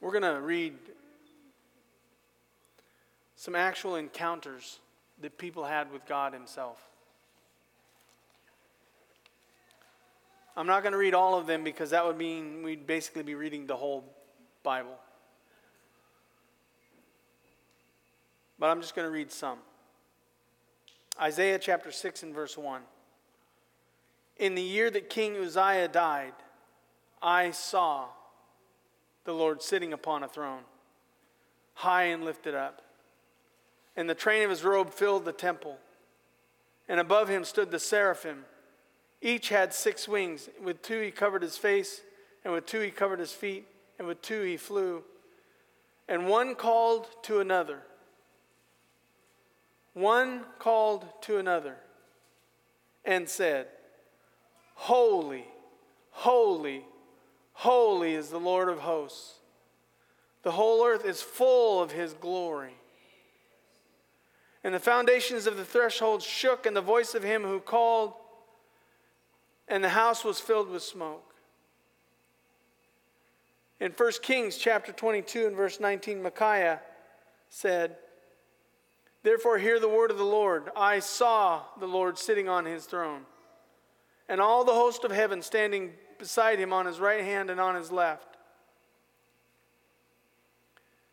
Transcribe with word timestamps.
we're 0.00 0.12
going 0.12 0.22
to 0.22 0.40
read 0.40 0.74
some 3.36 3.54
actual 3.54 3.96
encounters 3.96 4.78
that 5.20 5.38
people 5.38 5.64
had 5.64 5.92
with 5.92 6.06
God 6.06 6.32
Himself. 6.32 6.78
I'm 10.56 10.66
not 10.66 10.82
going 10.82 10.92
to 10.92 10.98
read 10.98 11.14
all 11.14 11.38
of 11.38 11.46
them 11.46 11.64
because 11.64 11.90
that 11.90 12.04
would 12.04 12.18
mean 12.18 12.62
we'd 12.62 12.86
basically 12.86 13.22
be 13.22 13.34
reading 13.34 13.66
the 13.66 13.76
whole 13.76 14.04
Bible. 14.62 14.96
But 18.58 18.68
I'm 18.68 18.80
just 18.82 18.94
going 18.94 19.06
to 19.06 19.12
read 19.12 19.32
some. 19.32 19.58
Isaiah 21.20 21.58
chapter 21.58 21.90
6 21.90 22.22
and 22.22 22.34
verse 22.34 22.58
1. 22.58 22.82
In 24.38 24.54
the 24.54 24.62
year 24.62 24.90
that 24.90 25.08
King 25.08 25.36
Uzziah 25.36 25.88
died, 25.88 26.32
I 27.22 27.52
saw 27.52 28.06
the 29.24 29.32
Lord 29.32 29.62
sitting 29.62 29.92
upon 29.92 30.22
a 30.22 30.28
throne, 30.28 30.62
high 31.74 32.04
and 32.04 32.24
lifted 32.24 32.54
up. 32.54 32.82
And 33.96 34.08
the 34.08 34.14
train 34.14 34.42
of 34.42 34.50
his 34.50 34.64
robe 34.64 34.90
filled 34.90 35.24
the 35.24 35.32
temple. 35.32 35.78
And 36.88 37.00
above 37.00 37.28
him 37.28 37.44
stood 37.44 37.70
the 37.70 37.78
seraphim. 37.78 38.44
Each 39.20 39.48
had 39.48 39.74
six 39.74 40.08
wings. 40.08 40.48
With 40.62 40.82
two 40.82 41.00
he 41.00 41.10
covered 41.10 41.42
his 41.42 41.56
face, 41.56 42.00
and 42.44 42.52
with 42.54 42.66
two 42.66 42.80
he 42.80 42.90
covered 42.90 43.18
his 43.18 43.32
feet, 43.32 43.66
and 43.98 44.08
with 44.08 44.22
two 44.22 44.42
he 44.42 44.56
flew. 44.56 45.04
And 46.08 46.26
one 46.26 46.54
called 46.54 47.06
to 47.24 47.40
another. 47.40 47.80
One 49.92 50.42
called 50.58 51.06
to 51.22 51.38
another 51.38 51.76
and 53.04 53.28
said, 53.28 53.66
Holy, 54.74 55.44
holy, 56.10 56.84
holy 57.60 58.14
is 58.14 58.30
the 58.30 58.40
Lord 58.40 58.70
of 58.70 58.78
hosts. 58.78 59.34
The 60.44 60.52
whole 60.52 60.82
earth 60.82 61.04
is 61.04 61.20
full 61.20 61.82
of 61.82 61.92
his 61.92 62.14
glory. 62.14 62.72
And 64.64 64.74
the 64.74 64.80
foundations 64.80 65.46
of 65.46 65.58
the 65.58 65.64
threshold 65.64 66.22
shook, 66.22 66.64
and 66.64 66.74
the 66.74 66.80
voice 66.80 67.14
of 67.14 67.22
him 67.22 67.42
who 67.42 67.60
called, 67.60 68.14
and 69.68 69.84
the 69.84 69.90
house 69.90 70.24
was 70.24 70.40
filled 70.40 70.70
with 70.70 70.82
smoke. 70.82 71.34
In 73.78 73.92
1 73.92 74.12
Kings 74.22 74.56
chapter 74.56 74.90
22 74.90 75.46
and 75.46 75.54
verse 75.54 75.80
19, 75.80 76.22
Micaiah 76.22 76.80
said, 77.50 77.96
Therefore, 79.22 79.58
hear 79.58 79.78
the 79.78 79.86
word 79.86 80.10
of 80.10 80.16
the 80.16 80.24
Lord. 80.24 80.70
I 80.74 81.00
saw 81.00 81.60
the 81.78 81.86
Lord 81.86 82.18
sitting 82.18 82.48
on 82.48 82.64
his 82.64 82.86
throne, 82.86 83.26
and 84.30 84.40
all 84.40 84.64
the 84.64 84.72
host 84.72 85.04
of 85.04 85.10
heaven 85.10 85.42
standing 85.42 85.92
beside 86.20 86.60
him 86.60 86.72
on 86.72 86.86
his 86.86 87.00
right 87.00 87.24
hand 87.24 87.50
and 87.50 87.58
on 87.58 87.74
his 87.74 87.90
left. 87.90 88.36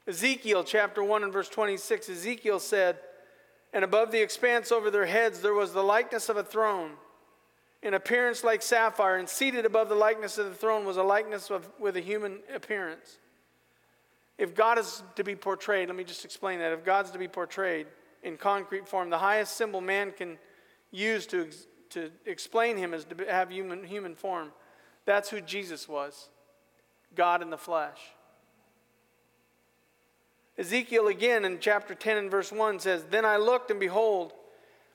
Ezekiel 0.07 0.63
chapter 0.63 1.03
1 1.03 1.23
and 1.23 1.33
verse 1.33 1.49
26, 1.49 2.09
Ezekiel 2.09 2.59
said, 2.59 2.99
and 3.73 3.83
above 3.83 4.11
the 4.11 4.21
expanse 4.21 4.71
over 4.71 4.89
their 4.89 5.05
heads 5.05 5.41
there 5.41 5.53
was 5.53 5.73
the 5.73 5.83
likeness 5.83 6.29
of 6.29 6.37
a 6.37 6.43
throne, 6.43 6.91
in 7.83 7.93
appearance 7.93 8.43
like 8.43 8.61
sapphire, 8.61 9.17
and 9.17 9.27
seated 9.27 9.65
above 9.65 9.89
the 9.89 9.95
likeness 9.95 10.37
of 10.37 10.45
the 10.45 10.55
throne 10.55 10.85
was 10.85 10.97
a 10.97 11.03
likeness 11.03 11.49
of, 11.51 11.67
with 11.79 11.97
a 11.97 11.99
human 11.99 12.39
appearance. 12.53 13.17
If 14.37 14.55
God 14.55 14.77
is 14.77 15.03
to 15.15 15.23
be 15.23 15.35
portrayed, 15.35 15.87
let 15.87 15.97
me 15.97 16.03
just 16.03 16.23
explain 16.23 16.59
that. 16.59 16.71
If 16.71 16.85
God's 16.85 17.11
to 17.11 17.19
be 17.19 17.27
portrayed 17.27 17.87
in 18.23 18.37
concrete 18.37 18.87
form, 18.87 19.09
the 19.09 19.17
highest 19.17 19.57
symbol 19.57 19.81
man 19.81 20.11
can 20.11 20.37
use 20.91 21.25
to, 21.27 21.49
to 21.89 22.11
explain 22.25 22.77
him 22.77 22.93
is 22.93 23.05
to 23.05 23.25
have 23.25 23.51
human, 23.51 23.83
human 23.83 24.15
form. 24.15 24.51
That's 25.07 25.29
who 25.29 25.41
Jesus 25.41 25.87
was 25.87 26.29
God 27.15 27.41
in 27.41 27.49
the 27.49 27.57
flesh. 27.57 27.97
Ezekiel 30.57 31.07
again 31.07 31.45
in 31.45 31.59
chapter 31.59 31.95
10 31.95 32.17
and 32.17 32.31
verse 32.31 32.51
1 32.51 32.79
says, 32.79 33.05
Then 33.09 33.25
I 33.25 33.37
looked, 33.37 33.71
and 33.71 33.79
behold, 33.79 34.33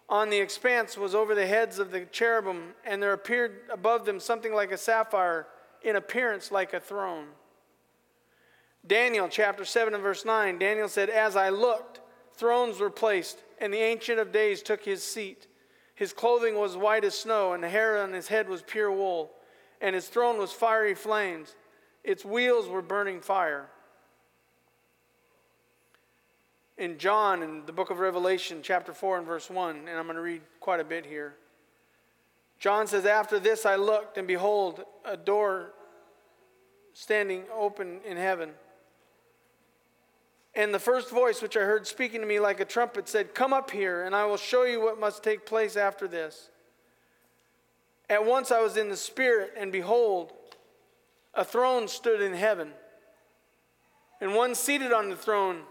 on 0.09 0.29
the 0.29 0.39
expanse 0.39 0.99
was 0.99 1.15
over 1.15 1.35
the 1.35 1.47
heads 1.47 1.79
of 1.79 1.91
the 1.91 2.05
cherubim, 2.05 2.75
and 2.85 3.03
there 3.03 3.15
appeared 3.15 3.61
above 3.73 4.05
them 4.05 4.21
something 4.21 4.53
like 4.55 4.71
a 4.71 4.77
sapphire, 4.77 5.47
in 5.83 5.97
appearance 5.97 6.53
like 6.53 6.75
a 6.75 6.81
throne. 6.81 7.29
Daniel 8.87 9.29
chapter 9.29 9.65
7 9.65 9.95
and 9.95 10.03
verse 10.03 10.25
9, 10.25 10.59
Daniel 10.59 10.89
said, 10.89 11.09
As 11.09 11.37
I 11.37 11.49
looked, 11.49 12.01
thrones 12.35 12.79
were 12.79 12.91
placed, 12.91 13.39
and 13.59 13.73
the 13.73 13.79
Ancient 13.79 14.19
of 14.19 14.31
Days 14.31 14.63
took 14.63 14.85
his 14.85 15.03
seat. 15.03 15.47
His 15.95 16.13
clothing 16.13 16.57
was 16.57 16.77
white 16.77 17.05
as 17.05 17.19
snow, 17.19 17.53
and 17.55 17.63
the 17.65 17.69
hair 17.69 18.03
on 18.03 18.13
his 18.13 18.29
head 18.29 18.49
was 18.49 18.63
pure 18.63 18.93
wool, 18.93 19.33
and 19.83 19.95
his 19.95 20.09
throne 20.09 20.39
was 20.39 20.53
fiery 20.53 20.95
flames. 20.95 21.55
Its 22.03 22.25
wheels 22.25 22.67
were 22.69 22.81
burning 22.81 23.21
fire 23.21 23.69
in 26.83 26.99
John, 26.99 27.43
in 27.43 27.65
the 27.67 27.73
book 27.73 27.91
of 27.91 28.01
Revelation, 28.01 28.61
chapter 28.63 28.93
4 28.93 29.19
and 29.19 29.27
verse 29.27 29.49
1, 29.49 29.89
and 29.89 29.91
I'm 29.91 30.05
going 30.05 30.17
to 30.17 30.23
read 30.23 30.43
quite 30.59 30.81
a 30.81 30.85
bit 30.85 31.07
here. 31.07 31.35
John 32.59 32.87
says, 32.87 33.05
After 33.05 33.39
this 33.39 33.67
I 33.67 33.77
looked, 33.77 34.19
and 34.19 34.27
behold, 34.27 34.85
a 35.05 35.17
door 35.17 35.73
standing 36.93 37.45
open 37.55 38.01
in 38.05 38.17
heaven. 38.17 38.51
And 40.55 40.75
the 40.75 40.79
first 40.79 41.11
voice 41.11 41.41
which 41.41 41.57
I 41.57 41.61
heard 41.61 41.87
speaking 41.87 42.21
to 42.21 42.27
me 42.27 42.41
like 42.41 42.61
a 42.61 42.65
trumpet 42.65 43.09
said, 43.09 43.35
Come 43.35 43.53
up 43.53 43.71
here, 43.71 44.05
and 44.05 44.15
I 44.15 44.25
will 44.27 44.37
show 44.37 44.65
you 44.65 44.81
what 44.81 44.99
must 44.99 45.23
take 45.23 45.47
place 45.47 45.77
after 45.77 46.09
this. 46.09 46.51
At 48.13 48.27
once 48.27 48.53
I 48.53 48.61
was 48.61 48.77
in 48.77 48.89
the 48.89 48.97
Spirit, 48.97 49.55
and 49.57 49.73
behold, 49.73 50.33
a 51.35 51.45
throne 51.45 51.89
stood 51.89 52.21
in 52.21 52.35
heaven, 52.35 52.73
and 54.21 54.35
one 54.35 54.55
seated 54.55 54.93
on 54.93 55.11
the 55.11 55.17
throne 55.17 55.63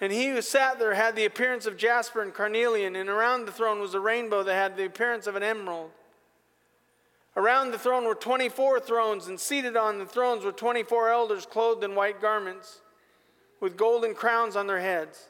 and 0.00 0.12
he 0.12 0.28
who 0.28 0.42
sat 0.42 0.78
there 0.78 0.94
had 0.94 1.14
the 1.14 1.24
appearance 1.24 1.66
of 1.66 1.76
jasper 1.76 2.20
and 2.20 2.34
carnelian, 2.34 2.96
and 2.96 3.08
around 3.08 3.46
the 3.46 3.52
throne 3.52 3.80
was 3.80 3.94
a 3.94 4.00
rainbow 4.00 4.42
that 4.42 4.54
had 4.54 4.76
the 4.76 4.84
appearance 4.84 5.26
of 5.26 5.36
an 5.36 5.42
emerald. 5.42 5.90
Around 7.36 7.70
the 7.70 7.78
throne 7.78 8.04
were 8.04 8.14
24 8.14 8.80
thrones, 8.80 9.28
and 9.28 9.38
seated 9.38 9.76
on 9.76 9.98
the 9.98 10.06
thrones 10.06 10.44
were 10.44 10.52
24 10.52 11.10
elders 11.10 11.46
clothed 11.46 11.84
in 11.84 11.94
white 11.94 12.20
garments, 12.20 12.80
with 13.60 13.76
golden 13.76 14.14
crowns 14.14 14.56
on 14.56 14.66
their 14.66 14.80
heads. 14.80 15.28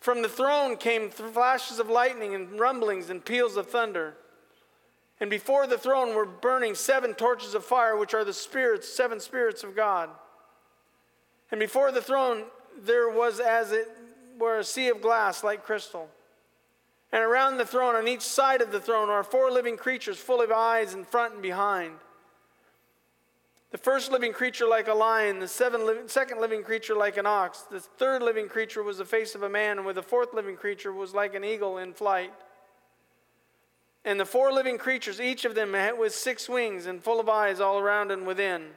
From 0.00 0.22
the 0.22 0.28
throne 0.28 0.76
came 0.76 1.08
flashes 1.08 1.78
of 1.78 1.88
lightning 1.88 2.34
and 2.34 2.60
rumblings 2.60 3.10
and 3.10 3.24
peals 3.24 3.56
of 3.56 3.68
thunder. 3.68 4.16
And 5.20 5.30
before 5.30 5.66
the 5.66 5.78
throne 5.78 6.14
were 6.14 6.26
burning 6.26 6.74
seven 6.74 7.14
torches 7.14 7.54
of 7.54 7.64
fire, 7.64 7.96
which 7.96 8.14
are 8.14 8.24
the 8.24 8.32
spirits, 8.32 8.88
seven 8.88 9.18
spirits 9.18 9.64
of 9.64 9.74
God. 9.74 10.10
And 11.50 11.58
before 11.58 11.90
the 11.92 12.02
throne 12.02 12.44
there 12.84 13.08
was 13.08 13.40
as 13.40 13.72
it 13.72 13.88
were 14.38 14.58
a 14.58 14.64
sea 14.64 14.88
of 14.88 15.00
glass 15.00 15.42
like 15.42 15.64
crystal. 15.64 16.10
And 17.12 17.22
around 17.22 17.56
the 17.56 17.64
throne, 17.64 17.94
on 17.94 18.08
each 18.08 18.22
side 18.22 18.60
of 18.60 18.72
the 18.72 18.80
throne, 18.80 19.08
are 19.08 19.22
four 19.22 19.50
living 19.50 19.76
creatures 19.76 20.18
full 20.18 20.42
of 20.42 20.50
eyes 20.50 20.92
in 20.92 21.04
front 21.04 21.34
and 21.34 21.42
behind. 21.42 21.94
The 23.70 23.78
first 23.78 24.10
living 24.10 24.32
creature 24.32 24.66
like 24.66 24.88
a 24.88 24.94
lion, 24.94 25.38
the 25.38 25.48
second 25.48 26.40
living 26.40 26.62
creature 26.62 26.94
like 26.94 27.16
an 27.16 27.26
ox, 27.26 27.62
the 27.62 27.80
third 27.80 28.22
living 28.22 28.48
creature 28.48 28.82
was 28.82 28.98
the 28.98 29.04
face 29.04 29.34
of 29.34 29.42
a 29.42 29.48
man, 29.48 29.78
and 29.78 29.86
with 29.86 29.96
the 29.96 30.02
fourth 30.02 30.34
living 30.34 30.56
creature 30.56 30.92
was 30.92 31.14
like 31.14 31.34
an 31.34 31.44
eagle 31.44 31.78
in 31.78 31.92
flight. 31.92 32.32
And 34.06 34.20
the 34.20 34.24
four 34.24 34.52
living 34.52 34.78
creatures, 34.78 35.20
each 35.20 35.44
of 35.44 35.56
them 35.56 35.72
with 35.98 36.14
six 36.14 36.48
wings 36.48 36.86
and 36.86 37.02
full 37.02 37.18
of 37.18 37.28
eyes 37.28 37.58
all 37.58 37.80
around 37.80 38.12
and 38.12 38.24
within. 38.24 38.68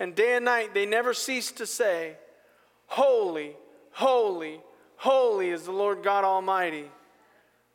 And 0.00 0.16
day 0.16 0.34
and 0.34 0.44
night 0.44 0.74
they 0.74 0.84
never 0.84 1.14
ceased 1.14 1.58
to 1.58 1.66
say, 1.66 2.16
Holy, 2.88 3.54
holy, 3.92 4.60
holy 4.96 5.50
is 5.50 5.62
the 5.62 5.72
Lord 5.72 6.02
God 6.02 6.24
Almighty, 6.24 6.90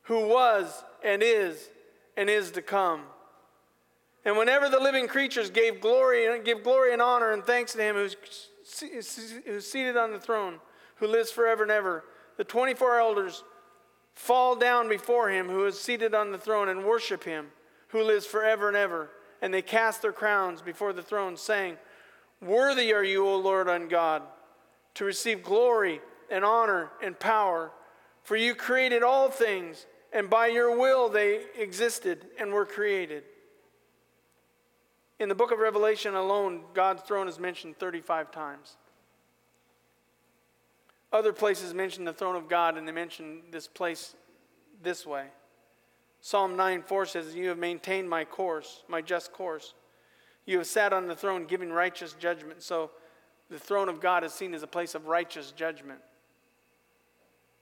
who 0.03 0.27
was 0.27 0.83
and 1.01 1.23
is 1.23 1.69
and 2.17 2.29
is 2.29 2.51
to 2.51 2.61
come. 2.61 3.03
And 4.25 4.37
whenever 4.37 4.67
the 4.67 4.79
living 4.79 5.07
creatures 5.07 5.49
gave 5.49 5.79
glory 5.79 6.25
and 6.25 6.43
give 6.43 6.63
glory 6.63 6.91
and 6.91 7.01
honor 7.01 7.31
and 7.31 7.45
thanks 7.45 7.71
to 7.73 7.81
him 7.81 7.95
who's 7.95 8.17
seated 9.65 9.95
on 9.95 10.11
the 10.11 10.19
throne, 10.19 10.59
who 10.97 11.07
lives 11.07 11.31
forever 11.31 11.63
and 11.63 11.71
ever, 11.71 12.03
the 12.35 12.43
24 12.43 12.99
elders 12.99 13.43
fall 14.13 14.55
down 14.55 14.89
before 14.89 15.29
him 15.29 15.47
who 15.47 15.65
is 15.65 15.79
seated 15.79 16.13
on 16.13 16.31
the 16.31 16.37
throne 16.37 16.69
and 16.69 16.85
worship 16.85 17.23
him 17.23 17.47
who 17.89 18.03
lives 18.03 18.25
forever 18.25 18.67
and 18.67 18.77
ever. 18.77 19.09
And 19.41 19.53
they 19.53 19.61
cast 19.61 20.01
their 20.01 20.13
crowns 20.13 20.61
before 20.61 20.93
the 20.93 21.03
throne, 21.03 21.35
saying, 21.35 21.77
Worthy 22.41 22.93
are 22.93 23.03
you, 23.03 23.27
O 23.27 23.37
Lord 23.37 23.67
and 23.67 23.89
God 23.89 24.23
to 24.95 25.05
receive 25.05 25.43
glory 25.43 26.01
and 26.29 26.45
honor 26.45 26.91
and 27.01 27.19
power. 27.19 27.71
For 28.23 28.35
you 28.35 28.55
created 28.55 29.03
all 29.03 29.29
things, 29.29 29.85
and 30.11 30.29
by 30.29 30.47
your 30.47 30.77
will 30.77 31.09
they 31.09 31.41
existed 31.57 32.25
and 32.39 32.53
were 32.53 32.65
created. 32.65 33.23
In 35.19 35.29
the 35.29 35.35
book 35.35 35.51
of 35.51 35.59
Revelation 35.59 36.15
alone, 36.15 36.61
God's 36.73 37.03
throne 37.03 37.27
is 37.27 37.39
mentioned 37.39 37.77
35 37.77 38.31
times. 38.31 38.77
Other 41.13 41.31
places 41.31 41.75
mention 41.75 42.03
the 42.03 42.11
throne 42.11 42.35
of 42.35 42.49
God, 42.49 42.75
and 42.75 42.87
they 42.87 42.91
mention 42.91 43.43
this 43.51 43.67
place 43.67 44.15
this 44.81 45.05
way. 45.05 45.27
Psalm 46.21 46.55
9 46.55 46.81
4 46.81 47.05
says, 47.05 47.35
You 47.35 47.49
have 47.49 47.59
maintained 47.59 48.09
my 48.09 48.25
course, 48.25 48.83
my 48.87 48.99
just 48.99 49.31
course. 49.31 49.75
You 50.45 50.57
have 50.57 50.67
sat 50.67 50.91
on 50.91 51.07
the 51.07 51.15
throne 51.15 51.45
giving 51.45 51.71
righteous 51.71 52.13
judgment. 52.13 52.63
So 52.63 52.89
the 53.49 53.59
throne 53.59 53.89
of 53.89 54.01
God 54.01 54.23
is 54.23 54.33
seen 54.33 54.53
as 54.53 54.63
a 54.63 54.67
place 54.67 54.95
of 54.95 55.05
righteous 55.05 55.51
judgment. 55.51 55.99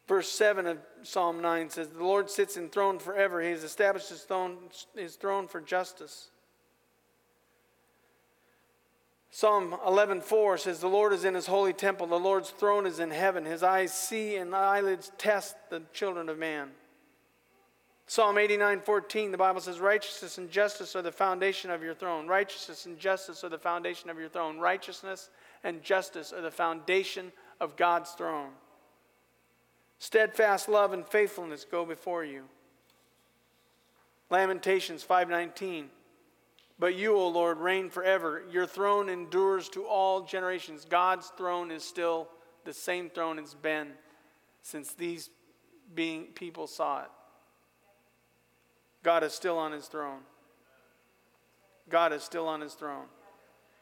Verse 0.08 0.30
7 0.30 0.66
of 0.66 0.78
Psalm 1.04 1.42
9 1.42 1.70
says, 1.70 1.90
The 1.90 2.04
Lord 2.04 2.30
sits 2.30 2.58
enthroned 2.58 3.02
forever. 3.02 3.42
He 3.42 3.50
has 3.50 3.64
established 3.64 4.10
his 4.10 4.22
throne, 4.22 4.58
his 4.96 5.16
throne 5.16 5.48
for 5.48 5.60
justice. 5.60 6.30
Psalm 9.34 9.72
11:4 9.86 10.58
says, 10.58 10.82
"The 10.82 10.90
Lord 10.90 11.14
is 11.14 11.24
in 11.24 11.36
his 11.36 11.48
holy 11.48 11.72
temple. 11.72 12.06
The 12.06 12.20
Lord's 12.20 12.52
throne 12.52 12.86
is 12.86 13.00
in 13.00 13.12
heaven. 13.12 13.46
His 13.46 13.64
eyes 13.64 13.94
see 13.94 14.36
and 14.36 14.54
eyelids 14.54 15.14
test 15.18 15.56
the 15.70 15.84
children 15.94 16.28
of 16.28 16.38
man." 16.38 16.76
Psalm 18.08 18.38
89:14, 18.38 19.32
the 19.32 19.38
Bible 19.38 19.62
says, 19.62 19.80
"Righteousness 19.80 20.38
and 20.38 20.52
justice 20.52 20.98
are 20.98 21.02
the 21.02 21.14
foundation 21.14 21.72
of 21.72 21.82
your 21.82 21.94
throne. 21.94 22.28
Righteousness 22.28 22.86
and 22.86 23.00
justice 23.00 23.42
are 23.46 23.50
the 23.50 23.58
foundation 23.58 24.10
of 24.10 24.20
your 24.20 24.28
throne. 24.28 24.60
Righteousness 24.60 25.30
and 25.64 25.82
justice 25.82 26.34
are 26.34 26.42
the 26.42 26.52
foundation 26.52 27.32
of 27.62 27.78
God's 27.78 28.12
throne. 28.12 28.58
Steadfast 29.98 30.68
love 30.68 30.92
and 30.92 31.08
faithfulness 31.08 31.64
go 31.64 31.86
before 31.86 32.26
you." 32.26 32.50
Lamentations 34.30 35.04
5:19 35.04 35.90
but 36.82 36.96
you, 36.96 37.16
O 37.16 37.28
Lord, 37.28 37.60
reign 37.60 37.92
forever. 37.92 38.42
Your 38.52 38.66
throne 38.66 39.08
endures 39.08 39.70
to 39.70 39.86
all 39.86 40.22
generations. 40.22 40.84
God's 40.84 41.28
throne 41.38 41.70
is 41.70 41.84
still 41.84 42.28
the 42.66 42.74
same 42.74 43.12
throne 43.12 43.38
it's 43.38 43.54
been 43.54 43.90
since 44.64 44.92
these 44.94 45.30
being 45.94 46.26
people 46.34 46.66
saw 46.66 47.04
it. 47.04 47.12
God 49.04 49.24
is 49.24 49.32
still 49.32 49.60
on 49.60 49.72
his 49.72 49.86
throne. 49.86 50.22
God 51.88 52.14
is 52.14 52.24
still 52.24 52.48
on 52.48 52.62
his 52.62 52.74
throne. 52.74 53.06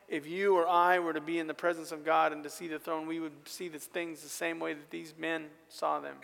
If 0.10 0.28
you 0.28 0.58
or 0.58 0.68
I 0.68 1.00
were 1.00 1.14
to 1.14 1.22
be 1.22 1.40
in 1.40 1.48
the 1.48 1.54
presence 1.54 1.94
of 1.94 2.04
God 2.04 2.34
and 2.34 2.44
to 2.44 2.50
see 2.50 2.68
the 2.68 2.80
throne, 2.80 3.08
we 3.08 3.22
would 3.22 3.48
see 3.48 3.70
the 3.70 3.80
things 3.80 4.22
the 4.22 4.28
same 4.28 4.60
way 4.60 4.74
that 4.74 4.90
these 4.90 5.14
men 5.18 5.46
saw 5.70 6.02
them. 6.02 6.16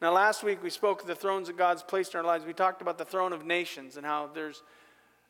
Now, 0.00 0.12
last 0.12 0.44
week 0.44 0.62
we 0.62 0.70
spoke 0.70 1.00
of 1.00 1.06
the 1.06 1.14
thrones 1.14 1.48
that 1.48 1.56
God's 1.56 1.82
placed 1.82 2.14
in 2.14 2.18
our 2.20 2.26
lives. 2.26 2.44
We 2.44 2.52
talked 2.52 2.82
about 2.82 2.98
the 2.98 3.04
throne 3.04 3.32
of 3.32 3.46
nations 3.46 3.96
and 3.96 4.04
how 4.04 4.28
there's, 4.32 4.62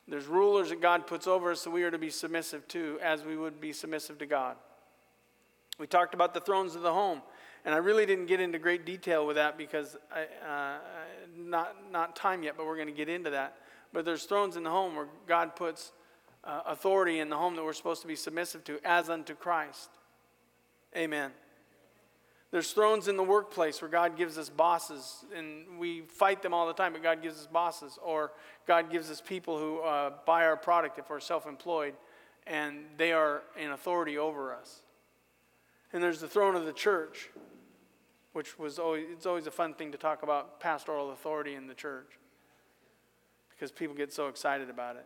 there's 0.08 0.26
rulers 0.26 0.70
that 0.70 0.80
God 0.80 1.06
puts 1.06 1.26
over 1.26 1.50
us 1.50 1.64
that 1.64 1.70
we 1.70 1.82
are 1.82 1.90
to 1.90 1.98
be 1.98 2.10
submissive 2.10 2.66
to 2.68 2.98
as 3.02 3.24
we 3.24 3.36
would 3.36 3.60
be 3.60 3.72
submissive 3.72 4.18
to 4.18 4.26
God. 4.26 4.56
We 5.78 5.86
talked 5.86 6.14
about 6.14 6.32
the 6.32 6.40
thrones 6.40 6.74
of 6.74 6.82
the 6.82 6.92
home. 6.92 7.22
And 7.64 7.74
I 7.74 7.78
really 7.78 8.06
didn't 8.06 8.26
get 8.26 8.38
into 8.38 8.60
great 8.60 8.86
detail 8.86 9.26
with 9.26 9.34
that 9.34 9.58
because 9.58 9.96
I, 10.12 10.22
uh, 10.48 10.78
not, 11.36 11.74
not 11.90 12.14
time 12.14 12.44
yet, 12.44 12.54
but 12.56 12.64
we're 12.64 12.76
going 12.76 12.86
to 12.86 12.94
get 12.94 13.08
into 13.08 13.30
that. 13.30 13.56
But 13.92 14.04
there's 14.04 14.22
thrones 14.22 14.56
in 14.56 14.62
the 14.62 14.70
home 14.70 14.94
where 14.94 15.08
God 15.26 15.56
puts 15.56 15.90
uh, 16.44 16.60
authority 16.66 17.18
in 17.18 17.28
the 17.28 17.36
home 17.36 17.56
that 17.56 17.64
we're 17.64 17.72
supposed 17.72 18.02
to 18.02 18.08
be 18.08 18.14
submissive 18.14 18.62
to, 18.64 18.78
as 18.84 19.10
unto 19.10 19.34
Christ. 19.34 19.90
Amen. 20.96 21.32
There's 22.56 22.72
thrones 22.72 23.06
in 23.06 23.18
the 23.18 23.22
workplace 23.22 23.82
where 23.82 23.90
God 23.90 24.16
gives 24.16 24.38
us 24.38 24.48
bosses, 24.48 25.26
and 25.36 25.78
we 25.78 26.00
fight 26.00 26.40
them 26.40 26.54
all 26.54 26.66
the 26.66 26.72
time, 26.72 26.94
but 26.94 27.02
God 27.02 27.20
gives 27.20 27.38
us 27.38 27.46
bosses. 27.46 27.98
Or 28.02 28.32
God 28.66 28.90
gives 28.90 29.10
us 29.10 29.20
people 29.20 29.58
who 29.58 29.80
uh, 29.80 30.12
buy 30.24 30.46
our 30.46 30.56
product 30.56 30.98
if 30.98 31.10
we're 31.10 31.20
self 31.20 31.46
employed, 31.46 31.92
and 32.46 32.86
they 32.96 33.12
are 33.12 33.42
in 33.58 33.72
authority 33.72 34.16
over 34.16 34.54
us. 34.54 34.80
And 35.92 36.02
there's 36.02 36.18
the 36.18 36.28
throne 36.28 36.56
of 36.56 36.64
the 36.64 36.72
church, 36.72 37.28
which 38.32 38.58
was 38.58 38.78
always, 38.78 39.04
it's 39.12 39.26
always 39.26 39.46
a 39.46 39.50
fun 39.50 39.74
thing 39.74 39.92
to 39.92 39.98
talk 39.98 40.22
about 40.22 40.58
pastoral 40.58 41.10
authority 41.10 41.56
in 41.56 41.66
the 41.66 41.74
church 41.74 42.18
because 43.50 43.70
people 43.70 43.94
get 43.94 44.14
so 44.14 44.28
excited 44.28 44.70
about 44.70 44.96
it. 44.96 45.04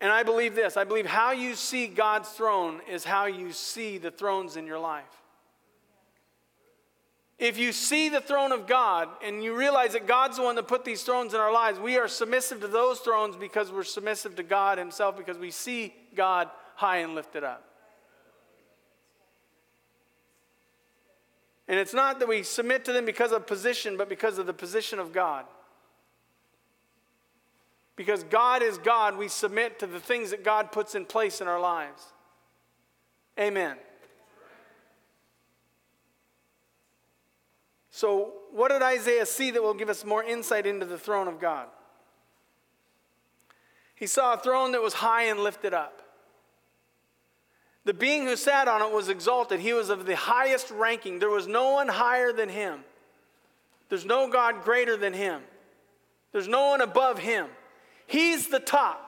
And 0.00 0.12
I 0.12 0.22
believe 0.22 0.54
this 0.54 0.76
I 0.76 0.84
believe 0.84 1.06
how 1.06 1.32
you 1.32 1.54
see 1.54 1.86
God's 1.86 2.28
throne 2.28 2.80
is 2.90 3.04
how 3.04 3.26
you 3.26 3.52
see 3.52 3.98
the 3.98 4.10
thrones 4.10 4.56
in 4.56 4.66
your 4.66 4.78
life. 4.78 5.04
If 7.38 7.58
you 7.58 7.72
see 7.72 8.08
the 8.08 8.20
throne 8.20 8.50
of 8.50 8.66
God 8.66 9.08
and 9.22 9.44
you 9.44 9.54
realize 9.54 9.92
that 9.92 10.06
God's 10.06 10.38
the 10.38 10.42
one 10.42 10.56
that 10.56 10.66
put 10.66 10.86
these 10.86 11.02
thrones 11.02 11.34
in 11.34 11.40
our 11.40 11.52
lives, 11.52 11.78
we 11.78 11.98
are 11.98 12.08
submissive 12.08 12.62
to 12.62 12.68
those 12.68 13.00
thrones 13.00 13.36
because 13.36 13.70
we're 13.70 13.84
submissive 13.84 14.36
to 14.36 14.42
God 14.42 14.78
Himself 14.78 15.18
because 15.18 15.36
we 15.36 15.50
see 15.50 15.94
God 16.14 16.48
high 16.76 16.98
and 16.98 17.14
lifted 17.14 17.44
up. 17.44 17.62
And 21.68 21.78
it's 21.78 21.92
not 21.92 22.20
that 22.20 22.28
we 22.28 22.42
submit 22.42 22.84
to 22.86 22.92
them 22.92 23.04
because 23.04 23.32
of 23.32 23.46
position, 23.46 23.96
but 23.96 24.08
because 24.08 24.38
of 24.38 24.46
the 24.46 24.54
position 24.54 24.98
of 24.98 25.12
God. 25.12 25.44
Because 27.96 28.22
God 28.24 28.62
is 28.62 28.76
God, 28.78 29.16
we 29.16 29.28
submit 29.28 29.78
to 29.78 29.86
the 29.86 29.98
things 29.98 30.30
that 30.30 30.44
God 30.44 30.70
puts 30.70 30.94
in 30.94 31.06
place 31.06 31.40
in 31.40 31.48
our 31.48 31.58
lives. 31.58 32.02
Amen. 33.40 33.76
So, 37.90 38.34
what 38.52 38.70
did 38.70 38.82
Isaiah 38.82 39.24
see 39.24 39.50
that 39.50 39.62
will 39.62 39.74
give 39.74 39.88
us 39.88 40.04
more 40.04 40.22
insight 40.22 40.66
into 40.66 40.84
the 40.84 40.98
throne 40.98 41.28
of 41.28 41.40
God? 41.40 41.68
He 43.94 44.06
saw 44.06 44.34
a 44.34 44.38
throne 44.38 44.72
that 44.72 44.82
was 44.82 44.92
high 44.92 45.24
and 45.24 45.40
lifted 45.40 45.72
up. 45.72 46.02
The 47.86 47.94
being 47.94 48.26
who 48.26 48.36
sat 48.36 48.68
on 48.68 48.82
it 48.82 48.92
was 48.92 49.08
exalted. 49.08 49.60
He 49.60 49.72
was 49.72 49.88
of 49.88 50.04
the 50.04 50.16
highest 50.16 50.70
ranking. 50.70 51.18
There 51.18 51.30
was 51.30 51.46
no 51.46 51.70
one 51.70 51.88
higher 51.88 52.32
than 52.32 52.50
him. 52.50 52.80
There's 53.88 54.04
no 54.04 54.28
God 54.28 54.62
greater 54.64 54.96
than 54.96 55.14
him. 55.14 55.40
There's 56.32 56.48
no 56.48 56.68
one 56.68 56.82
above 56.82 57.20
him. 57.20 57.46
He's 58.06 58.48
the 58.48 58.60
top. 58.60 59.02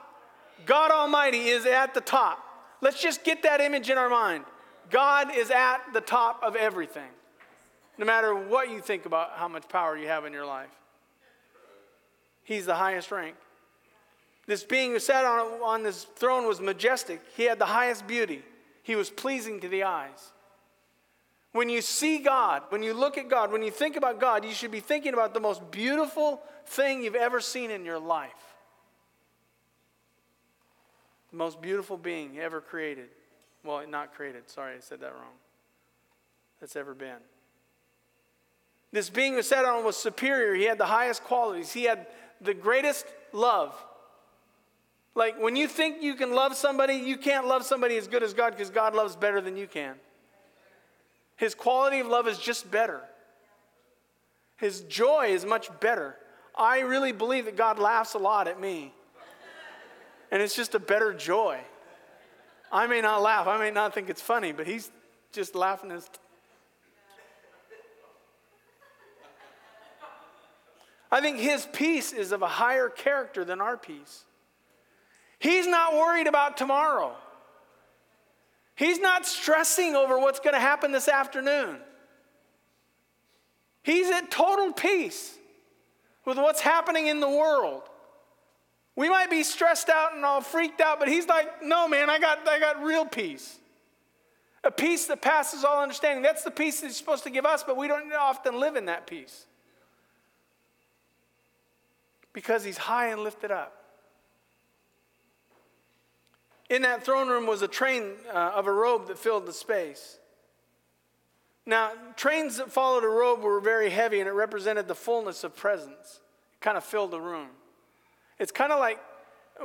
God 0.65 0.91
Almighty 0.91 1.47
is 1.47 1.65
at 1.65 1.93
the 1.93 2.01
top. 2.01 2.43
Let's 2.81 3.01
just 3.01 3.23
get 3.23 3.43
that 3.43 3.61
image 3.61 3.89
in 3.89 3.97
our 3.97 4.09
mind. 4.09 4.45
God 4.89 5.35
is 5.35 5.51
at 5.51 5.79
the 5.93 6.01
top 6.01 6.41
of 6.43 6.55
everything, 6.55 7.09
no 7.97 8.05
matter 8.05 8.33
what 8.33 8.69
you 8.69 8.81
think 8.81 9.05
about 9.05 9.31
how 9.35 9.47
much 9.47 9.67
power 9.67 9.97
you 9.97 10.07
have 10.07 10.25
in 10.25 10.33
your 10.33 10.45
life. 10.45 10.69
He's 12.43 12.65
the 12.65 12.75
highest 12.75 13.11
rank. 13.11 13.35
This 14.47 14.63
being 14.63 14.91
who 14.91 14.99
sat 14.99 15.25
on, 15.25 15.61
on 15.61 15.83
this 15.83 16.05
throne 16.15 16.47
was 16.47 16.59
majestic. 16.59 17.21
He 17.37 17.43
had 17.43 17.59
the 17.59 17.65
highest 17.65 18.07
beauty, 18.07 18.43
he 18.83 18.95
was 18.95 19.09
pleasing 19.09 19.59
to 19.61 19.67
the 19.67 19.83
eyes. 19.83 20.31
When 21.51 21.67
you 21.67 21.81
see 21.81 22.19
God, 22.19 22.63
when 22.69 22.83
you 22.83 22.93
look 22.93 23.17
at 23.17 23.27
God, 23.27 23.51
when 23.51 23.63
you 23.63 23.71
think 23.71 23.95
about 23.95 24.19
God, 24.19 24.45
you 24.45 24.51
should 24.51 24.69
be 24.69 24.79
thinking 24.79 25.13
about 25.13 25.33
the 25.33 25.39
most 25.39 25.71
beautiful 25.71 26.41
thing 26.67 27.03
you've 27.03 27.15
ever 27.15 27.41
seen 27.41 27.71
in 27.71 27.85
your 27.85 27.97
life 27.97 28.48
the 31.31 31.37
most 31.37 31.61
beautiful 31.61 31.97
being 31.97 32.39
ever 32.39 32.61
created. 32.61 33.09
Well, 33.63 33.85
not 33.87 34.13
created, 34.13 34.49
sorry, 34.49 34.75
I 34.75 34.79
said 34.79 35.01
that 35.01 35.13
wrong. 35.13 35.35
That's 36.59 36.75
ever 36.75 36.93
been. 36.93 37.17
This 38.91 39.09
being 39.09 39.33
who 39.33 39.41
sat 39.41 39.65
on 39.65 39.83
was 39.83 39.95
superior. 39.95 40.55
He 40.55 40.63
had 40.63 40.77
the 40.77 40.85
highest 40.85 41.23
qualities, 41.23 41.71
he 41.71 41.83
had 41.83 42.07
the 42.41 42.53
greatest 42.53 43.05
love. 43.33 43.75
Like 45.15 45.41
when 45.41 45.55
you 45.55 45.67
think 45.67 46.01
you 46.01 46.15
can 46.15 46.33
love 46.33 46.55
somebody, 46.55 46.93
you 46.93 47.17
can't 47.17 47.47
love 47.47 47.65
somebody 47.65 47.97
as 47.97 48.07
good 48.07 48.23
as 48.23 48.33
God 48.33 48.51
because 48.51 48.69
God 48.69 48.95
loves 48.95 49.15
better 49.15 49.41
than 49.41 49.57
you 49.57 49.67
can. 49.67 49.95
His 51.35 51.55
quality 51.55 51.99
of 51.99 52.07
love 52.07 52.27
is 52.27 52.37
just 52.37 52.69
better. 52.69 53.01
His 54.57 54.81
joy 54.81 55.27
is 55.27 55.45
much 55.45 55.69
better. 55.79 56.15
I 56.55 56.79
really 56.79 57.11
believe 57.11 57.45
that 57.45 57.55
God 57.55 57.79
laughs 57.79 58.13
a 58.13 58.17
lot 58.17 58.47
at 58.47 58.59
me 58.59 58.93
and 60.31 60.41
it's 60.41 60.55
just 60.55 60.75
a 60.75 60.79
better 60.79 61.13
joy. 61.13 61.59
I 62.71 62.87
may 62.87 63.01
not 63.01 63.21
laugh, 63.21 63.47
I 63.47 63.57
may 63.57 63.71
not 63.71 63.93
think 63.93 64.09
it's 64.09 64.21
funny, 64.21 64.51
but 64.51 64.67
he's 64.67 64.91
just 65.31 65.55
laughing 65.55 65.89
his. 65.89 66.05
T- 66.05 66.19
I 71.11 71.21
think 71.21 71.39
his 71.39 71.67
peace 71.73 72.13
is 72.13 72.31
of 72.31 72.43
a 72.43 72.47
higher 72.47 72.87
character 72.87 73.43
than 73.43 73.61
our 73.61 73.77
peace. 73.77 74.25
He's 75.39 75.65
not 75.65 75.93
worried 75.93 76.27
about 76.27 76.57
tomorrow. 76.57 77.15
He's 78.75 78.99
not 78.99 79.25
stressing 79.25 79.95
over 79.95 80.19
what's 80.19 80.39
going 80.39 80.53
to 80.53 80.59
happen 80.59 80.91
this 80.91 81.07
afternoon. 81.07 81.77
He's 83.81 84.09
at 84.11 84.29
total 84.29 84.71
peace 84.71 85.35
with 86.25 86.37
what's 86.37 86.61
happening 86.61 87.07
in 87.07 87.19
the 87.19 87.29
world. 87.29 87.88
We 88.99 89.07
might 89.07 89.29
be 89.29 89.43
stressed 89.43 89.87
out 89.87 90.13
and 90.13 90.25
all 90.25 90.41
freaked 90.41 90.81
out, 90.81 90.99
but 90.99 91.07
he's 91.07 91.25
like, 91.25 91.63
no, 91.63 91.87
man, 91.87 92.09
I 92.09 92.19
got, 92.19 92.45
I 92.45 92.59
got 92.59 92.83
real 92.83 93.05
peace. 93.05 93.57
A 94.65 94.71
peace 94.71 95.05
that 95.05 95.21
passes 95.21 95.63
all 95.63 95.81
understanding. 95.81 96.21
That's 96.21 96.43
the 96.43 96.51
peace 96.51 96.81
that 96.81 96.87
he's 96.87 96.97
supposed 96.97 97.23
to 97.23 97.29
give 97.29 97.45
us, 97.45 97.63
but 97.63 97.77
we 97.77 97.87
don't 97.87 98.11
often 98.11 98.59
live 98.59 98.75
in 98.75 98.87
that 98.87 99.07
peace. 99.07 99.45
Because 102.33 102.65
he's 102.65 102.77
high 102.77 103.07
and 103.07 103.23
lifted 103.23 103.51
up. 103.51 103.85
In 106.69 106.81
that 106.81 107.05
throne 107.05 107.29
room 107.29 107.47
was 107.47 107.61
a 107.61 107.69
train 107.69 108.15
uh, 108.33 108.51
of 108.53 108.67
a 108.67 108.73
robe 108.73 109.07
that 109.07 109.17
filled 109.17 109.45
the 109.45 109.53
space. 109.53 110.17
Now, 111.65 111.93
trains 112.17 112.57
that 112.57 112.69
followed 112.69 113.05
a 113.05 113.07
robe 113.07 113.43
were 113.43 113.61
very 113.61 113.91
heavy 113.91 114.19
and 114.19 114.27
it 114.27 114.33
represented 114.33 114.89
the 114.89 114.95
fullness 114.95 115.45
of 115.45 115.55
presence. 115.55 116.19
It 116.51 116.59
kind 116.59 116.75
of 116.75 116.83
filled 116.83 117.11
the 117.11 117.21
room. 117.21 117.47
It's 118.39 118.51
kind 118.51 118.71
of 118.71 118.79
like 118.79 118.99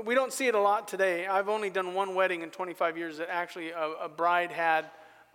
we 0.05 0.15
don't 0.15 0.33
see 0.33 0.49
it 0.49 0.55
a 0.55 0.61
lot 0.61 0.89
today. 0.89 1.27
I've 1.27 1.49
only 1.49 1.71
done 1.71 1.95
one 1.95 2.15
wedding 2.15 2.43
in 2.43 2.51
25 2.51 2.99
years 2.99 3.19
that 3.19 3.31
actually 3.31 3.71
a, 3.71 3.93
a 4.03 4.09
bride 4.09 4.51
had 4.51 4.87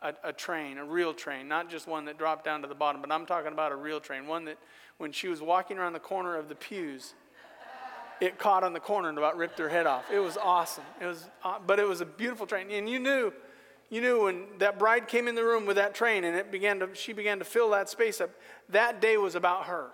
a, 0.01 0.13
a, 0.25 0.34
train, 0.34 0.77
a 0.77 0.84
real 0.84 1.13
train, 1.13 1.48
not 1.48 1.69
just 1.69 1.88
one 1.88 2.05
that 2.05 2.17
dropped 2.17 2.43
down 2.43 2.62
to 2.62 2.67
the 2.67 2.75
bottom, 2.75 3.01
but 3.01 3.12
I'm 3.12 3.25
talking 3.25 3.53
about 3.53 3.72
a 3.72 3.75
real 3.75 4.00
train, 4.00 4.27
one 4.27 4.46
that 4.46 4.58
when 4.98 5.12
she 5.12 5.29
was 5.29 5.41
walking 5.41 5.77
around 5.77 5.93
the 5.93 6.00
corner 6.00 6.36
of 6.36 6.50
the 6.50 6.55
pews, 6.55 7.13
it 8.19 8.38
caught 8.38 8.65
on 8.65 8.74
the 8.74 8.79
corner 8.81 9.08
and 9.08 9.17
about 9.17 9.38
ripped 9.38 9.58
her 9.60 9.69
head 9.69 9.88
off. 9.88 10.03
It 10.12 10.19
was 10.19 10.36
awesome. 10.36 10.84
It 11.00 11.05
was, 11.05 11.29
uh, 11.43 11.60
but 11.65 11.79
it 11.79 11.88
was 11.88 12.01
a 12.01 12.05
beautiful 12.05 12.46
train, 12.46 12.69
and 12.69 12.89
you 12.89 13.00
knew, 13.00 13.31
you 13.89 14.01
knew 14.01 14.25
when 14.25 14.43
that 14.58 14.77
bride 14.77 15.08
came 15.08 15.29
in 15.29 15.36
the 15.36 15.43
room 15.43 15.65
with 15.65 15.77
that 15.77 15.96
train 15.96 16.25
and 16.25 16.36
it 16.36 16.51
began 16.51 16.79
to, 16.79 16.93
she 16.93 17.13
began 17.13 17.39
to 17.39 17.46
fill 17.46 17.69
that 17.72 17.89
space 17.89 18.19
up. 18.19 18.29
That 18.67 19.00
day 19.00 19.15
was 19.15 19.36
about 19.36 19.65
her. 19.65 19.91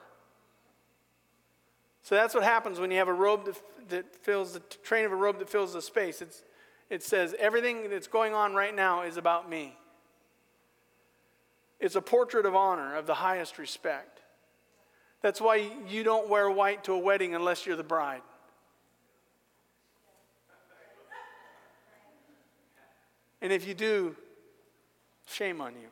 So 2.05 2.13
that's 2.13 2.35
what 2.35 2.43
happens 2.43 2.79
when 2.79 2.91
you 2.91 2.97
have 2.97 3.07
a 3.07 3.13
robe 3.13 3.45
that, 3.45 3.89
that 3.89 4.15
fills 4.17 4.53
the 4.53 4.59
train 4.59 5.05
of 5.05 5.11
a 5.11 5.15
robe 5.15 5.39
that 5.39 5.49
fills 5.49 5.73
the 5.73 5.81
space. 5.81 6.21
It's, 6.21 6.43
it 6.87 7.01
says 7.01 7.33
everything 7.39 7.89
that's 7.89 8.05
going 8.05 8.35
on 8.35 8.53
right 8.53 8.75
now 8.75 9.01
is 9.01 9.17
about 9.17 9.49
me. 9.49 9.75
It's 11.79 11.95
a 11.95 12.01
portrait 12.01 12.45
of 12.45 12.53
honor, 12.53 12.95
of 12.95 13.07
the 13.07 13.15
highest 13.15 13.57
respect. 13.57 14.21
That's 15.23 15.41
why 15.41 15.67
you 15.89 16.03
don't 16.03 16.29
wear 16.29 16.47
white 16.47 16.83
to 16.83 16.93
a 16.93 16.97
wedding 16.99 17.33
unless 17.33 17.65
you're 17.65 17.75
the 17.75 17.81
bride. 17.83 18.21
And 23.41 23.51
if 23.51 23.67
you 23.67 23.73
do, 23.73 24.15
shame 25.25 25.59
on 25.59 25.73
you. 25.73 25.87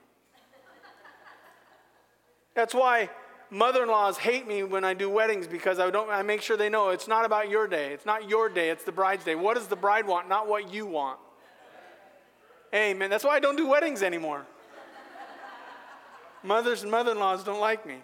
That's 2.53 2.75
why 2.75 3.09
mother-in-laws 3.53 4.17
hate 4.17 4.47
me 4.47 4.63
when 4.63 4.83
I 4.83 4.93
do 4.93 5.09
weddings 5.09 5.47
because 5.47 5.79
I 5.79 5.89
don't 5.91 6.09
I 6.09 6.21
make 6.23 6.41
sure 6.41 6.57
they 6.57 6.69
know 6.69 6.89
it's 6.89 7.07
not 7.07 7.25
about 7.25 7.49
your 7.49 7.67
day. 7.67 7.93
It's 7.93 8.05
not 8.05 8.27
your 8.27 8.49
day, 8.49 8.69
it's 8.69 8.83
the 8.83 8.91
bride's 8.91 9.23
day. 9.23 9.35
What 9.35 9.55
does 9.55 9.67
the 9.67 9.75
bride 9.75 10.07
want, 10.07 10.27
not 10.27 10.47
what 10.47 10.73
you 10.73 10.85
want? 10.85 11.19
Amen. 12.73 13.09
That's 13.09 13.23
why 13.23 13.35
I 13.35 13.39
don't 13.39 13.55
do 13.55 13.67
weddings 13.67 14.01
anymore. 14.01 14.45
Mothers 16.41 16.81
and 16.81 16.91
mother-in-laws 16.91 17.43
don't 17.43 17.59
like 17.59 17.85
me. 17.85 17.97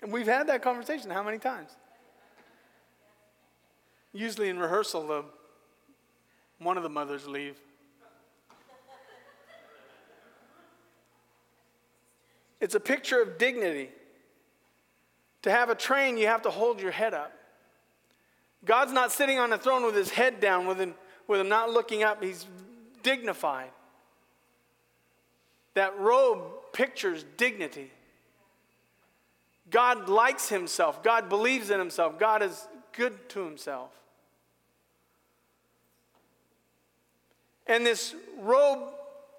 And 0.00 0.12
we've 0.12 0.26
had 0.26 0.46
that 0.46 0.62
conversation 0.62 1.10
how 1.10 1.22
many 1.22 1.38
times? 1.38 1.70
Usually 4.12 4.48
in 4.48 4.58
rehearsal, 4.58 5.06
the, 5.06 5.24
one 6.58 6.76
of 6.76 6.82
the 6.84 6.88
mothers 6.88 7.26
leave. 7.26 7.56
It's 12.66 12.74
a 12.74 12.80
picture 12.80 13.22
of 13.22 13.38
dignity. 13.38 13.90
To 15.42 15.52
have 15.52 15.70
a 15.70 15.76
train, 15.76 16.18
you 16.18 16.26
have 16.26 16.42
to 16.42 16.50
hold 16.50 16.80
your 16.80 16.90
head 16.90 17.14
up. 17.14 17.32
God's 18.64 18.90
not 18.90 19.12
sitting 19.12 19.38
on 19.38 19.52
a 19.52 19.56
throne 19.56 19.86
with 19.86 19.94
his 19.94 20.10
head 20.10 20.40
down, 20.40 20.66
with 20.66 20.80
him, 20.80 20.96
with 21.28 21.38
him 21.38 21.48
not 21.48 21.70
looking 21.70 22.02
up. 22.02 22.24
He's 22.24 22.44
dignified. 23.04 23.70
That 25.74 25.96
robe 26.00 26.42
pictures 26.72 27.24
dignity. 27.36 27.92
God 29.70 30.08
likes 30.08 30.48
himself. 30.48 31.04
God 31.04 31.28
believes 31.28 31.70
in 31.70 31.78
himself. 31.78 32.18
God 32.18 32.42
is 32.42 32.66
good 32.92 33.28
to 33.28 33.44
himself. 33.44 33.90
And 37.68 37.86
this 37.86 38.16
robe 38.40 38.88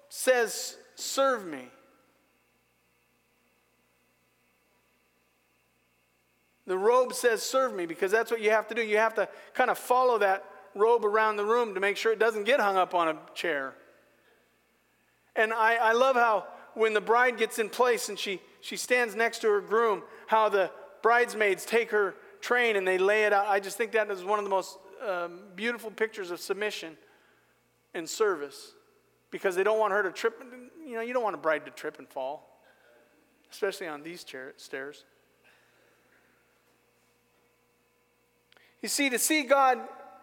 says, 0.08 0.78
Serve 0.94 1.46
me. 1.46 1.68
The 6.68 6.76
robe 6.76 7.14
says, 7.14 7.42
Serve 7.42 7.74
me, 7.74 7.86
because 7.86 8.12
that's 8.12 8.30
what 8.30 8.42
you 8.42 8.50
have 8.50 8.68
to 8.68 8.74
do. 8.74 8.82
You 8.82 8.98
have 8.98 9.14
to 9.14 9.26
kind 9.54 9.70
of 9.70 9.78
follow 9.78 10.18
that 10.18 10.44
robe 10.74 11.04
around 11.04 11.36
the 11.36 11.44
room 11.44 11.74
to 11.74 11.80
make 11.80 11.96
sure 11.96 12.12
it 12.12 12.18
doesn't 12.18 12.44
get 12.44 12.60
hung 12.60 12.76
up 12.76 12.94
on 12.94 13.08
a 13.08 13.16
chair. 13.34 13.74
And 15.34 15.52
I, 15.52 15.76
I 15.76 15.92
love 15.92 16.14
how 16.14 16.46
when 16.74 16.92
the 16.92 17.00
bride 17.00 17.38
gets 17.38 17.58
in 17.58 17.70
place 17.70 18.10
and 18.10 18.18
she, 18.18 18.40
she 18.60 18.76
stands 18.76 19.16
next 19.16 19.40
to 19.40 19.48
her 19.48 19.62
groom, 19.62 20.02
how 20.26 20.50
the 20.50 20.70
bridesmaids 21.02 21.64
take 21.64 21.90
her 21.90 22.14
train 22.42 22.76
and 22.76 22.86
they 22.86 22.98
lay 22.98 23.24
it 23.24 23.32
out. 23.32 23.46
I 23.46 23.60
just 23.60 23.78
think 23.78 23.92
that 23.92 24.10
is 24.10 24.22
one 24.22 24.38
of 24.38 24.44
the 24.44 24.50
most 24.50 24.76
um, 25.06 25.40
beautiful 25.56 25.90
pictures 25.90 26.30
of 26.30 26.38
submission 26.38 26.98
and 27.94 28.06
service 28.06 28.74
because 29.30 29.56
they 29.56 29.64
don't 29.64 29.78
want 29.78 29.94
her 29.94 30.02
to 30.02 30.10
trip. 30.10 30.44
You 30.84 30.96
know, 30.96 31.00
you 31.00 31.14
don't 31.14 31.24
want 31.24 31.34
a 31.34 31.38
bride 31.38 31.64
to 31.64 31.70
trip 31.70 31.98
and 31.98 32.06
fall, 32.06 32.60
especially 33.50 33.86
on 33.86 34.02
these 34.02 34.22
chair, 34.22 34.52
stairs. 34.58 35.06
You 38.82 38.88
see, 38.88 39.10
to 39.10 39.18
see 39.18 39.42
God, 39.42 39.78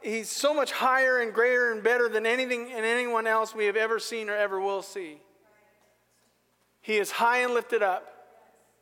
He's 0.05 0.29
so 0.29 0.53
much 0.53 0.71
higher 0.71 1.19
and 1.19 1.33
greater 1.33 1.71
and 1.71 1.81
better 1.81 2.07
than 2.07 2.27
anything 2.27 2.71
and 2.71 2.85
anyone 2.85 3.25
else 3.25 3.55
we 3.55 3.65
have 3.65 3.75
ever 3.75 3.97
seen 3.97 4.29
or 4.29 4.35
ever 4.35 4.61
will 4.61 4.83
see. 4.83 5.19
He 6.81 6.97
is 6.97 7.09
high 7.09 7.39
and 7.39 7.55
lifted 7.55 7.81
up 7.81 8.07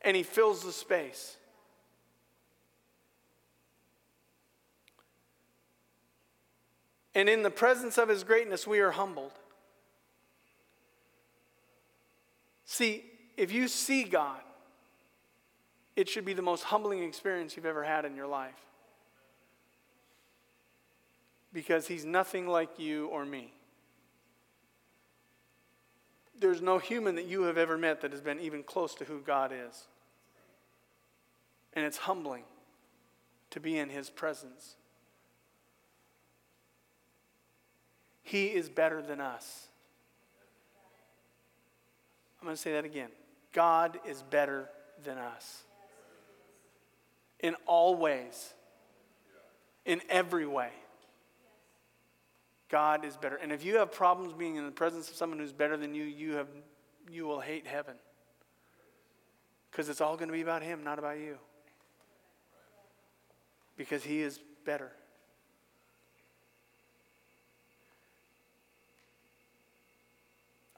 and 0.02 0.14
he 0.14 0.22
fills 0.22 0.62
the 0.62 0.70
space. 0.70 1.38
And 7.14 7.26
in 7.30 7.42
the 7.42 7.50
presence 7.50 7.96
of 7.96 8.10
his 8.10 8.22
greatness, 8.22 8.66
we 8.66 8.80
are 8.80 8.90
humbled. 8.90 9.32
See, 12.66 13.02
if 13.38 13.50
you 13.50 13.68
see 13.68 14.04
God, 14.04 14.42
it 15.96 16.10
should 16.10 16.26
be 16.26 16.34
the 16.34 16.42
most 16.42 16.64
humbling 16.64 17.02
experience 17.02 17.56
you've 17.56 17.64
ever 17.64 17.84
had 17.84 18.04
in 18.04 18.14
your 18.14 18.26
life. 18.26 18.52
Because 21.54 21.86
he's 21.86 22.04
nothing 22.04 22.46
like 22.46 22.78
you 22.78 23.06
or 23.06 23.24
me. 23.24 23.54
There's 26.38 26.60
no 26.60 26.78
human 26.78 27.14
that 27.14 27.26
you 27.26 27.44
have 27.44 27.56
ever 27.56 27.78
met 27.78 28.02
that 28.02 28.10
has 28.10 28.20
been 28.20 28.40
even 28.40 28.64
close 28.64 28.94
to 28.96 29.04
who 29.04 29.20
God 29.20 29.52
is. 29.52 29.86
And 31.72 31.86
it's 31.86 31.96
humbling 31.96 32.42
to 33.50 33.60
be 33.60 33.78
in 33.78 33.88
his 33.88 34.10
presence. 34.10 34.74
He 38.22 38.46
is 38.46 38.68
better 38.68 39.00
than 39.00 39.20
us. 39.20 39.68
I'm 42.40 42.46
going 42.46 42.56
to 42.56 42.60
say 42.60 42.72
that 42.72 42.84
again. 42.84 43.10
God 43.52 43.98
is 44.06 44.22
better 44.22 44.68
than 45.04 45.18
us. 45.18 45.62
In 47.40 47.54
all 47.66 47.94
ways, 47.94 48.54
in 49.84 50.00
every 50.10 50.46
way. 50.46 50.70
God 52.70 53.04
is 53.04 53.16
better. 53.16 53.36
And 53.36 53.52
if 53.52 53.64
you 53.64 53.78
have 53.78 53.92
problems 53.92 54.32
being 54.32 54.56
in 54.56 54.64
the 54.64 54.72
presence 54.72 55.08
of 55.10 55.16
someone 55.16 55.38
who's 55.38 55.52
better 55.52 55.76
than 55.76 55.94
you, 55.94 56.04
you, 56.04 56.32
have, 56.34 56.48
you 57.10 57.26
will 57.26 57.40
hate 57.40 57.66
heaven. 57.66 57.94
Because 59.70 59.88
it's 59.88 60.00
all 60.00 60.16
going 60.16 60.28
to 60.28 60.32
be 60.34 60.40
about 60.40 60.62
Him, 60.62 60.84
not 60.84 60.98
about 60.98 61.18
you 61.18 61.38
because 63.76 64.04
he 64.04 64.20
is 64.20 64.40
better. 64.64 64.90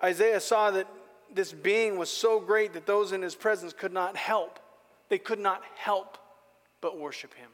Isaiah 0.03 0.41
saw 0.41 0.71
that 0.73 0.87
this 1.33 1.53
being 1.53 1.99
was 1.99 2.11
so 2.11 2.39
great 2.39 2.75
that 2.75 2.87
those 2.87 3.13
in 3.13 3.23
his 3.23 3.35
presence 3.35 3.73
could 3.73 3.93
not 3.93 4.17
help. 4.17 4.59
They 5.09 5.19
could 5.19 5.39
not 5.39 5.63
help 5.77 6.19
but 6.81 6.99
worship 6.99 7.35
him. 7.35 7.51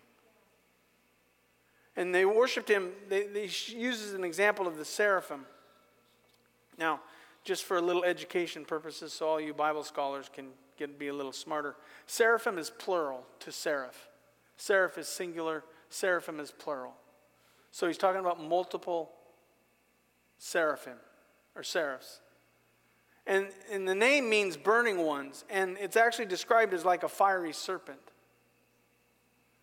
And 1.96 2.14
they 2.14 2.24
worshiped 2.24 2.70
him, 2.70 2.90
they, 3.08 3.26
they 3.26 3.44
uses 3.44 4.14
an 4.14 4.24
example 4.24 4.66
of 4.66 4.78
the 4.78 4.84
seraphim. 4.84 5.44
Now, 6.78 7.00
just 7.44 7.64
for 7.64 7.76
a 7.76 7.80
little 7.80 8.04
education 8.04 8.64
purposes, 8.64 9.12
so 9.12 9.28
all 9.28 9.40
you 9.40 9.52
Bible 9.52 9.84
scholars 9.84 10.30
can 10.32 10.46
get 10.78 10.98
be 10.98 11.08
a 11.08 11.14
little 11.14 11.32
smarter. 11.32 11.76
Seraphim 12.06 12.58
is 12.58 12.70
plural 12.70 13.26
to 13.40 13.52
seraph. 13.52 14.08
Seraph 14.56 14.96
is 14.96 15.08
singular, 15.08 15.64
seraphim 15.90 16.40
is 16.40 16.50
plural. 16.50 16.94
So 17.72 17.86
he's 17.86 17.98
talking 17.98 18.20
about 18.20 18.40
multiple 18.40 19.10
seraphim 20.38 20.98
or 21.54 21.62
seraphs. 21.62 22.20
And, 23.26 23.48
and 23.70 23.86
the 23.86 23.94
name 23.94 24.28
means 24.28 24.56
burning 24.56 24.98
ones, 24.98 25.44
and 25.48 25.76
it's 25.80 25.96
actually 25.96 26.26
described 26.26 26.74
as 26.74 26.84
like 26.84 27.02
a 27.02 27.08
fiery 27.08 27.52
serpent. 27.52 28.00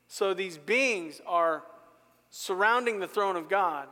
So 0.08 0.34
these 0.34 0.58
beings 0.58 1.22
are 1.28 1.64
surrounding 2.30 3.00
the 3.00 3.08
throne 3.08 3.36
of 3.36 3.50
God, 3.50 3.88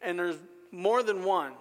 and 0.00 0.18
there's 0.18 0.38
more 0.70 1.02
than 1.02 1.24
one. 1.24 1.52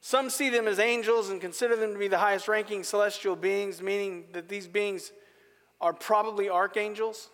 Some 0.00 0.30
see 0.30 0.50
them 0.50 0.68
as 0.68 0.78
angels 0.78 1.30
and 1.30 1.40
consider 1.40 1.74
them 1.74 1.92
to 1.92 1.98
be 1.98 2.06
the 2.06 2.18
highest 2.18 2.46
ranking 2.46 2.84
celestial 2.84 3.34
beings, 3.34 3.82
meaning 3.82 4.26
that 4.32 4.48
these 4.48 4.68
beings 4.68 5.10
are 5.80 5.92
probably 5.92 6.48
archangels. 6.48 7.28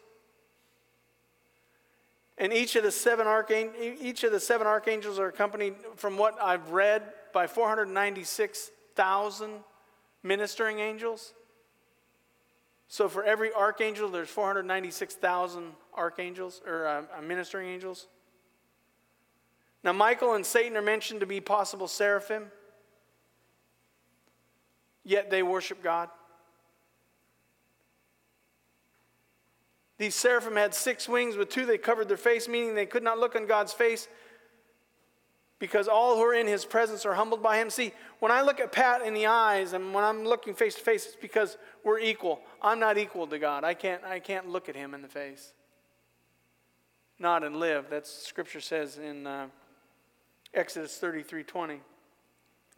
And 2.38 2.50
each 2.52 2.76
of 2.76 2.82
the 2.82 2.90
seven 2.90 3.26
archangels, 3.26 3.98
each 4.00 4.24
of 4.24 4.32
the 4.32 4.40
seven 4.40 4.66
archangels 4.66 5.18
are 5.18 5.28
accompanied, 5.28 5.74
from 5.96 6.16
what 6.16 6.40
I've 6.40 6.70
read, 6.70 7.02
by 7.34 7.46
496,000 7.46 9.52
ministering 10.22 10.78
angels. 10.78 11.34
So 12.88 13.08
for 13.08 13.22
every 13.22 13.52
archangel, 13.52 14.08
there's 14.08 14.30
496,000 14.30 15.72
archangels 15.94 16.60
or 16.66 16.86
uh, 16.86 17.02
uh, 17.18 17.22
ministering 17.22 17.68
angels. 17.68 18.06
Now, 19.84 19.92
Michael 19.92 20.34
and 20.34 20.46
Satan 20.46 20.76
are 20.76 20.82
mentioned 20.82 21.20
to 21.20 21.26
be 21.26 21.40
possible 21.40 21.88
seraphim, 21.88 22.44
yet 25.04 25.30
they 25.30 25.42
worship 25.42 25.82
God. 25.82 26.08
These 29.98 30.14
seraphim 30.14 30.56
had 30.56 30.74
six 30.74 31.08
wings, 31.08 31.36
with 31.36 31.48
two 31.48 31.66
they 31.66 31.78
covered 31.78 32.08
their 32.08 32.16
face, 32.16 32.48
meaning 32.48 32.74
they 32.74 32.86
could 32.86 33.02
not 33.02 33.18
look 33.18 33.36
on 33.36 33.46
God's 33.46 33.72
face 33.72 34.08
because 35.62 35.86
all 35.86 36.16
who 36.16 36.22
are 36.22 36.34
in 36.34 36.48
his 36.48 36.64
presence 36.64 37.06
are 37.06 37.14
humbled 37.14 37.40
by 37.40 37.56
him. 37.58 37.70
See, 37.70 37.92
when 38.18 38.32
I 38.32 38.42
look 38.42 38.58
at 38.58 38.72
Pat 38.72 39.02
in 39.02 39.14
the 39.14 39.26
eyes 39.26 39.74
and 39.74 39.94
when 39.94 40.02
I'm 40.02 40.24
looking 40.24 40.54
face 40.54 40.74
to 40.74 40.80
face, 40.80 41.06
it's 41.06 41.14
because 41.14 41.56
we're 41.84 42.00
equal. 42.00 42.40
I'm 42.60 42.80
not 42.80 42.98
equal 42.98 43.28
to 43.28 43.38
God. 43.38 43.62
I 43.62 43.74
can't, 43.74 44.02
I 44.02 44.18
can't 44.18 44.48
look 44.48 44.68
at 44.68 44.74
him 44.74 44.92
in 44.92 45.02
the 45.02 45.08
face. 45.08 45.52
Not 47.22 47.44
and 47.44 47.54
live. 47.54 47.86
That's 47.88 48.10
scripture 48.10 48.60
says 48.60 48.98
in 48.98 49.28
uh, 49.28 49.46
Exodus 50.52 50.98
33 50.98 51.44
20. 51.44 51.80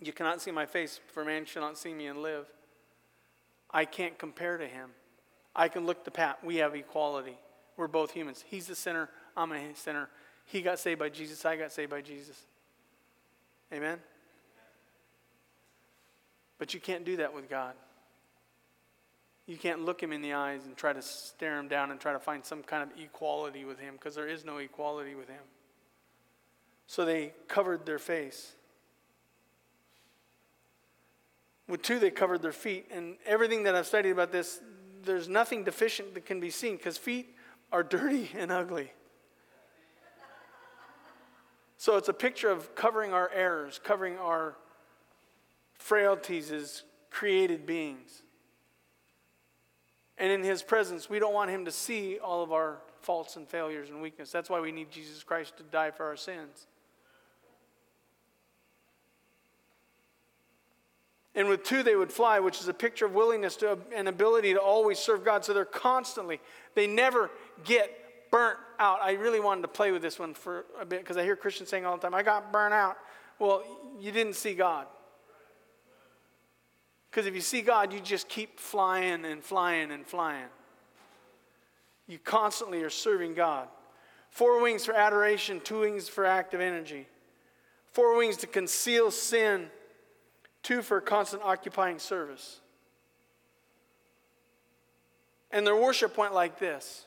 You 0.02 0.12
cannot 0.12 0.42
see 0.42 0.50
my 0.50 0.66
face, 0.66 1.00
for 1.06 1.24
man 1.24 1.46
shall 1.46 1.62
not 1.62 1.78
see 1.78 1.94
me 1.94 2.08
and 2.08 2.20
live. 2.20 2.44
I 3.70 3.86
can't 3.86 4.18
compare 4.18 4.58
to 4.58 4.66
him. 4.66 4.90
I 5.56 5.68
can 5.68 5.86
look 5.86 6.04
to 6.04 6.10
Pat. 6.10 6.44
We 6.44 6.56
have 6.56 6.74
equality. 6.74 7.38
We're 7.78 7.88
both 7.88 8.10
humans. 8.10 8.44
He's 8.46 8.66
the 8.66 8.74
sinner. 8.74 9.08
I'm 9.34 9.50
a 9.50 9.74
sinner. 9.74 10.10
He 10.44 10.60
got 10.60 10.78
saved 10.78 11.00
by 11.00 11.08
Jesus. 11.08 11.42
I 11.46 11.56
got 11.56 11.72
saved 11.72 11.90
by 11.90 12.02
Jesus. 12.02 12.38
Amen? 13.72 13.98
But 16.58 16.74
you 16.74 16.80
can't 16.80 17.06
do 17.06 17.16
that 17.16 17.32
with 17.32 17.48
God. 17.48 17.72
You 19.46 19.56
can't 19.56 19.84
look 19.84 20.02
him 20.02 20.12
in 20.12 20.22
the 20.22 20.32
eyes 20.32 20.64
and 20.64 20.76
try 20.76 20.92
to 20.92 21.02
stare 21.02 21.58
him 21.58 21.68
down 21.68 21.90
and 21.90 22.00
try 22.00 22.12
to 22.12 22.18
find 22.18 22.44
some 22.44 22.62
kind 22.62 22.82
of 22.82 22.98
equality 22.98 23.64
with 23.64 23.78
him 23.78 23.94
because 23.94 24.14
there 24.14 24.26
is 24.26 24.44
no 24.44 24.58
equality 24.58 25.14
with 25.14 25.28
him. 25.28 25.42
So 26.86 27.04
they 27.04 27.32
covered 27.46 27.84
their 27.84 27.98
face. 27.98 28.52
With 31.68 31.82
two, 31.82 31.98
they 31.98 32.10
covered 32.10 32.42
their 32.42 32.52
feet. 32.52 32.88
And 32.90 33.16
everything 33.26 33.64
that 33.64 33.74
I've 33.74 33.86
studied 33.86 34.10
about 34.10 34.32
this, 34.32 34.60
there's 35.02 35.28
nothing 35.28 35.64
deficient 35.64 36.14
that 36.14 36.24
can 36.24 36.40
be 36.40 36.50
seen 36.50 36.76
because 36.76 36.96
feet 36.96 37.34
are 37.72 37.82
dirty 37.82 38.30
and 38.36 38.50
ugly. 38.50 38.92
So 41.76 41.98
it's 41.98 42.08
a 42.08 42.14
picture 42.14 42.48
of 42.48 42.74
covering 42.74 43.12
our 43.12 43.30
errors, 43.30 43.78
covering 43.82 44.16
our 44.16 44.56
frailties 45.74 46.50
as 46.50 46.82
created 47.10 47.66
beings. 47.66 48.23
And 50.18 50.30
in 50.30 50.42
His 50.42 50.62
presence, 50.62 51.10
we 51.10 51.18
don't 51.18 51.34
want 51.34 51.50
Him 51.50 51.64
to 51.64 51.72
see 51.72 52.18
all 52.18 52.42
of 52.42 52.52
our 52.52 52.78
faults 53.00 53.36
and 53.36 53.48
failures 53.48 53.90
and 53.90 54.00
weakness. 54.00 54.30
That's 54.30 54.48
why 54.48 54.60
we 54.60 54.72
need 54.72 54.90
Jesus 54.90 55.22
Christ 55.22 55.56
to 55.58 55.62
die 55.64 55.90
for 55.90 56.06
our 56.06 56.16
sins. 56.16 56.66
And 61.34 61.48
with 61.48 61.64
two, 61.64 61.82
they 61.82 61.96
would 61.96 62.12
fly, 62.12 62.38
which 62.38 62.60
is 62.60 62.68
a 62.68 62.74
picture 62.74 63.06
of 63.06 63.14
willingness 63.14 63.56
to 63.56 63.76
and 63.94 64.08
ability 64.08 64.54
to 64.54 64.60
always 64.60 64.98
serve 64.98 65.24
God. 65.24 65.44
So 65.44 65.52
they're 65.52 65.64
constantly, 65.64 66.40
they 66.74 66.86
never 66.86 67.30
get 67.64 67.90
burnt 68.30 68.58
out. 68.78 69.00
I 69.02 69.12
really 69.12 69.40
wanted 69.40 69.62
to 69.62 69.68
play 69.68 69.90
with 69.90 70.00
this 70.00 70.18
one 70.18 70.34
for 70.34 70.64
a 70.80 70.84
bit 70.84 71.00
because 71.00 71.16
I 71.16 71.24
hear 71.24 71.34
Christians 71.34 71.70
saying 71.70 71.84
all 71.84 71.96
the 71.96 72.02
time, 72.02 72.14
I 72.14 72.22
got 72.22 72.52
burnt 72.52 72.72
out. 72.72 72.96
Well, 73.40 73.64
you 73.98 74.12
didn't 74.12 74.34
see 74.34 74.54
God. 74.54 74.86
Because 77.14 77.28
if 77.28 77.34
you 77.36 77.40
see 77.40 77.62
God, 77.62 77.92
you 77.92 78.00
just 78.00 78.28
keep 78.28 78.58
flying 78.58 79.24
and 79.24 79.40
flying 79.40 79.92
and 79.92 80.04
flying. 80.04 80.48
You 82.08 82.18
constantly 82.18 82.82
are 82.82 82.90
serving 82.90 83.34
God. 83.34 83.68
Four 84.30 84.60
wings 84.60 84.84
for 84.84 84.94
adoration, 84.94 85.60
two 85.60 85.82
wings 85.82 86.08
for 86.08 86.24
active 86.26 86.60
energy. 86.60 87.06
Four 87.92 88.16
wings 88.16 88.36
to 88.38 88.48
conceal 88.48 89.12
sin 89.12 89.68
two 90.64 90.82
for 90.82 91.00
constant 91.00 91.44
occupying 91.44 92.00
service. 92.00 92.58
And 95.52 95.64
their 95.64 95.76
worship 95.76 96.18
went 96.18 96.34
like 96.34 96.58
this 96.58 97.06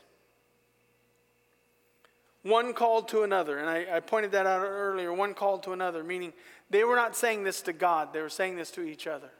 one 2.43 2.74
called 2.74 3.10
to 3.10 3.24
another. 3.24 3.58
And 3.58 3.70
I, 3.70 3.98
I, 3.98 4.00
pointed 4.00 4.32
that 4.32 4.46
out 4.46 4.62
earlier 4.62 5.12
one 5.12 5.34
called 5.34 5.63
to 5.63 5.74
another, 5.74 6.02
meaning 6.02 6.32
they 6.70 6.86
were 6.86 6.96
not 6.96 7.13
saying 7.13 7.43
this 7.43 7.62
to 7.63 7.74
God, 7.74 8.13
they 8.13 8.22
were 8.22 8.30
saying 8.30 8.56
this 8.56 8.72
to 8.72 8.84
each 8.84 9.06
other. 9.06 9.32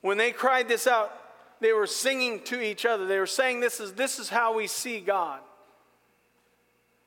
When 0.00 0.18
they 0.18 0.32
cried 0.32 0.68
this 0.68 0.86
out, 0.86 1.12
they 1.60 1.72
were 1.72 1.86
singing 1.86 2.42
to 2.44 2.60
each 2.60 2.86
other. 2.86 3.06
They 3.06 3.18
were 3.18 3.26
saying, 3.26 3.60
This 3.60 3.80
is, 3.80 3.94
this 3.94 4.18
is 4.18 4.28
how 4.28 4.54
we 4.54 4.66
see 4.66 5.00
God. 5.00 5.40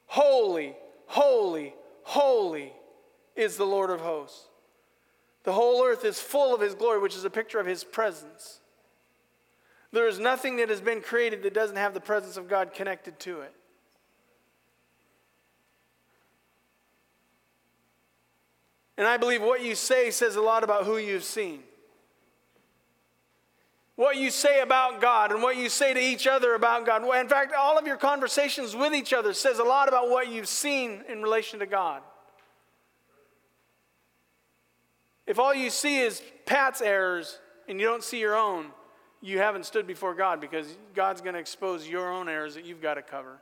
Holy, 0.07 0.75
holy, 1.05 1.73
holy 2.03 2.73
is 3.35 3.55
the 3.55 3.65
Lord 3.65 3.89
of 3.89 4.01
hosts. 4.01 4.47
The 5.43 5.53
whole 5.53 5.83
earth 5.83 6.03
is 6.05 6.19
full 6.19 6.53
of 6.53 6.61
his 6.61 6.75
glory, 6.75 6.99
which 6.99 7.15
is 7.15 7.23
a 7.23 7.29
picture 7.29 7.59
of 7.59 7.65
his 7.65 7.83
presence. 7.83 8.59
There 9.91 10.07
is 10.07 10.19
nothing 10.19 10.57
that 10.57 10.69
has 10.69 10.81
been 10.81 11.01
created 11.01 11.43
that 11.43 11.53
doesn't 11.53 11.77
have 11.77 11.93
the 11.93 12.01
presence 12.01 12.37
of 12.37 12.47
God 12.47 12.73
connected 12.73 13.19
to 13.21 13.41
it. 13.41 13.53
And 18.97 19.07
I 19.07 19.17
believe 19.17 19.41
what 19.41 19.63
you 19.63 19.75
say 19.75 20.11
says 20.11 20.35
a 20.35 20.41
lot 20.41 20.63
about 20.63 20.85
who 20.85 20.97
you've 20.97 21.23
seen. 21.23 21.63
What 24.01 24.17
you 24.17 24.31
say 24.31 24.61
about 24.61 24.99
God 24.99 25.31
and 25.31 25.43
what 25.43 25.57
you 25.57 25.69
say 25.69 25.93
to 25.93 25.99
each 25.99 26.25
other 26.25 26.55
about 26.55 26.87
God. 26.87 27.03
In 27.03 27.29
fact, 27.29 27.53
all 27.55 27.77
of 27.77 27.85
your 27.85 27.97
conversations 27.97 28.75
with 28.75 28.95
each 28.95 29.13
other 29.13 29.31
says 29.31 29.59
a 29.59 29.63
lot 29.63 29.87
about 29.87 30.09
what 30.09 30.27
you've 30.27 30.47
seen 30.47 31.03
in 31.07 31.21
relation 31.21 31.59
to 31.59 31.67
God. 31.67 32.01
If 35.27 35.37
all 35.37 35.53
you 35.53 35.69
see 35.69 35.99
is 35.99 36.19
Pat's 36.47 36.81
errors 36.81 37.37
and 37.67 37.79
you 37.79 37.85
don't 37.85 38.03
see 38.03 38.19
your 38.19 38.35
own, 38.35 38.71
you 39.21 39.37
haven't 39.37 39.67
stood 39.67 39.85
before 39.85 40.15
God 40.15 40.41
because 40.41 40.65
God's 40.95 41.21
going 41.21 41.35
to 41.35 41.39
expose 41.39 41.87
your 41.87 42.11
own 42.11 42.27
errors 42.27 42.55
that 42.55 42.65
you've 42.65 42.81
got 42.81 42.95
to 42.95 43.03
cover. 43.03 43.37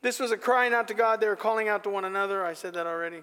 This 0.00 0.20
was 0.20 0.30
a 0.30 0.36
crying 0.36 0.74
out 0.74 0.86
to 0.86 0.94
God. 0.94 1.20
They 1.20 1.26
were 1.26 1.34
calling 1.34 1.68
out 1.68 1.82
to 1.82 1.90
one 1.90 2.04
another. 2.04 2.46
I 2.46 2.52
said 2.52 2.74
that 2.74 2.86
already. 2.86 3.22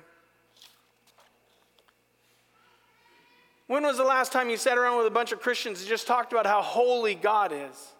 When 3.69 3.83
was 3.83 3.95
the 3.95 4.03
last 4.03 4.33
time 4.33 4.49
you 4.49 4.57
sat 4.57 4.77
around 4.77 4.97
with 4.97 5.07
a 5.07 5.11
bunch 5.11 5.31
of 5.31 5.39
Christians 5.39 5.79
and 5.79 5.87
just 5.87 6.07
talked 6.07 6.33
about 6.33 6.45
how 6.45 6.61
holy 6.61 7.15
God 7.15 7.53
is? 7.53 7.93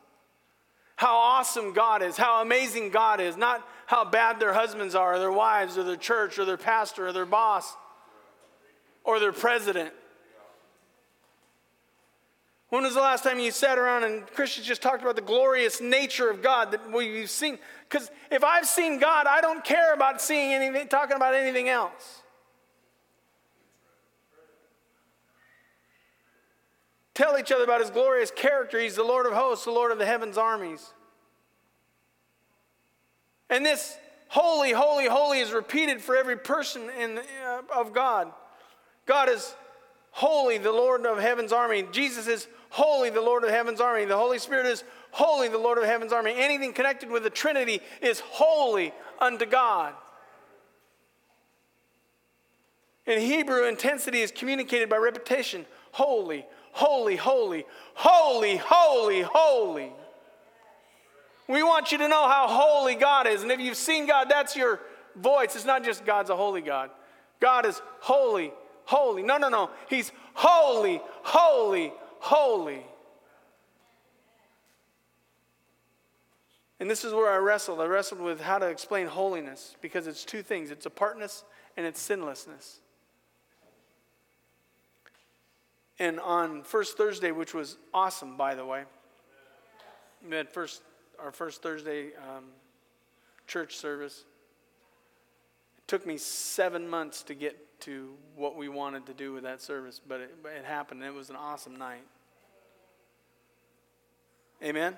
how 0.99 1.15
awesome 1.15 1.71
God 1.71 2.01
is, 2.01 2.17
how 2.17 2.41
amazing 2.41 2.89
God 2.89 3.21
is, 3.21 3.37
not 3.37 3.65
how 3.85 4.03
bad 4.03 4.37
their 4.37 4.51
husbands 4.51 4.95
are, 4.95 5.13
or 5.13 5.19
their 5.19 5.31
wives, 5.31 5.77
or 5.77 5.83
their 5.85 5.95
church, 5.95 6.37
or 6.37 6.43
their 6.43 6.57
pastor, 6.57 7.07
or 7.07 7.13
their 7.13 7.25
boss, 7.25 7.73
or 9.05 9.17
their 9.17 9.31
president. 9.31 9.93
When 12.67 12.83
was 12.83 12.95
the 12.95 12.99
last 12.99 13.23
time 13.23 13.39
you 13.39 13.51
sat 13.51 13.77
around 13.77 14.03
and 14.03 14.27
Christians 14.27 14.67
just 14.67 14.81
talked 14.81 15.01
about 15.01 15.15
the 15.15 15.21
glorious 15.21 15.79
nature 15.79 16.29
of 16.29 16.41
God 16.41 16.71
that 16.71 16.91
we've 16.91 17.29
seen? 17.29 17.59
Because 17.89 18.11
if 18.29 18.43
I've 18.43 18.67
seen 18.67 18.99
God, 18.99 19.25
I 19.25 19.39
don't 19.39 19.63
care 19.63 19.93
about 19.93 20.21
seeing 20.21 20.51
anything, 20.51 20.89
talking 20.89 21.15
about 21.15 21.33
anything 21.33 21.69
else. 21.69 22.23
Tell 27.19 27.37
each 27.37 27.51
other 27.51 27.65
about 27.65 27.81
his 27.81 27.89
glorious 27.89 28.31
character. 28.31 28.79
He's 28.79 28.95
the 28.95 29.03
Lord 29.03 29.25
of 29.25 29.33
hosts, 29.33 29.65
the 29.65 29.71
Lord 29.71 29.91
of 29.91 29.97
the 29.97 30.05
heavens' 30.05 30.37
armies. 30.37 30.93
And 33.49 33.65
this 33.65 33.97
holy, 34.29 34.71
holy, 34.71 35.05
holy 35.07 35.39
is 35.39 35.51
repeated 35.51 36.01
for 36.01 36.15
every 36.15 36.37
person 36.37 36.89
in, 36.97 37.17
uh, 37.17 37.61
of 37.75 37.91
God. 37.93 38.31
God 39.05 39.27
is 39.27 39.53
holy, 40.11 40.59
the 40.59 40.71
Lord 40.71 41.05
of 41.05 41.19
heaven's 41.19 41.51
army. 41.51 41.83
Jesus 41.91 42.27
is 42.27 42.47
holy, 42.69 43.09
the 43.09 43.21
Lord 43.21 43.43
of 43.43 43.49
heaven's 43.49 43.81
army. 43.81 44.05
The 44.05 44.17
Holy 44.17 44.39
Spirit 44.39 44.65
is 44.65 44.85
holy, 45.11 45.49
the 45.49 45.57
Lord 45.57 45.77
of 45.77 45.83
heaven's 45.83 46.13
army. 46.13 46.33
Anything 46.37 46.71
connected 46.71 47.09
with 47.09 47.23
the 47.23 47.29
Trinity 47.29 47.81
is 48.01 48.21
holy 48.21 48.93
unto 49.19 49.45
God. 49.45 49.93
In 53.05 53.19
Hebrew, 53.19 53.67
intensity 53.67 54.21
is 54.21 54.31
communicated 54.31 54.87
by 54.87 54.97
repetition 54.97 55.65
holy, 55.91 56.45
holy, 56.71 57.15
holy, 57.15 57.65
holy, 57.93 58.57
holy, 58.57 59.21
holy. 59.21 59.91
We 61.47 61.63
want 61.63 61.91
you 61.91 61.97
to 61.97 62.07
know 62.07 62.27
how 62.27 62.47
holy 62.47 62.95
God 62.95 63.25
is. 63.25 63.41
And 63.41 63.51
if 63.51 63.59
you've 63.59 63.77
seen 63.77 64.05
God, 64.05 64.27
that's 64.29 64.55
your 64.55 64.79
voice. 65.15 65.55
It's 65.55 65.65
not 65.65 65.83
just 65.83 66.05
God's 66.05 66.29
a 66.29 66.35
holy 66.35 66.61
God. 66.61 66.91
God 67.39 67.65
is 67.65 67.81
holy, 67.99 68.51
holy. 68.85 69.23
No, 69.23 69.37
no, 69.37 69.49
no. 69.49 69.69
He's 69.89 70.11
holy, 70.33 71.01
holy, 71.23 71.91
holy. 72.19 72.85
And 76.79 76.89
this 76.89 77.03
is 77.03 77.13
where 77.13 77.29
I 77.29 77.37
wrestled. 77.37 77.81
I 77.81 77.85
wrestled 77.85 78.21
with 78.21 78.39
how 78.39 78.57
to 78.57 78.67
explain 78.67 79.07
holiness 79.07 79.75
because 79.81 80.07
it's 80.07 80.23
two 80.23 80.41
things 80.41 80.71
it's 80.71 80.85
apartness 80.85 81.43
and 81.75 81.85
it's 81.85 81.99
sinlessness. 81.99 82.79
And 85.99 86.19
on 86.21 86.63
first 86.63 86.97
Thursday, 86.97 87.31
which 87.31 87.53
was 87.53 87.77
awesome, 87.93 88.37
by 88.37 88.55
the 88.55 88.65
way, 88.65 88.83
we 90.27 90.35
had 90.35 90.49
first, 90.49 90.81
our 91.21 91.31
first 91.31 91.61
Thursday 91.61 92.11
um, 92.15 92.45
church 93.47 93.75
service. 93.75 94.23
It 95.77 95.87
took 95.87 96.05
me 96.05 96.17
seven 96.17 96.89
months 96.89 97.21
to 97.23 97.33
get 97.33 97.81
to 97.81 98.13
what 98.35 98.55
we 98.55 98.69
wanted 98.69 99.05
to 99.07 99.13
do 99.13 99.33
with 99.33 99.43
that 99.43 99.61
service, 99.61 99.99
but 100.05 100.21
it, 100.21 100.35
it 100.45 100.65
happened. 100.65 101.01
And 101.01 101.13
it 101.13 101.17
was 101.17 101.29
an 101.29 101.35
awesome 101.35 101.75
night. 101.77 102.03
Amen? 104.63 104.95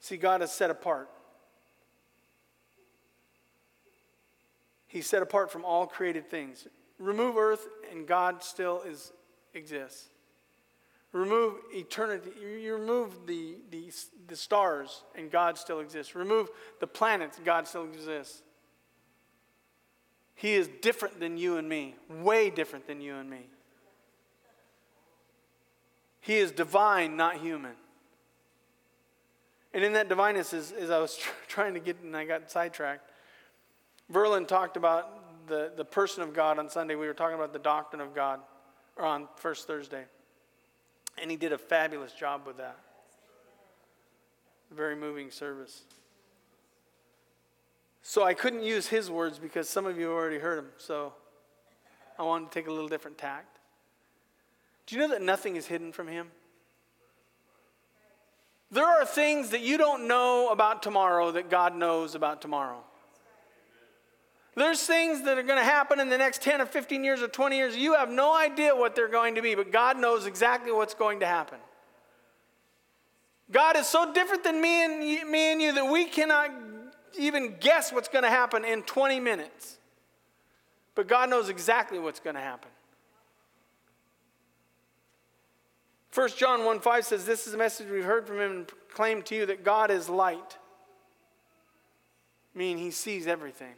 See, 0.00 0.16
God 0.16 0.40
is 0.42 0.50
set 0.50 0.70
apart. 0.70 1.10
He's 4.88 5.06
set 5.06 5.22
apart 5.22 5.52
from 5.52 5.64
all 5.64 5.86
created 5.86 6.30
things. 6.30 6.66
Remove 6.98 7.36
earth, 7.36 7.68
and 7.92 8.06
God 8.06 8.42
still 8.42 8.82
is, 8.82 9.12
exists. 9.54 10.08
Remove 11.12 11.54
eternity. 11.72 12.30
You 12.40 12.74
remove 12.74 13.26
the, 13.26 13.56
the, 13.70 13.92
the 14.26 14.36
stars, 14.36 15.04
and 15.14 15.30
God 15.30 15.56
still 15.56 15.80
exists. 15.80 16.14
Remove 16.14 16.48
the 16.80 16.86
planets, 16.86 17.38
God 17.44 17.68
still 17.68 17.84
exists. 17.84 18.42
He 20.34 20.54
is 20.54 20.68
different 20.82 21.20
than 21.20 21.36
you 21.36 21.56
and 21.56 21.68
me, 21.68 21.96
way 22.08 22.50
different 22.50 22.86
than 22.86 23.00
you 23.00 23.16
and 23.16 23.28
me. 23.28 23.46
He 26.20 26.36
is 26.36 26.52
divine, 26.52 27.16
not 27.16 27.38
human. 27.38 27.74
And 29.72 29.84
in 29.84 29.92
that 29.94 30.08
divineness, 30.08 30.52
as, 30.52 30.72
as 30.72 30.90
I 30.90 30.98
was 30.98 31.16
tr- 31.16 31.30
trying 31.48 31.74
to 31.74 31.80
get, 31.80 31.96
and 32.02 32.16
I 32.16 32.24
got 32.24 32.50
sidetracked, 32.50 33.07
Verlin 34.12 34.46
talked 34.46 34.76
about 34.76 35.46
the, 35.48 35.72
the 35.76 35.84
person 35.84 36.22
of 36.22 36.32
God 36.32 36.58
on 36.58 36.68
Sunday. 36.68 36.94
We 36.94 37.06
were 37.06 37.14
talking 37.14 37.36
about 37.36 37.52
the 37.52 37.58
doctrine 37.58 38.00
of 38.00 38.14
God, 38.14 38.40
or 38.96 39.04
on 39.04 39.28
First 39.36 39.66
Thursday. 39.66 40.04
And 41.20 41.30
he 41.30 41.36
did 41.36 41.52
a 41.52 41.58
fabulous 41.58 42.12
job 42.12 42.46
with 42.46 42.58
that. 42.58 42.78
Very 44.70 44.96
moving 44.96 45.30
service. 45.30 45.82
So 48.02 48.24
I 48.24 48.34
couldn't 48.34 48.62
use 48.62 48.86
his 48.86 49.10
words 49.10 49.38
because 49.38 49.68
some 49.68 49.84
of 49.84 49.98
you 49.98 50.12
already 50.12 50.38
heard 50.38 50.58
them. 50.58 50.70
So 50.78 51.12
I 52.18 52.22
wanted 52.22 52.50
to 52.50 52.54
take 52.58 52.68
a 52.68 52.72
little 52.72 52.88
different 52.88 53.18
tact. 53.18 53.58
Do 54.86 54.96
you 54.96 55.02
know 55.02 55.08
that 55.08 55.22
nothing 55.22 55.56
is 55.56 55.66
hidden 55.66 55.92
from 55.92 56.08
him? 56.08 56.28
There 58.70 58.86
are 58.86 59.04
things 59.04 59.50
that 59.50 59.60
you 59.60 59.78
don't 59.78 60.08
know 60.08 60.50
about 60.50 60.82
tomorrow 60.82 61.30
that 61.32 61.50
God 61.50 61.74
knows 61.74 62.14
about 62.14 62.40
tomorrow. 62.40 62.82
There's 64.58 64.82
things 64.82 65.22
that 65.22 65.38
are 65.38 65.42
going 65.42 65.58
to 65.58 65.64
happen 65.64 66.00
in 66.00 66.08
the 66.08 66.18
next 66.18 66.42
10 66.42 66.60
or 66.60 66.66
15 66.66 67.04
years 67.04 67.22
or 67.22 67.28
20 67.28 67.56
years. 67.56 67.76
You 67.76 67.94
have 67.94 68.10
no 68.10 68.36
idea 68.36 68.74
what 68.74 68.96
they're 68.96 69.08
going 69.08 69.36
to 69.36 69.42
be, 69.42 69.54
but 69.54 69.70
God 69.70 69.98
knows 69.98 70.26
exactly 70.26 70.72
what's 70.72 70.94
going 70.94 71.20
to 71.20 71.26
happen. 71.26 71.58
God 73.50 73.76
is 73.76 73.86
so 73.86 74.12
different 74.12 74.44
than 74.44 74.60
me 74.60 74.84
and, 74.84 75.04
you, 75.04 75.30
me 75.30 75.52
and 75.52 75.62
you 75.62 75.72
that 75.72 75.90
we 75.90 76.06
cannot 76.06 76.50
even 77.18 77.56
guess 77.60 77.92
what's 77.92 78.08
going 78.08 78.24
to 78.24 78.30
happen 78.30 78.64
in 78.64 78.82
20 78.82 79.20
minutes. 79.20 79.78
But 80.94 81.06
God 81.06 81.30
knows 81.30 81.48
exactly 81.48 81.98
what's 81.98 82.20
going 82.20 82.36
to 82.36 82.42
happen. 82.42 82.70
1 86.14 86.30
John 86.36 86.64
1 86.64 86.80
5 86.80 87.04
says, 87.04 87.24
This 87.24 87.46
is 87.46 87.54
a 87.54 87.56
message 87.56 87.88
we've 87.88 88.04
heard 88.04 88.26
from 88.26 88.40
him 88.40 88.50
and 88.50 88.66
proclaimed 88.66 89.24
to 89.26 89.36
you 89.36 89.46
that 89.46 89.62
God 89.62 89.90
is 89.90 90.08
light, 90.08 90.58
meaning 92.54 92.78
he 92.78 92.90
sees 92.90 93.28
everything. 93.28 93.74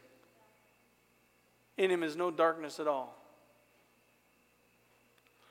In 1.77 1.89
him 1.89 2.03
is 2.03 2.15
no 2.15 2.31
darkness 2.31 2.79
at 2.79 2.87
all. 2.87 3.17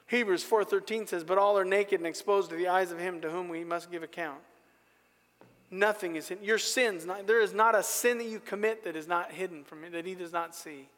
Hebrews 0.07 0.43
4:13 0.43 1.07
says, 1.07 1.23
"But 1.23 1.39
all 1.39 1.57
are 1.57 1.65
naked 1.65 2.01
and 2.01 2.07
exposed 2.07 2.51
to 2.51 2.57
the 2.57 2.69
eyes 2.69 2.91
of 2.91 2.99
him 2.99 3.21
to 3.21 3.31
whom 3.31 3.49
we 3.49 3.63
must 3.63 3.91
give 3.91 4.03
account." 4.03 4.43
Nothing 5.71 6.17
is 6.17 6.29
hidden. 6.29 6.45
Your 6.45 6.59
sins, 6.59 7.07
not, 7.07 7.29
there 7.29 7.41
is 7.41 7.55
not 7.55 7.77
a 7.77 7.83
sin 7.83 8.19
that 8.19 8.25
you 8.25 8.41
commit 8.41 8.83
that 8.83 8.97
is 8.97 9.07
not 9.07 9.31
hidden 9.31 9.65
from 9.65 9.85
him, 9.85 9.93
that 9.93 10.05
he 10.05 10.17
does 10.17 10.33
not 10.33 10.55
see. 10.55 10.89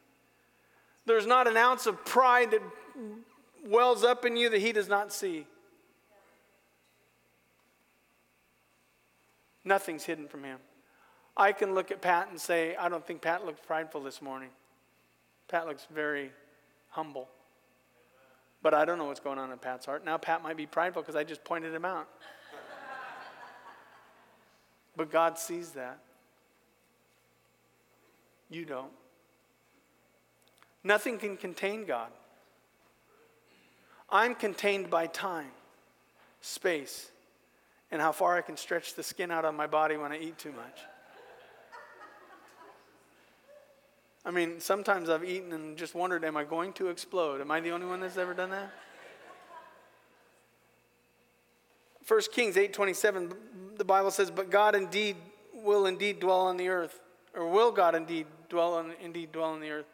There's 1.05 1.27
not 1.27 1.47
an 1.47 1.57
ounce 1.57 1.85
of 1.85 2.03
pride 2.05 2.51
that 2.51 2.61
wells 3.65 4.03
up 4.03 4.25
in 4.25 4.35
you 4.35 4.49
that 4.49 4.61
he 4.61 4.71
does 4.71 4.87
not 4.87 5.13
see. 5.13 5.45
Nothing's 9.63 10.05
hidden 10.05 10.27
from 10.27 10.43
him. 10.43 10.59
I 11.37 11.51
can 11.51 11.75
look 11.75 11.91
at 11.91 12.01
Pat 12.01 12.29
and 12.29 12.41
say, 12.41 12.75
I 12.75 12.89
don't 12.89 13.05
think 13.05 13.21
Pat 13.21 13.45
looked 13.45 13.65
prideful 13.65 14.01
this 14.01 14.21
morning. 14.21 14.49
Pat 15.47 15.67
looks 15.67 15.87
very 15.93 16.31
humble. 16.89 17.27
But 18.61 18.73
I 18.73 18.85
don't 18.85 18.97
know 18.97 19.05
what's 19.05 19.19
going 19.19 19.39
on 19.39 19.51
in 19.51 19.57
Pat's 19.57 19.85
heart. 19.85 20.05
Now, 20.05 20.17
Pat 20.17 20.41
might 20.41 20.55
be 20.55 20.65
prideful 20.65 21.01
because 21.01 21.15
I 21.15 21.23
just 21.23 21.43
pointed 21.43 21.73
him 21.73 21.83
out. 21.83 22.07
but 24.95 25.11
God 25.11 25.37
sees 25.37 25.71
that. 25.71 25.99
You 28.49 28.65
don't. 28.65 28.91
Nothing 30.83 31.17
can 31.17 31.37
contain 31.37 31.85
God. 31.85 32.09
I'm 34.09 34.35
contained 34.35 34.89
by 34.89 35.07
time, 35.07 35.51
space, 36.41 37.09
and 37.89 38.01
how 38.01 38.11
far 38.11 38.37
I 38.37 38.41
can 38.41 38.57
stretch 38.57 38.93
the 38.93 39.03
skin 39.03 39.31
out 39.31 39.43
on 39.43 39.55
my 39.55 39.65
body 39.65 39.97
when 39.97 40.11
I 40.11 40.19
eat 40.19 40.37
too 40.37 40.51
much. 40.51 40.79
I 44.25 44.31
mean, 44.31 44.59
sometimes 44.59 45.09
I've 45.09 45.23
eaten 45.23 45.51
and 45.51 45.77
just 45.77 45.95
wondered, 45.95 46.23
am 46.23 46.37
I 46.37 46.43
going 46.43 46.73
to 46.73 46.87
explode? 46.87 47.41
Am 47.41 47.51
I 47.51 47.59
the 47.59 47.71
only 47.71 47.85
one 47.85 47.99
that's 47.99 48.17
ever 48.17 48.33
done 48.33 48.51
that? 48.51 48.71
1 52.07 52.21
Kings 52.33 52.55
8:27 52.55 53.33
the 53.77 53.85
Bible 53.85 54.11
says 54.11 54.29
but 54.29 54.49
God 54.49 54.75
indeed 54.75 55.15
will 55.53 55.85
indeed 55.85 56.19
dwell 56.19 56.41
on 56.41 56.57
the 56.57 56.67
earth 56.67 56.99
or 57.33 57.47
will 57.47 57.71
God 57.71 57.95
indeed 57.95 58.27
dwell 58.49 58.73
on 58.73 58.93
indeed 59.01 59.31
dwell 59.31 59.51
on 59.51 59.61
the 59.61 59.69
earth 59.69 59.85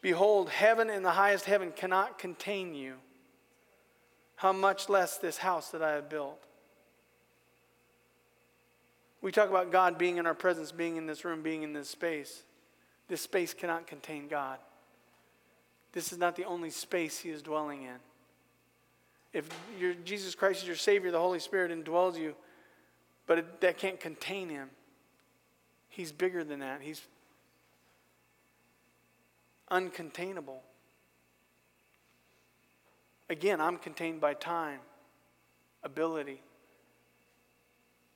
behold 0.00 0.48
heaven 0.48 0.88
and 0.88 1.04
the 1.04 1.10
highest 1.10 1.44
heaven 1.44 1.70
cannot 1.70 2.18
contain 2.18 2.74
you 2.74 2.94
how 4.36 4.54
much 4.54 4.88
less 4.88 5.18
this 5.18 5.36
house 5.36 5.70
that 5.72 5.82
I 5.82 5.92
have 5.92 6.08
built 6.08 6.42
we 9.24 9.32
talk 9.32 9.48
about 9.48 9.72
God 9.72 9.96
being 9.96 10.18
in 10.18 10.26
our 10.26 10.34
presence, 10.34 10.70
being 10.70 10.98
in 10.98 11.06
this 11.06 11.24
room, 11.24 11.40
being 11.40 11.62
in 11.62 11.72
this 11.72 11.88
space. 11.88 12.42
This 13.08 13.20
space 13.20 13.52
cannot 13.54 13.86
contain 13.86 14.28
God. 14.28 14.58
This 15.92 16.12
is 16.12 16.18
not 16.18 16.36
the 16.36 16.44
only 16.44 16.70
space 16.70 17.18
He 17.18 17.30
is 17.30 17.42
dwelling 17.42 17.82
in. 17.82 17.96
If 19.32 19.48
Jesus 20.04 20.34
Christ 20.34 20.62
is 20.62 20.66
your 20.66 20.76
Savior, 20.76 21.10
the 21.10 21.18
Holy 21.18 21.38
Spirit 21.40 21.70
indwells 21.72 22.18
you, 22.18 22.34
but 23.26 23.38
it, 23.38 23.60
that 23.60 23.78
can't 23.78 24.00
contain 24.00 24.48
Him. 24.48 24.70
He's 25.88 26.12
bigger 26.12 26.44
than 26.44 26.60
that. 26.60 26.80
He's 26.82 27.02
uncontainable. 29.70 30.58
Again, 33.28 33.60
I'm 33.60 33.78
contained 33.78 34.20
by 34.20 34.34
time, 34.34 34.80
ability, 35.82 36.42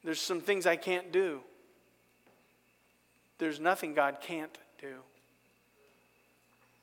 there's 0.04 0.20
some 0.20 0.40
things 0.40 0.66
I 0.66 0.76
can't 0.76 1.10
do. 1.12 1.40
There's 3.38 3.60
nothing 3.60 3.94
God 3.94 4.18
can't 4.20 4.56
do. 4.80 4.94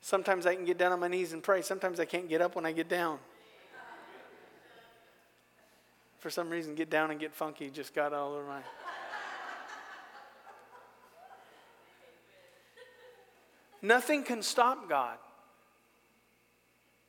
Sometimes 0.00 0.46
I 0.46 0.54
can 0.54 0.64
get 0.64 0.78
down 0.78 0.92
on 0.92 1.00
my 1.00 1.08
knees 1.08 1.32
and 1.32 1.42
pray. 1.42 1.62
Sometimes 1.62 1.98
I 1.98 2.04
can't 2.04 2.28
get 2.28 2.40
up 2.40 2.54
when 2.54 2.64
I 2.64 2.72
get 2.72 2.88
down. 2.88 3.18
For 6.18 6.30
some 6.30 6.48
reason, 6.48 6.74
get 6.74 6.90
down 6.90 7.10
and 7.10 7.20
get 7.20 7.34
funky 7.34 7.70
just 7.70 7.94
got 7.94 8.12
all 8.12 8.34
over 8.34 8.46
my. 8.46 8.60
Nothing 13.82 14.24
can 14.24 14.42
stop 14.42 14.88
God. 14.88 15.18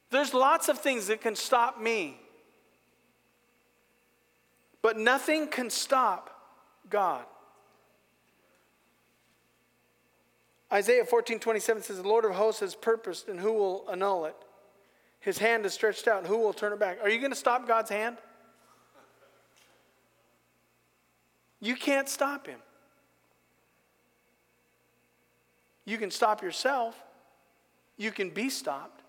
There's 0.10 0.34
lots 0.34 0.70
of 0.70 0.80
things 0.80 1.08
that 1.08 1.22
can 1.22 1.36
stop 1.36 1.80
me. 1.80 2.20
But 4.82 4.98
nothing 4.98 5.48
can 5.48 5.70
stop 5.70 6.30
God. 6.90 7.26
Isaiah 10.72 11.06
14 11.06 11.40
27 11.40 11.84
says, 11.84 12.02
The 12.02 12.08
Lord 12.08 12.26
of 12.26 12.32
hosts 12.32 12.60
has 12.62 12.76
purposed, 12.76 13.30
and 13.30 13.40
who 13.40 13.54
will 13.54 13.86
annul 13.92 14.26
it? 14.26 14.36
His 15.20 15.38
hand 15.38 15.66
is 15.66 15.74
stretched 15.74 16.08
out, 16.08 16.20
and 16.20 16.28
who 16.28 16.38
will 16.38 16.54
turn 16.54 16.74
it 16.74 16.80
back? 16.80 17.00
Are 17.02 17.10
you 17.10 17.20
going 17.20 17.32
to 17.32 17.38
stop 17.38 17.68
God's 17.68 17.90
hand? 17.90 18.18
You 21.60 21.76
can't 21.76 22.08
stop 22.08 22.48
him. 22.48 22.60
You 25.86 25.98
can 25.98 26.12
stop 26.12 26.44
yourself, 26.44 27.02
you 27.96 28.12
can 28.12 28.30
be 28.30 28.50
stopped, 28.50 29.02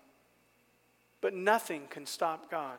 but 1.19 1.33
nothing 1.33 1.83
can 1.89 2.05
stop 2.05 2.49
God. 2.49 2.77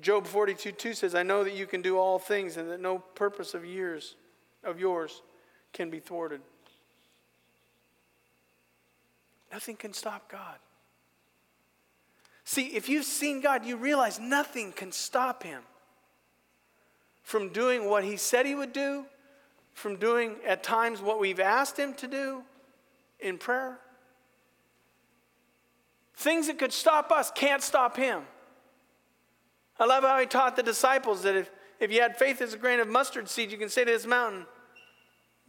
Job 0.00 0.26
42 0.26 0.72
2 0.72 0.94
says, 0.94 1.14
I 1.14 1.22
know 1.22 1.44
that 1.44 1.54
you 1.54 1.66
can 1.66 1.82
do 1.82 1.98
all 1.98 2.18
things 2.18 2.56
and 2.56 2.70
that 2.70 2.80
no 2.80 2.98
purpose 2.98 3.52
of 3.52 3.66
years 3.66 4.16
of 4.64 4.78
yours 4.78 5.22
can 5.72 5.90
be 5.90 6.00
thwarted. 6.00 6.40
Nothing 9.52 9.76
can 9.76 9.92
stop 9.92 10.30
God. 10.30 10.56
See, 12.44 12.68
if 12.68 12.88
you've 12.88 13.04
seen 13.04 13.40
God, 13.40 13.64
you 13.64 13.76
realize 13.76 14.18
nothing 14.18 14.72
can 14.72 14.92
stop 14.92 15.42
him 15.42 15.62
from 17.22 17.50
doing 17.50 17.88
what 17.88 18.04
he 18.04 18.16
said 18.16 18.46
he 18.46 18.54
would 18.54 18.72
do, 18.72 19.04
from 19.74 19.96
doing 19.96 20.36
at 20.46 20.62
times 20.62 21.00
what 21.00 21.20
we've 21.20 21.40
asked 21.40 21.78
him 21.78 21.94
to 21.94 22.08
do 22.08 22.42
in 23.20 23.38
prayer. 23.38 23.78
Things 26.16 26.46
that 26.48 26.58
could 26.58 26.72
stop 26.72 27.10
us 27.10 27.30
can't 27.30 27.62
stop 27.62 27.96
him. 27.96 28.22
I 29.78 29.86
love 29.86 30.04
how 30.04 30.18
he 30.18 30.26
taught 30.26 30.56
the 30.56 30.62
disciples 30.62 31.22
that 31.22 31.34
if, 31.36 31.50
if 31.82 31.90
you 31.90 32.00
had 32.00 32.16
faith 32.16 32.40
as 32.40 32.54
a 32.54 32.56
grain 32.56 32.78
of 32.78 32.86
mustard 32.86 33.28
seed, 33.28 33.50
you 33.50 33.58
can 33.58 33.68
say 33.68 33.84
to 33.84 33.90
this 33.90 34.06
mountain, 34.06 34.46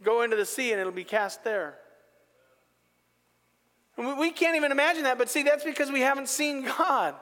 Go 0.02 0.22
into 0.22 0.36
the 0.36 0.44
sea, 0.44 0.72
and 0.72 0.80
it'll 0.80 0.92
be 0.92 1.04
cast 1.04 1.44
there. 1.44 1.76
And 3.96 4.18
we 4.18 4.32
can't 4.32 4.56
even 4.56 4.72
imagine 4.72 5.04
that, 5.04 5.16
but 5.16 5.30
see, 5.30 5.44
that's 5.44 5.62
because 5.62 5.92
we 5.92 6.00
haven't 6.00 6.28
seen 6.28 6.64
God. 6.64 7.14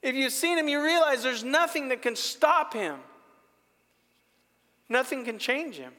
If 0.00 0.14
you've 0.14 0.32
seen 0.32 0.56
him, 0.56 0.68
you 0.68 0.82
realize 0.82 1.24
there's 1.24 1.42
nothing 1.42 1.88
that 1.88 2.02
can 2.02 2.14
stop 2.14 2.72
him. 2.72 2.98
Nothing 4.88 5.24
can 5.24 5.40
change 5.40 5.76
him. 5.76 5.92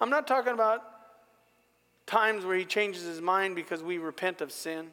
I'm 0.00 0.08
not 0.08 0.26
talking 0.26 0.54
about 0.54 0.82
times 2.06 2.46
where 2.46 2.56
he 2.56 2.64
changes 2.64 3.02
his 3.02 3.20
mind 3.20 3.54
because 3.54 3.82
we 3.82 3.98
repent 3.98 4.40
of 4.40 4.52
sin. 4.52 4.86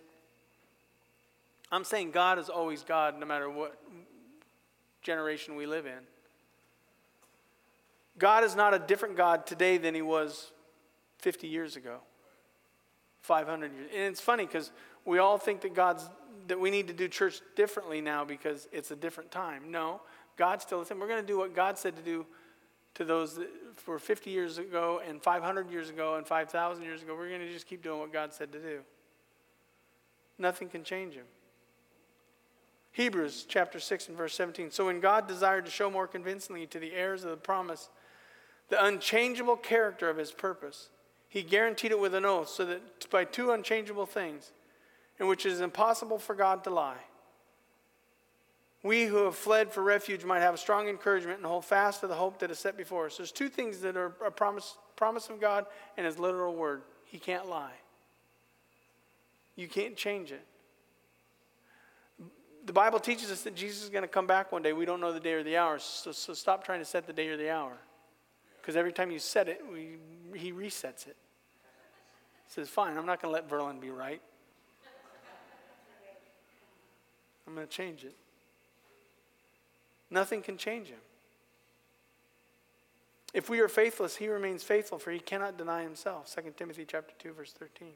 I'm 1.72 1.86
saying 1.86 2.12
God 2.12 2.38
is 2.38 2.50
always 2.50 2.84
God 2.84 3.18
no 3.18 3.26
matter 3.26 3.50
what 3.50 3.80
generation 5.08 5.56
we 5.56 5.66
live 5.66 5.86
in. 5.86 6.00
God 8.20 8.44
is 8.44 8.56
not 8.56 8.74
a 8.74 8.80
different 8.80 9.16
God 9.16 9.48
today 9.48 9.78
than 9.78 9.96
he 9.96 10.02
was 10.02 10.52
50 11.20 11.48
years 11.48 11.76
ago, 11.78 12.00
500 13.22 13.74
years. 13.74 13.90
And 13.94 14.04
it's 14.04 14.20
funny 14.20 14.46
because 14.46 14.72
we 15.06 15.20
all 15.20 15.38
think 15.38 15.62
that 15.62 15.74
God's 15.74 16.08
that 16.48 16.60
we 16.60 16.70
need 16.70 16.88
to 16.88 16.94
do 16.94 17.08
church 17.08 17.42
differently 17.56 18.00
now 18.00 18.24
because 18.24 18.68
it's 18.72 18.92
a 18.92 18.96
different 18.96 19.32
time. 19.32 19.70
No, 19.70 20.02
God's 20.38 20.64
still 20.64 20.80
the 20.80 20.86
same. 20.86 21.00
We're 21.00 21.08
going 21.08 21.22
to 21.22 21.28
do 21.28 21.38
what 21.38 21.54
God 21.56 21.78
said 21.78 21.96
to 21.96 22.02
do 22.02 22.26
to 22.96 23.04
those 23.04 23.36
that, 23.36 23.50
for 23.76 24.00
50 24.00 24.30
years 24.30 24.58
ago 24.58 25.02
and 25.08 25.22
500 25.22 25.70
years 25.70 25.90
ago 25.90 26.16
and 26.16 26.26
5,000 26.26 26.84
years 26.84 27.02
ago. 27.02 27.16
We're 27.16 27.28
going 27.30 27.42
to 27.42 27.52
just 27.52 27.68
keep 27.68 27.84
doing 27.84 28.00
what 28.00 28.14
God 28.14 28.34
said 28.34 28.52
to 28.54 28.60
do. 28.60 28.80
Nothing 30.38 30.70
can 30.70 30.84
change 30.84 31.16
him. 31.16 31.26
Hebrews 32.98 33.46
chapter 33.48 33.80
6 33.80 34.08
and 34.08 34.18
verse 34.18 34.34
17. 34.34 34.72
So 34.72 34.88
when 34.88 35.00
God 35.00 35.28
desired 35.28 35.66
to 35.66 35.72
show 35.72 35.88
more 35.88 36.08
convincingly 36.08 36.66
to 36.66 36.80
the 36.80 36.94
heirs 36.94 37.24
of 37.24 37.30
the 37.30 37.38
promise 37.38 37.90
the 38.70 38.84
unchangeable 38.84 39.56
character 39.56 40.10
of 40.10 40.18
his 40.18 40.32
purpose, 40.32 40.90
he 41.30 41.44
guaranteed 41.44 41.92
it 41.92 42.00
with 42.00 42.16
an 42.16 42.26
oath 42.26 42.50
so 42.50 42.66
that 42.66 43.08
by 43.12 43.24
two 43.24 43.52
unchangeable 43.52 44.08
things, 44.08 44.52
in 45.20 45.28
which 45.28 45.46
it 45.46 45.52
is 45.52 45.62
impossible 45.62 46.18
for 46.18 46.34
God 46.34 46.64
to 46.64 46.72
lie, 46.72 46.98
we 48.82 49.06
who 49.06 49.26
have 49.26 49.36
fled 49.36 49.72
for 49.72 49.84
refuge 49.84 50.26
might 50.26 50.40
have 50.40 50.56
a 50.56 50.58
strong 50.58 50.90
encouragement 50.90 51.38
and 51.38 51.46
hold 51.46 51.66
fast 51.66 52.02
to 52.02 52.08
the 52.08 52.16
hope 52.16 52.40
that 52.40 52.50
is 52.50 52.58
set 52.58 52.76
before 52.76 53.06
us. 53.06 53.18
There's 53.18 53.32
two 53.32 53.48
things 53.48 53.80
that 53.82 53.96
are 53.96 54.16
a 54.26 54.32
promise, 54.32 54.76
promise 54.96 55.30
of 55.30 55.40
God 55.40 55.68
and 55.98 56.06
his 56.08 56.18
literal 56.18 56.56
word. 56.56 56.82
He 57.06 57.20
can't 57.20 57.48
lie. 57.48 57.76
You 59.56 59.68
can't 59.68 59.96
change 59.96 60.32
it. 60.32 60.44
The 62.68 62.74
Bible 62.74 63.00
teaches 63.00 63.32
us 63.32 63.44
that 63.44 63.56
Jesus 63.56 63.82
is 63.84 63.90
going 63.90 64.02
to 64.02 64.10
come 64.10 64.28
back 64.28 64.52
one 64.52 64.62
day. 64.62 64.74
We 64.74 64.84
don't 64.84 65.00
know 65.00 65.14
the 65.14 65.22
day 65.22 65.32
or 65.32 65.42
the 65.42 65.56
hour, 65.56 65.80
so, 65.80 66.12
so 66.12 66.34
stop 66.34 66.66
trying 66.66 66.80
to 66.80 66.86
set 66.86 67.08
the 67.08 67.14
day 67.14 67.30
or 67.30 67.38
the 67.38 67.50
hour. 67.50 67.78
Because 68.62 68.76
every 68.76 68.92
time 68.92 69.10
you 69.10 69.20
set 69.20 69.48
it, 69.48 69.62
we, 69.72 69.96
he 70.38 70.52
resets 70.52 71.08
it. 71.08 71.16
He 72.46 72.54
says, 72.54 72.68
Fine, 72.68 72.98
I'm 72.98 73.06
not 73.06 73.22
going 73.22 73.34
to 73.34 73.42
let 73.42 73.50
Verlin 73.50 73.80
be 73.80 73.90
right. 73.90 74.22
I'm 77.48 77.56
going 77.56 77.66
to 77.66 77.72
change 77.74 78.04
it. 78.04 78.16
Nothing 80.12 80.42
can 80.42 80.58
change 80.58 80.88
him. 80.88 81.00
If 83.34 83.50
we 83.50 83.62
are 83.62 83.70
faithless, 83.70 84.18
he 84.18 84.28
remains 84.28 84.64
faithful, 84.64 85.00
for 85.00 85.12
he 85.12 85.20
cannot 85.20 85.58
deny 85.58 85.84
himself. 85.84 86.36
2 86.36 86.52
Timothy 86.58 86.86
chapter 86.86 87.14
2, 87.18 87.32
verse 87.32 87.54
13. 87.54 87.88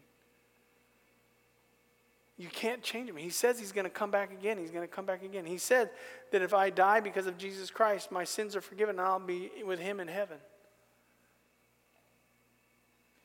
You 2.41 2.47
can't 2.47 2.81
change 2.81 3.07
him. 3.07 3.17
He 3.17 3.29
says 3.29 3.59
he's 3.59 3.71
going 3.71 3.83
to 3.83 3.91
come 3.91 4.09
back 4.09 4.33
again. 4.33 4.57
He's 4.57 4.71
going 4.71 4.81
to 4.81 4.91
come 4.91 5.05
back 5.05 5.21
again. 5.21 5.45
He 5.45 5.59
said 5.59 5.91
that 6.31 6.41
if 6.41 6.55
I 6.55 6.71
die 6.71 6.99
because 6.99 7.27
of 7.27 7.37
Jesus 7.37 7.69
Christ, 7.69 8.11
my 8.11 8.23
sins 8.23 8.55
are 8.55 8.61
forgiven 8.61 8.97
and 8.97 9.07
I'll 9.07 9.19
be 9.19 9.51
with 9.63 9.77
him 9.77 9.99
in 9.99 10.07
heaven. 10.07 10.37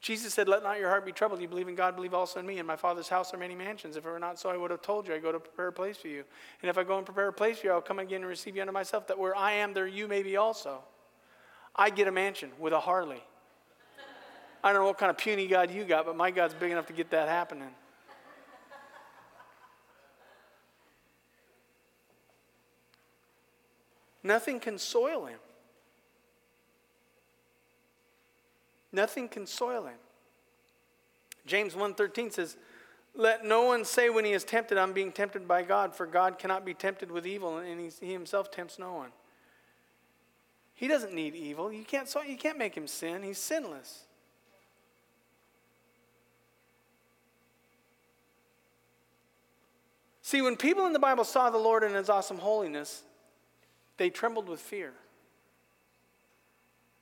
Jesus 0.03 0.35
said, 0.35 0.49
Let 0.49 0.63
not 0.63 0.79
your 0.79 0.91
heart 0.91 1.07
be 1.07 1.13
troubled. 1.13 1.41
You 1.41 1.49
believe 1.49 1.67
in 1.67 1.75
God, 1.75 1.97
believe 1.97 2.13
also 2.13 2.41
in 2.41 2.47
me. 2.47 2.59
In 2.59 2.67
my 2.67 2.77
Father's 2.77 3.09
house 3.09 3.33
are 3.33 3.39
many 3.39 3.55
mansions. 3.55 3.97
If 3.97 4.05
it 4.05 4.09
were 4.11 4.19
not 4.19 4.39
so, 4.39 4.51
I 4.51 4.57
would 4.59 4.71
have 4.71 4.83
told 4.83 5.09
you. 5.09 5.15
I 5.15 5.19
go 5.19 5.33
to 5.33 5.41
prepare 5.41 5.69
a 5.69 5.73
place 5.73 5.97
for 5.97 6.09
you. 6.09 6.23
And 6.61 6.69
if 6.69 6.77
I 6.77 6.85
go 6.85 6.99
and 6.99 7.07
prepare 7.07 7.29
a 7.29 7.33
place 7.33 7.61
for 7.61 7.69
you, 7.69 7.73
I'll 7.73 7.81
come 7.81 7.99
again 7.99 8.21
and 8.21 8.29
receive 8.29 8.55
you 8.55 8.61
unto 8.61 8.75
myself, 8.75 9.07
that 9.07 9.19
where 9.19 9.35
I 9.35 9.53
am, 9.53 9.73
there 9.73 9.87
you 9.87 10.09
may 10.09 10.23
be 10.23 10.37
also. 10.37 10.81
I 11.75 11.89
get 11.89 12.07
a 12.07 12.13
mansion 12.13 12.51
with 12.59 12.75
a 12.75 12.81
Harley. 12.81 13.25
I 14.63 14.75
don't 14.75 14.83
know 14.83 14.89
what 14.89 14.99
kind 14.99 15.09
of 15.09 15.17
puny 15.17 15.47
God 15.47 15.71
you 15.71 15.87
got, 15.87 16.05
but 16.05 16.17
my 16.17 16.31
God's 16.31 16.53
big 16.53 16.71
enough 16.71 16.87
to 16.89 16.93
get 16.93 17.11
that 17.13 17.31
happening. 17.31 17.71
Nothing 24.27 24.59
can 24.59 24.77
soil 24.77 25.27
him. 25.27 25.39
Nothing 28.91 29.29
can 29.29 29.47
soil 29.47 29.87
him. 29.87 29.99
James 31.47 31.77
1:13 31.77 32.33
says, 32.33 32.57
"Let 33.15 33.45
no 33.45 33.63
one 33.63 33.85
say 33.85 34.11
when 34.11 34.25
he 34.25 34.33
is 34.33 34.43
tempted, 34.43 34.79
I'm 34.79 34.93
being 34.93 35.13
tempted 35.13 35.47
by 35.47 35.63
God, 35.63 35.95
for 35.95 36.07
God 36.07 36.41
cannot 36.41 36.65
be 36.65 36.75
tempted 36.75 37.13
with 37.13 37.25
evil, 37.25 37.59
and 37.59 37.81
he, 37.81 38.13
himself 38.13 38.51
tempts 38.51 38.81
no 38.81 38.95
one." 38.95 39.13
He 40.75 40.89
doesn't 40.89 41.15
need 41.15 41.37
evil. 41.37 41.73
You 41.73 41.85
can't, 41.85 42.13
you 42.27 42.37
can't 42.37 42.59
make 42.59 42.77
him 42.77 42.89
sin. 42.89 43.23
He's 43.23 43.39
sinless. 43.39 44.07
See, 50.21 50.43
when 50.43 50.57
people 50.57 50.85
in 50.87 50.93
the 50.93 50.99
Bible 50.99 51.23
saw 51.23 51.49
the 51.49 51.59
Lord 51.59 51.85
in 51.85 51.95
his 51.95 52.11
awesome 52.11 52.39
holiness, 52.39 53.05
they 53.97 54.11
trembled 54.11 54.49
with 54.49 54.61
fear. 54.61 54.93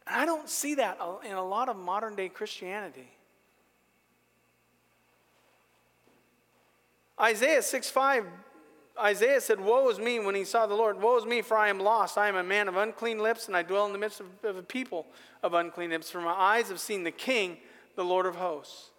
And 0.07 0.21
I 0.21 0.27
don't 0.27 0.49
see 0.49 0.75
that 0.77 0.99
in 1.25 1.33
a 1.33 1.45
lot 1.45 1.69
of 1.69 1.77
modern 1.77 2.15
day 2.15 2.29
Christianity. 2.29 3.11
Isaiah 7.21 7.63
6 7.63 7.91
5, 7.91 8.27
Isaiah 9.01 9.41
said, 9.41 9.61
Woe 9.61 9.89
is 9.89 9.99
me 9.99 10.19
when 10.19 10.35
he 10.35 10.45
saw 10.45 10.67
the 10.67 10.75
Lord. 10.75 11.01
Woe 11.01 11.17
is 11.17 11.25
me, 11.25 11.43
for 11.43 11.57
I 11.57 11.69
am 11.69 11.79
lost. 11.79 12.19
I 12.19 12.29
am 12.29 12.37
a 12.37 12.43
man 12.43 12.69
of 12.69 12.77
unclean 12.77 13.19
lips, 13.19 13.47
and 13.47 13.57
I 13.57 13.63
dwell 13.63 13.87
in 13.87 13.93
the 13.93 13.99
midst 13.99 14.21
of, 14.21 14.27
of 14.43 14.57
a 14.57 14.63
people 14.63 15.07
of 15.43 15.55
unclean 15.55 15.91
lips. 15.91 16.11
For 16.11 16.21
my 16.21 16.33
eyes 16.33 16.69
have 16.69 16.81
seen 16.81 17.05
the 17.05 17.11
King, 17.11 17.59
the 17.97 18.05
Lord 18.05 18.27
of 18.27 18.37
hosts. 18.37 18.91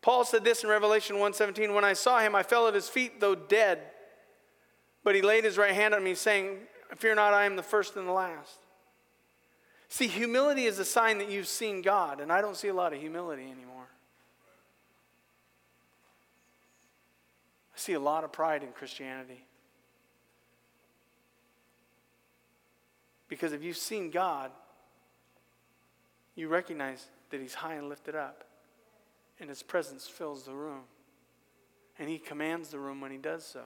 Paul 0.00 0.24
said 0.24 0.44
this 0.44 0.62
in 0.62 0.68
Revelation 0.68 1.16
1:17, 1.16 1.74
when 1.74 1.84
I 1.84 1.94
saw 1.94 2.20
him 2.20 2.34
I 2.34 2.42
fell 2.42 2.68
at 2.68 2.74
his 2.74 2.90
feet 2.90 3.20
though 3.20 3.34
dead. 3.34 3.80
But 5.04 5.14
he 5.14 5.22
laid 5.22 5.44
his 5.44 5.58
right 5.58 5.74
hand 5.74 5.94
on 5.94 6.02
me 6.02 6.14
saying, 6.14 6.58
Fear 6.96 7.16
not, 7.16 7.34
I 7.34 7.44
am 7.44 7.56
the 7.56 7.62
first 7.62 7.96
and 7.96 8.08
the 8.08 8.12
last. 8.12 8.58
See, 9.88 10.08
humility 10.08 10.64
is 10.64 10.78
a 10.78 10.84
sign 10.84 11.18
that 11.18 11.30
you've 11.30 11.46
seen 11.46 11.82
God, 11.82 12.20
and 12.20 12.32
I 12.32 12.40
don't 12.40 12.56
see 12.56 12.68
a 12.68 12.74
lot 12.74 12.92
of 12.92 13.00
humility 13.00 13.44
anymore. 13.44 13.86
I 17.74 17.78
see 17.78 17.92
a 17.92 18.00
lot 18.00 18.24
of 18.24 18.32
pride 18.32 18.62
in 18.62 18.70
Christianity. 18.70 19.44
Because 23.28 23.52
if 23.52 23.62
you've 23.62 23.76
seen 23.76 24.10
God, 24.10 24.50
you 26.34 26.48
recognize 26.48 27.06
that 27.30 27.40
He's 27.40 27.54
high 27.54 27.74
and 27.74 27.88
lifted 27.88 28.14
up, 28.14 28.44
and 29.38 29.48
His 29.48 29.62
presence 29.62 30.06
fills 30.06 30.44
the 30.44 30.54
room. 30.54 30.82
And 31.98 32.08
He 32.08 32.18
commands 32.18 32.70
the 32.70 32.78
room 32.78 33.00
when 33.00 33.10
He 33.10 33.18
does 33.18 33.44
so. 33.44 33.62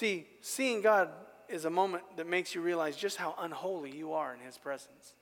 See, 0.00 0.26
seeing 0.40 0.80
God 0.80 1.10
is 1.46 1.66
a 1.66 1.70
moment 1.70 2.04
that 2.16 2.26
makes 2.26 2.54
you 2.54 2.62
realize 2.62 2.96
just 2.96 3.18
how 3.18 3.34
unholy 3.38 3.94
you 3.94 4.14
are 4.14 4.32
in 4.32 4.40
His 4.40 4.56
presence. 4.56 5.12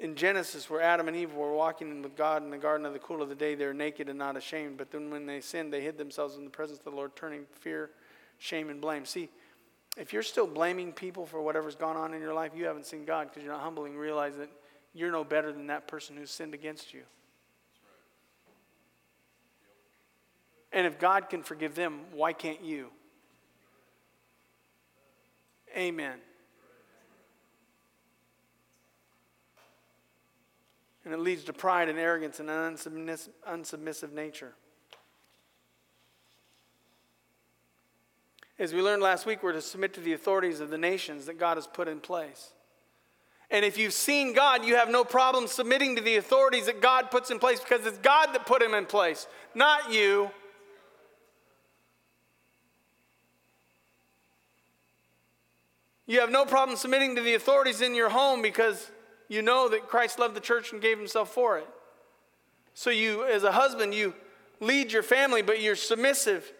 In 0.00 0.16
Genesis, 0.16 0.68
where 0.68 0.80
Adam 0.80 1.06
and 1.06 1.16
Eve 1.16 1.34
were 1.34 1.54
walking 1.54 2.02
with 2.02 2.16
God 2.16 2.42
in 2.42 2.50
the 2.50 2.58
garden 2.58 2.84
of 2.84 2.94
the 2.94 2.98
cool 2.98 3.22
of 3.22 3.28
the 3.28 3.36
day, 3.36 3.54
they 3.54 3.64
were 3.64 3.72
naked 3.72 4.08
and 4.08 4.18
not 4.18 4.36
ashamed. 4.36 4.76
But 4.76 4.90
then 4.90 5.08
when 5.08 5.24
they 5.24 5.40
sinned, 5.40 5.72
they 5.72 5.82
hid 5.82 5.96
themselves 5.96 6.34
in 6.36 6.42
the 6.42 6.50
presence 6.50 6.80
of 6.80 6.84
the 6.86 6.90
Lord, 6.90 7.14
turning 7.14 7.44
fear, 7.60 7.90
shame, 8.40 8.70
and 8.70 8.80
blame. 8.80 9.04
See, 9.04 9.28
if 9.96 10.12
you're 10.12 10.24
still 10.24 10.48
blaming 10.48 10.90
people 10.90 11.26
for 11.26 11.40
whatever's 11.40 11.76
gone 11.76 11.96
on 11.96 12.12
in 12.12 12.20
your 12.20 12.34
life, 12.34 12.50
you 12.56 12.64
haven't 12.64 12.86
seen 12.86 13.04
God 13.04 13.28
because 13.28 13.44
you're 13.44 13.52
not 13.52 13.62
humbling. 13.62 13.96
Realize 13.96 14.34
that 14.38 14.50
you're 14.92 15.12
no 15.12 15.22
better 15.22 15.52
than 15.52 15.68
that 15.68 15.86
person 15.86 16.16
who 16.16 16.26
sinned 16.26 16.54
against 16.54 16.92
you. 16.92 17.02
And 20.72 20.86
if 20.86 20.98
God 20.98 21.28
can 21.28 21.42
forgive 21.42 21.74
them, 21.74 22.00
why 22.12 22.32
can't 22.32 22.62
you? 22.62 22.88
Amen. 25.76 26.18
And 31.04 31.12
it 31.12 31.20
leads 31.20 31.44
to 31.44 31.52
pride 31.52 31.88
and 31.88 31.98
arrogance 31.98 32.40
and 32.40 32.48
an 32.48 32.76
unsubmissive 32.76 34.12
nature. 34.12 34.54
As 38.58 38.72
we 38.72 38.80
learned 38.80 39.02
last 39.02 39.26
week, 39.26 39.42
we're 39.42 39.52
to 39.52 39.60
submit 39.60 39.94
to 39.94 40.00
the 40.00 40.12
authorities 40.12 40.60
of 40.60 40.70
the 40.70 40.78
nations 40.78 41.26
that 41.26 41.38
God 41.38 41.56
has 41.56 41.66
put 41.66 41.88
in 41.88 41.98
place. 41.98 42.52
And 43.50 43.64
if 43.64 43.76
you've 43.76 43.92
seen 43.92 44.32
God, 44.32 44.64
you 44.64 44.76
have 44.76 44.88
no 44.88 45.04
problem 45.04 45.46
submitting 45.46 45.96
to 45.96 46.02
the 46.02 46.16
authorities 46.16 46.66
that 46.66 46.80
God 46.80 47.10
puts 47.10 47.30
in 47.30 47.38
place 47.38 47.60
because 47.60 47.84
it's 47.84 47.98
God 47.98 48.28
that 48.32 48.46
put 48.46 48.62
him 48.62 48.72
in 48.72 48.86
place, 48.86 49.26
not 49.54 49.92
you. 49.92 50.30
You 56.06 56.20
have 56.20 56.30
no 56.30 56.44
problem 56.44 56.76
submitting 56.76 57.16
to 57.16 57.22
the 57.22 57.34
authorities 57.34 57.80
in 57.80 57.94
your 57.94 58.08
home 58.08 58.42
because 58.42 58.90
you 59.28 59.42
know 59.42 59.68
that 59.68 59.88
Christ 59.88 60.18
loved 60.18 60.34
the 60.34 60.40
church 60.40 60.72
and 60.72 60.82
gave 60.82 60.98
himself 60.98 61.32
for 61.32 61.58
it. 61.58 61.68
So 62.74 62.90
you, 62.90 63.24
as 63.24 63.44
a 63.44 63.52
husband, 63.52 63.94
you 63.94 64.14
lead 64.60 64.92
your 64.92 65.02
family, 65.02 65.42
but 65.42 65.60
you're 65.60 65.76
submissive 65.76 66.50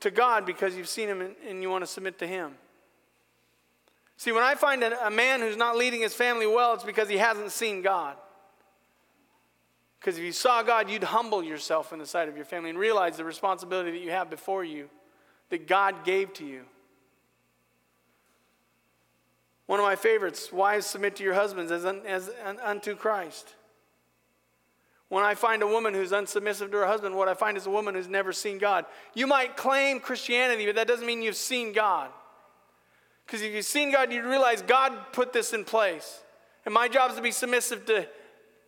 to 0.00 0.10
God 0.10 0.46
because 0.46 0.76
you've 0.76 0.88
seen 0.88 1.08
him 1.08 1.34
and 1.48 1.62
you 1.62 1.70
want 1.70 1.82
to 1.82 1.86
submit 1.86 2.18
to 2.18 2.26
him. 2.26 2.52
See, 4.16 4.32
when 4.32 4.42
I 4.42 4.54
find 4.54 4.82
a, 4.82 5.10
man 5.10 5.40
who's 5.40 5.56
not 5.56 5.76
leading 5.76 6.00
his 6.00 6.14
family 6.14 6.46
well, 6.46 6.72
it's 6.74 6.84
because 6.84 7.08
he 7.08 7.18
hasn't 7.18 7.52
seen 7.52 7.82
God. 7.82 8.16
Because 10.00 10.16
if 10.16 10.24
you 10.24 10.32
saw 10.32 10.62
God, 10.62 10.88
you'd 10.88 11.04
humble 11.04 11.42
yourself 11.42 11.92
in 11.92 11.98
the 11.98 12.06
sight 12.06 12.28
of 12.28 12.36
your 12.36 12.44
family 12.44 12.70
and 12.70 12.78
realize 12.78 13.16
the 13.16 13.24
responsibility 13.24 13.90
that 13.90 14.00
you 14.00 14.10
have 14.10 14.30
before 14.30 14.64
you, 14.64 14.88
that 15.50 15.66
God 15.66 16.04
gave 16.04 16.32
to 16.34 16.46
you. 16.46 16.62
One 19.66 19.80
of 19.80 19.84
my 19.84 19.96
favorites 19.96 20.52
wives 20.52 20.86
submit 20.86 21.16
to 21.16 21.24
your 21.24 21.34
husbands 21.34 21.72
as, 21.72 21.84
un, 21.84 22.02
as 22.06 22.30
un, 22.44 22.58
unto 22.62 22.94
Christ. 22.94 23.54
When 25.08 25.24
I 25.24 25.34
find 25.34 25.62
a 25.62 25.66
woman 25.66 25.94
who's 25.94 26.10
unsubmissive 26.10 26.70
to 26.72 26.78
her 26.78 26.86
husband, 26.86 27.14
what 27.14 27.28
I 27.28 27.34
find 27.34 27.56
is 27.56 27.66
a 27.66 27.70
woman 27.70 27.94
who's 27.94 28.08
never 28.08 28.32
seen 28.32 28.58
God. 28.58 28.86
You 29.14 29.26
might 29.26 29.56
claim 29.56 30.00
Christianity, 30.00 30.66
but 30.66 30.74
that 30.76 30.88
doesn't 30.88 31.06
mean 31.06 31.22
you've 31.22 31.36
seen 31.36 31.72
God. 31.72 32.10
Because 33.24 33.42
if 33.42 33.52
you've 33.52 33.64
seen 33.64 33.92
God, 33.92 34.12
you 34.12 34.28
realize 34.28 34.62
God 34.62 34.92
put 35.12 35.32
this 35.32 35.52
in 35.52 35.64
place. 35.64 36.22
And 36.64 36.74
my 36.74 36.88
job 36.88 37.10
is 37.10 37.16
to 37.16 37.22
be 37.22 37.30
submissive 37.32 37.86
to 37.86 38.08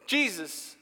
Jesus. 0.07 0.77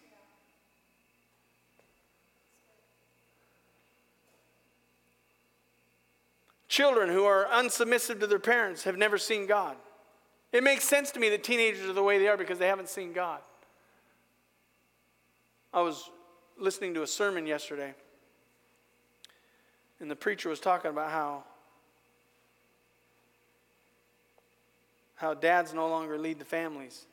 Children 6.68 7.08
who 7.08 7.24
are 7.24 7.46
unsubmissive 7.50 8.20
to 8.20 8.26
their 8.26 8.38
parents 8.38 8.84
have 8.84 8.98
never 8.98 9.16
seen 9.16 9.46
God. 9.46 9.76
It 10.56 10.62
makes 10.62 10.84
sense 10.84 11.10
to 11.10 11.20
me 11.20 11.28
that 11.28 11.44
teenagers 11.44 11.86
are 11.86 11.92
the 11.92 12.02
way 12.02 12.18
they 12.18 12.28
are 12.28 12.36
because 12.38 12.58
they 12.58 12.68
haven't 12.68 12.88
seen 12.88 13.12
God. 13.12 13.40
I 15.70 15.82
was 15.82 16.08
listening 16.58 16.94
to 16.94 17.02
a 17.02 17.06
sermon 17.06 17.46
yesterday, 17.46 17.94
and 20.00 20.10
the 20.10 20.16
preacher 20.16 20.48
was 20.48 20.58
talking 20.58 20.90
about 20.90 21.10
how 21.10 21.44
how 25.16 25.34
dads 25.34 25.74
no 25.74 25.90
longer 25.90 26.16
lead 26.16 26.38
the 26.38 26.46
families. 26.46 27.04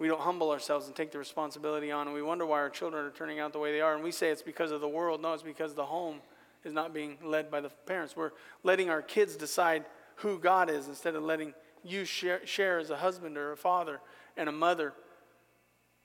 We 0.00 0.08
don't 0.08 0.20
humble 0.20 0.50
ourselves 0.50 0.88
and 0.88 0.96
take 0.96 1.12
the 1.12 1.18
responsibility 1.18 1.92
on, 1.92 2.08
and 2.08 2.14
we 2.16 2.22
wonder 2.22 2.44
why 2.44 2.58
our 2.58 2.70
children 2.70 3.06
are 3.06 3.10
turning 3.10 3.38
out 3.38 3.52
the 3.52 3.60
way 3.60 3.70
they 3.70 3.80
are. 3.80 3.94
And 3.94 4.02
we 4.02 4.10
say 4.10 4.30
it's 4.30 4.42
because 4.42 4.72
of 4.72 4.80
the 4.80 4.88
world. 4.88 5.22
No, 5.22 5.34
it's 5.34 5.44
because 5.44 5.72
the 5.72 5.86
home 5.86 6.18
is 6.64 6.72
not 6.72 6.92
being 6.92 7.16
led 7.22 7.48
by 7.48 7.60
the 7.60 7.68
parents. 7.68 8.16
We're 8.16 8.32
letting 8.64 8.90
our 8.90 9.02
kids 9.02 9.36
decide 9.36 9.84
who 10.16 10.38
God 10.38 10.70
is 10.70 10.88
instead 10.88 11.14
of 11.14 11.22
letting 11.22 11.54
you 11.82 12.04
share, 12.04 12.44
share 12.46 12.78
as 12.78 12.90
a 12.90 12.96
husband 12.96 13.36
or 13.36 13.52
a 13.52 13.56
father 13.56 14.00
and 14.36 14.48
a 14.48 14.52
mother 14.52 14.92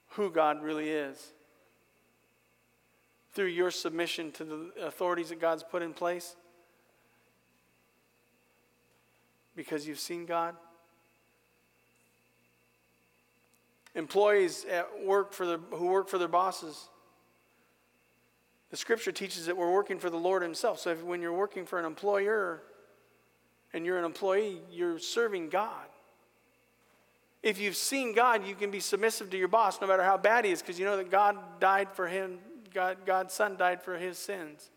who 0.10 0.30
God 0.30 0.62
really 0.62 0.90
is. 0.90 1.34
Through 3.34 3.48
your 3.48 3.72
submission 3.72 4.32
to 4.34 4.44
the 4.44 4.72
authorities 4.82 5.30
that 5.30 5.40
God's 5.40 5.64
put 5.64 5.82
in 5.82 5.94
place, 5.94 6.36
because 9.56 9.88
you've 9.88 10.00
seen 10.00 10.26
God. 10.26 10.56
Employees 13.96 14.66
at 14.70 15.06
work 15.06 15.34
for 15.34 15.46
the, 15.46 15.60
who 15.72 15.88
work 15.88 16.10
for 16.10 16.18
their 16.18 16.28
bosses. 16.28 16.90
The 18.70 18.78
scripture 18.78 19.12
teaches 19.12 19.46
that 19.48 19.58
we're 19.58 19.72
working 19.72 20.00
for 20.00 20.10
the 20.10 20.18
Lord 20.18 20.42
Himself. 20.42 20.80
So 20.80 20.92
if, 20.92 21.04
when 21.04 21.22
you're 21.22 21.34
working 21.34 21.66
for 21.66 21.80
an 21.80 21.86
employer, 21.86 22.62
and 23.74 23.86
you're 23.86 23.98
an 23.98 24.06
employee, 24.06 24.62
you're 24.72 25.00
serving 25.00 25.50
God. 25.50 25.86
If 27.44 27.60
you've 27.60 27.76
seen 27.76 28.14
God, 28.14 28.46
you 28.46 28.54
can 28.54 28.70
be 28.70 28.80
submissive 28.80 29.30
to 29.32 29.38
your 29.38 29.48
boss 29.48 29.82
no 29.82 29.88
matter 29.88 30.04
how 30.04 30.18
bad 30.18 30.46
he 30.46 30.52
is 30.52 30.62
because 30.62 30.78
you 30.78 30.86
know 30.86 30.98
that 30.98 31.10
God 31.10 31.38
died 31.60 31.90
for 31.92 32.08
him, 32.08 32.38
God, 32.74 32.98
God's 33.06 33.34
Son 33.34 33.58
died 33.58 33.82
for 33.82 33.98
his 33.98 34.18
sins. 34.18 34.70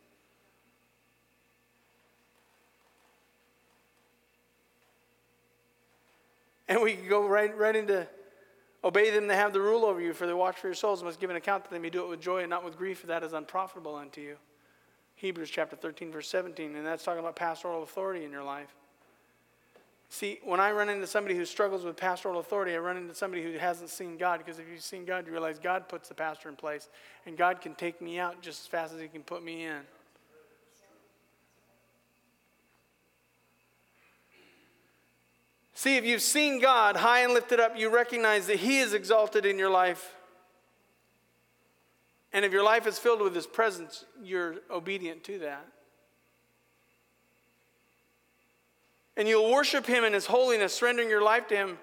And 6.67 6.81
we 6.81 6.95
can 6.95 7.09
go 7.09 7.29
right, 7.29 7.57
right 7.57 7.77
into 7.77 8.09
obey 8.83 9.11
them 9.11 9.27
that 9.27 9.37
have 9.37 9.53
the 9.53 9.61
rule 9.61 9.85
over 9.85 10.01
you, 10.01 10.15
for 10.15 10.27
they 10.27 10.33
watch 10.33 10.57
for 10.57 10.69
your 10.69 10.75
souls 10.75 11.01
and 11.01 11.07
must 11.07 11.21
give 11.21 11.29
an 11.29 11.37
account 11.37 11.65
to 11.65 11.71
them. 11.71 11.85
You 11.85 11.91
do 11.91 12.05
it 12.05 12.09
with 12.09 12.21
joy 12.21 12.41
and 12.41 12.51
not 12.51 12.65
with 12.65 12.79
grief, 12.79 13.01
for 13.01 13.07
that 13.09 13.23
is 13.23 13.35
unprofitable 13.35 13.95
unto 13.95 14.23
you. 14.23 14.37
Hebrews 15.17 15.51
chapter 15.51 15.77
13, 15.77 16.11
verse 16.11 16.29
17, 16.29 16.75
and 16.75 16.87
that's 16.87 17.05
talking 17.05 17.21
about 17.21 17.37
pastoral 17.37 17.83
authority 17.83 18.25
in 18.25 18.31
your 18.31 18.43
life. 18.43 18.75
See, 20.15 20.39
when 20.45 20.61
I 20.61 20.71
run 20.71 20.89
into 20.89 21.09
somebody 21.09 21.35
who 21.35 21.45
struggles 21.45 21.85
with 21.85 21.97
pastoral 21.97 22.39
authority, 22.39 22.73
I 22.73 22.79
run 22.79 22.97
into 22.97 23.17
somebody 23.17 23.43
who 23.43 23.59
hasn't 23.59 23.91
seen 23.91 24.17
God. 24.17 24.39
Because 24.39 24.61
if 24.61 24.67
you've 24.71 24.81
seen 24.81 25.05
God, 25.05 25.27
you 25.27 25.33
realize 25.33 25.59
God 25.59 25.89
puts 25.89 26.09
the 26.09 26.15
pastor 26.15 26.49
in 26.49 26.55
place, 26.55 26.89
and 27.27 27.37
God 27.37 27.61
can 27.61 27.75
take 27.75 28.01
me 28.01 28.21
out 28.21 28.41
just 28.41 28.61
as 28.61 28.67
fast 28.69 28.95
as 28.95 29.01
He 29.01 29.09
can 29.09 29.25
put 29.25 29.43
me 29.43 29.65
in. 29.65 29.81
See, 35.75 35.97
if 35.97 36.05
you've 36.05 36.23
seen 36.23 36.61
God 36.61 36.95
high 36.95 37.25
and 37.25 37.35
lifted 37.35 37.59
up, 37.59 37.77
you 37.77 37.91
recognize 37.91 38.47
that 38.47 38.61
He 38.61 38.79
is 38.79 38.95
exalted 38.95 39.45
in 39.45 39.59
your 39.59 39.71
life. 39.71 40.15
And 42.33 42.45
if 42.45 42.53
your 42.53 42.63
life 42.63 42.87
is 42.87 43.01
filled 43.01 43.21
with 43.21 43.35
His 43.35 43.49
presence, 43.49 44.05
you're 44.23 44.59
obedient 44.71 45.25
to 45.25 45.41
that. 45.41 45.67
And 49.17 49.29
you'll 49.29 49.51
worship 49.51 49.87
Him 49.87 50.05
in 50.05 50.13
His 50.13 50.27
holiness, 50.27 50.75
surrendering 50.75 51.09
your 51.09 51.23
life 51.23 51.49
to 51.49 51.57
Him, 51.57 51.79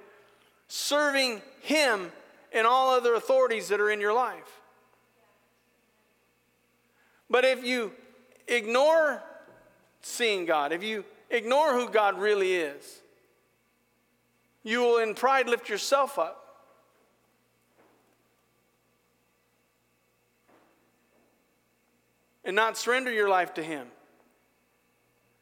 serving 0.68 1.42
Him 1.62 2.12
and 2.54 2.68
all 2.68 2.90
other 2.90 3.14
authorities 3.16 3.70
that 3.70 3.80
are 3.80 3.90
in 3.90 4.02
your 4.02 4.14
life. 4.14 4.62
But 7.30 7.46
if 7.46 7.64
you 7.64 7.94
ignore 8.48 9.24
seeing 10.02 10.46
God, 10.46 10.74
if 10.74 10.84
you 10.84 11.06
ignore 11.30 11.74
who 11.74 11.90
God 11.90 12.20
really 12.20 12.54
is, 12.54 13.02
you 14.64 14.82
will 14.82 14.98
in 14.98 15.16
pride 15.16 15.48
lift 15.48 15.70
yourself 15.70 16.20
up. 16.20 16.38
And 22.44 22.56
not 22.56 22.78
surrender 22.78 23.12
your 23.12 23.30
life 23.30 23.54
to 23.54 23.64
Him. 23.64 23.88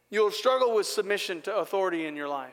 You'll 0.10 0.32
struggle 0.32 0.74
with 0.74 0.88
submission 0.88 1.42
to 1.44 1.58
authority 1.58 2.06
in 2.06 2.16
your 2.16 2.28
life. 2.28 2.52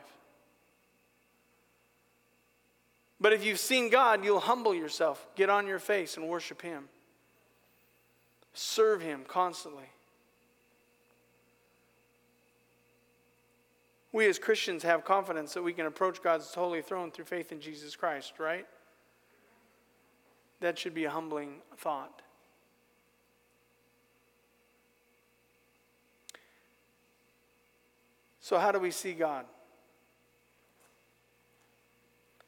But 3.19 3.33
if 3.33 3.43
you've 3.43 3.59
seen 3.59 3.89
God, 3.89 4.23
you'll 4.23 4.39
humble 4.39 4.75
yourself, 4.75 5.25
get 5.35 5.49
on 5.49 5.65
your 5.65 5.79
face, 5.79 6.17
and 6.17 6.27
worship 6.27 6.61
Him. 6.61 6.87
Serve 8.53 9.01
Him 9.01 9.23
constantly. 9.27 9.89
We 14.11 14.27
as 14.27 14.39
Christians 14.39 14.83
have 14.83 15.03
confidence 15.03 15.53
that 15.53 15.63
we 15.63 15.73
can 15.73 15.85
approach 15.85 16.21
God's 16.23 16.53
holy 16.53 16.81
throne 16.81 17.11
through 17.11 17.25
faith 17.25 17.51
in 17.51 17.59
Jesus 17.59 17.95
Christ, 17.95 18.33
right? 18.39 18.65
That 20.59 20.77
should 20.77 20.93
be 20.93 21.05
a 21.05 21.09
humbling 21.09 21.55
thought. 21.77 22.21
So, 28.47 28.57
how 28.57 28.71
do 28.71 28.79
we 28.79 28.91
see 28.91 29.11
God? 29.11 29.43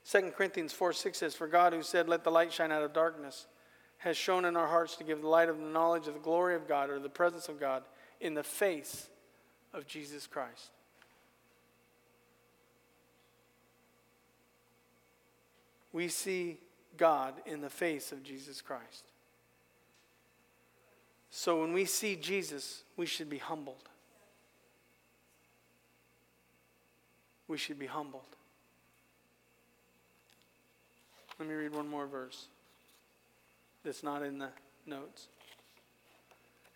2 0.10 0.32
Corinthians 0.32 0.72
4 0.72 0.93
6 0.93 1.18
says, 1.18 1.36
For 1.36 1.45
God, 1.45 1.74
who 1.74 1.84
said, 1.84 2.08
Let 2.08 2.24
the 2.24 2.32
light 2.32 2.54
shine 2.54 2.72
out 2.72 2.84
of 2.84 2.93
darkness, 2.93 3.47
has 3.97 4.16
shown 4.16 4.45
in 4.45 4.56
our 4.56 4.66
hearts 4.66 4.95
to 4.95 5.04
give 5.04 5.20
the 5.22 5.28
light 5.28 5.50
of 5.50 5.58
the 5.58 5.66
knowledge 5.66 6.08
of 6.08 6.14
the 6.14 6.22
glory 6.22 6.56
of 6.56 6.70
God 6.70 6.89
or 6.89 7.00
the 7.00 7.10
presence 7.10 7.50
of 7.50 7.60
God 7.60 7.84
in 8.22 8.34
the 8.34 8.43
face 8.43 9.10
of 9.74 9.88
Jesus 9.88 10.26
Christ. 10.26 10.72
We 15.91 16.08
see 16.08 16.60
God 16.95 17.34
in 17.45 17.60
the 17.60 17.70
face 17.70 18.14
of 18.14 18.24
Jesus 18.24 18.62
Christ. 18.62 19.04
So 21.30 21.60
when 21.60 21.74
we 21.74 21.84
see 21.84 22.16
Jesus, 22.16 22.84
we 22.95 23.06
should 23.06 23.30
be 23.30 23.39
humbled. 23.39 23.89
We 27.50 27.58
should 27.58 27.80
be 27.80 27.88
humbled. 27.88 28.24
Let 31.39 31.50
me 31.50 31.56
read 31.56 31.74
one 31.74 31.88
more 31.88 32.06
verse 32.06 32.47
that's 33.84 34.04
not 34.04 34.22
in 34.22 34.38
the 34.38 34.50
notes. 34.86 35.28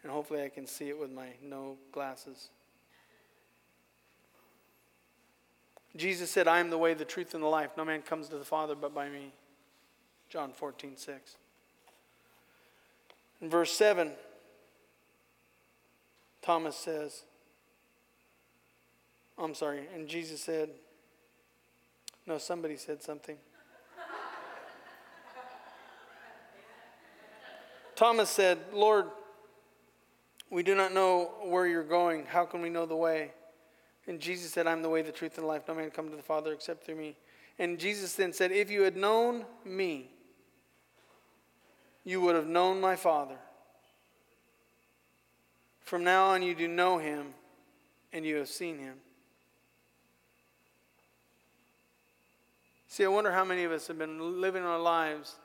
And 0.02 0.12
hopefully 0.12 0.44
I 0.44 0.50
can 0.50 0.66
see 0.66 0.90
it 0.90 1.00
with 1.00 1.12
my 1.12 1.28
no 1.42 1.78
glasses. 1.92 2.50
Jesus 5.96 6.32
said, 6.32 6.48
I 6.48 6.60
am 6.60 6.72
the 6.72 6.78
way, 6.78 6.96
the 6.96 7.06
truth, 7.06 7.36
and 7.36 7.44
the 7.44 7.48
life. 7.48 7.70
No 7.78 7.86
man 7.86 8.02
comes 8.02 8.28
to 8.30 8.38
the 8.38 8.44
Father 8.44 8.74
but 8.74 8.96
by 8.96 9.10
me. 9.10 9.32
John 10.28 10.52
14, 10.54 10.98
6. 10.98 11.36
In 13.42 13.50
verse 13.50 13.72
7, 13.74 14.12
Thomas 16.42 16.76
says, 16.76 17.24
I'm 19.38 19.56
sorry, 19.56 19.88
and 19.94 20.08
Jesus 20.08 20.42
said, 20.42 20.70
no, 22.26 22.38
somebody 22.38 22.78
said 22.78 23.04
something. 23.04 23.38
Thomas 27.96 28.30
said, 28.30 28.58
Lord, 28.74 29.06
we 30.50 30.64
do 30.64 30.76
not 30.76 30.94
know 30.94 31.32
where 31.44 31.68
you're 31.68 31.84
going. 31.84 32.26
How 32.26 32.46
can 32.46 32.62
we 32.62 32.70
know 32.70 32.86
the 32.86 32.96
way? 32.96 33.32
And 34.08 34.20
Jesus 34.20 34.52
said, 34.52 34.68
I'm 34.68 34.82
the 34.82 34.90
way, 34.90 35.02
the 35.02 35.12
truth, 35.12 35.38
and 35.38 35.44
the 35.44 35.48
life. 35.48 35.64
No 35.68 35.76
man 35.76 35.90
come 35.92 36.10
to 36.10 36.16
the 36.16 36.24
Father 36.24 36.54
except 36.54 36.86
through 36.86 36.96
me. 36.96 37.16
And 37.60 37.78
Jesus 37.78 38.14
then 38.16 38.34
said, 38.34 38.52
If 38.52 38.72
you 38.72 38.82
had 38.82 38.98
known 38.98 39.46
me, 39.64 40.10
you 42.04 42.20
would 42.22 42.36
have 42.36 42.48
known 42.48 42.82
my 42.82 42.96
Father. 42.96 43.38
From 45.82 46.04
now 46.04 46.30
on, 46.30 46.42
you 46.42 46.56
do 46.56 46.68
know 46.68 46.98
him, 46.98 47.28
and 48.12 48.26
you 48.26 48.38
have 48.38 48.50
seen 48.50 48.80
him. 48.80 48.96
See, 52.94 53.04
I 53.04 53.08
wonder 53.08 53.32
how 53.32 53.44
many 53.44 53.64
of 53.64 53.72
us 53.72 53.88
have 53.88 53.98
been 53.98 54.40
living 54.40 54.62
our 54.62 54.78
lives 54.78 55.38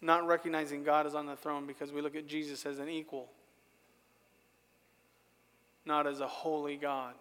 not 0.00 0.24
recognizing 0.28 0.84
God 0.84 1.08
is 1.08 1.16
on 1.16 1.26
the 1.26 1.34
throne 1.34 1.66
because 1.66 1.90
we 1.90 2.00
look 2.00 2.14
at 2.14 2.28
Jesus 2.28 2.64
as 2.66 2.78
an 2.78 2.88
equal, 2.88 3.28
not 5.84 6.06
as 6.06 6.20
a 6.20 6.26
holy 6.28 6.76
God. 6.76 7.14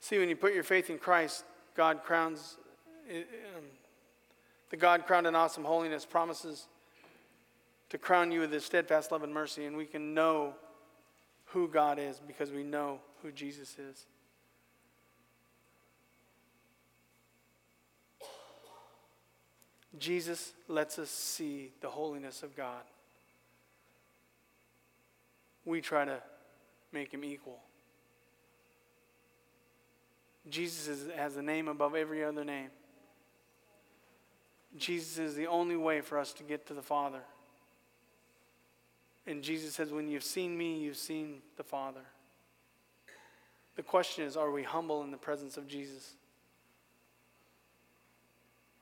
See, 0.00 0.16
when 0.16 0.30
you 0.30 0.36
put 0.36 0.54
your 0.54 0.64
faith 0.64 0.88
in 0.88 0.96
Christ, 0.96 1.44
God 1.76 2.04
crowns, 2.04 2.56
um, 3.14 3.64
the 4.70 4.78
God 4.78 5.06
crowned 5.06 5.26
in 5.26 5.34
awesome 5.34 5.64
holiness 5.64 6.06
promises 6.06 6.68
to 7.90 7.98
crown 7.98 8.32
you 8.32 8.40
with 8.40 8.50
his 8.50 8.64
steadfast 8.64 9.12
love 9.12 9.22
and 9.22 9.34
mercy, 9.34 9.66
and 9.66 9.76
we 9.76 9.84
can 9.84 10.14
know 10.14 10.54
who 11.52 11.68
God 11.68 11.98
is 11.98 12.20
because 12.26 12.50
we 12.50 12.62
know 12.62 12.98
who 13.22 13.30
Jesus 13.30 13.76
is. 13.78 14.06
Jesus 19.98 20.52
lets 20.68 20.98
us 20.98 21.10
see 21.10 21.70
the 21.80 21.88
holiness 21.88 22.42
of 22.42 22.56
God. 22.56 22.82
We 25.64 25.80
try 25.80 26.04
to 26.06 26.18
make 26.92 27.12
him 27.12 27.24
equal. 27.24 27.58
Jesus 30.48 30.88
is, 30.88 31.10
has 31.16 31.36
a 31.36 31.42
name 31.42 31.68
above 31.68 31.94
every 31.94 32.24
other 32.24 32.44
name. 32.44 32.70
Jesus 34.76 35.18
is 35.18 35.34
the 35.34 35.46
only 35.46 35.76
way 35.76 36.00
for 36.00 36.18
us 36.18 36.32
to 36.34 36.42
get 36.42 36.66
to 36.66 36.74
the 36.74 36.82
Father. 36.82 37.20
And 39.26 39.42
Jesus 39.42 39.74
says, 39.74 39.92
When 39.92 40.08
you've 40.08 40.24
seen 40.24 40.56
me, 40.56 40.78
you've 40.78 40.96
seen 40.96 41.42
the 41.56 41.62
Father. 41.62 42.02
The 43.76 43.82
question 43.82 44.24
is, 44.24 44.36
are 44.36 44.50
we 44.50 44.62
humble 44.62 45.02
in 45.02 45.10
the 45.10 45.16
presence 45.16 45.56
of 45.56 45.66
Jesus? 45.66 46.14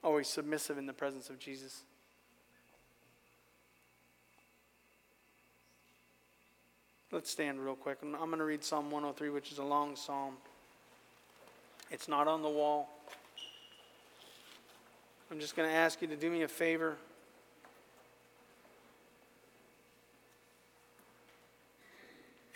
Are 0.03 0.13
we 0.13 0.25
submissive 0.25 0.79
in 0.79 0.87
the 0.87 0.93
presence 0.93 1.31
of 1.31 1.39
Jesus? 1.39 1.83
Let's 7.13 7.31
stand 7.31 7.61
real 7.61 7.75
quick. 7.75 7.99
I'm 8.03 8.13
going 8.13 8.39
to 8.39 8.45
read 8.45 8.65
Psalm 8.65 8.91
103, 8.91 9.31
which 9.31 9.53
is 9.53 9.59
a 9.59 9.65
long 9.65 9.97
psalm. 9.97 10.35
It's 11.91 12.09
not 12.09 12.29
on 12.29 12.43
the 12.43 12.49
wall. 12.49 12.89
I'm 15.31 15.41
just 15.41 15.57
going 15.57 15.69
to 15.69 15.75
ask 15.75 16.01
you 16.01 16.09
to 16.09 16.17
do 16.17 16.31
me 16.31 16.43
a 16.43 16.49
favor. 16.49 16.97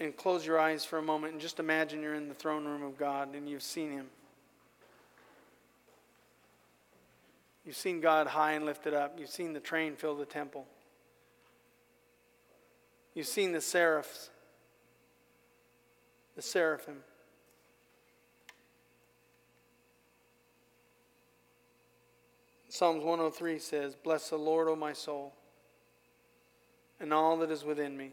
And 0.00 0.16
close 0.16 0.44
your 0.44 0.58
eyes 0.58 0.84
for 0.84 0.98
a 0.98 1.02
moment 1.02 1.34
and 1.34 1.40
just 1.40 1.60
imagine 1.60 2.02
you're 2.02 2.14
in 2.14 2.28
the 2.28 2.34
throne 2.34 2.64
room 2.64 2.82
of 2.82 2.98
God 2.98 3.34
and 3.34 3.48
you've 3.48 3.62
seen 3.62 3.90
Him. 3.92 4.06
You've 7.64 7.76
seen 7.76 8.00
God 8.00 8.26
high 8.26 8.52
and 8.52 8.66
lifted 8.66 8.92
up. 8.92 9.18
You've 9.18 9.30
seen 9.30 9.52
the 9.52 9.60
train 9.60 9.96
fill 9.96 10.16
the 10.16 10.26
temple. 10.26 10.66
You've 13.14 13.26
seen 13.26 13.52
the 13.52 13.60
seraphs, 13.60 14.30
the 16.34 16.42
seraphim. 16.42 16.96
Psalms 22.68 23.04
103 23.04 23.60
says, 23.60 23.94
Bless 23.94 24.30
the 24.30 24.36
Lord, 24.36 24.68
O 24.68 24.74
my 24.74 24.92
soul, 24.92 25.32
and 26.98 27.14
all 27.14 27.36
that 27.36 27.52
is 27.52 27.64
within 27.64 27.96
me. 27.96 28.10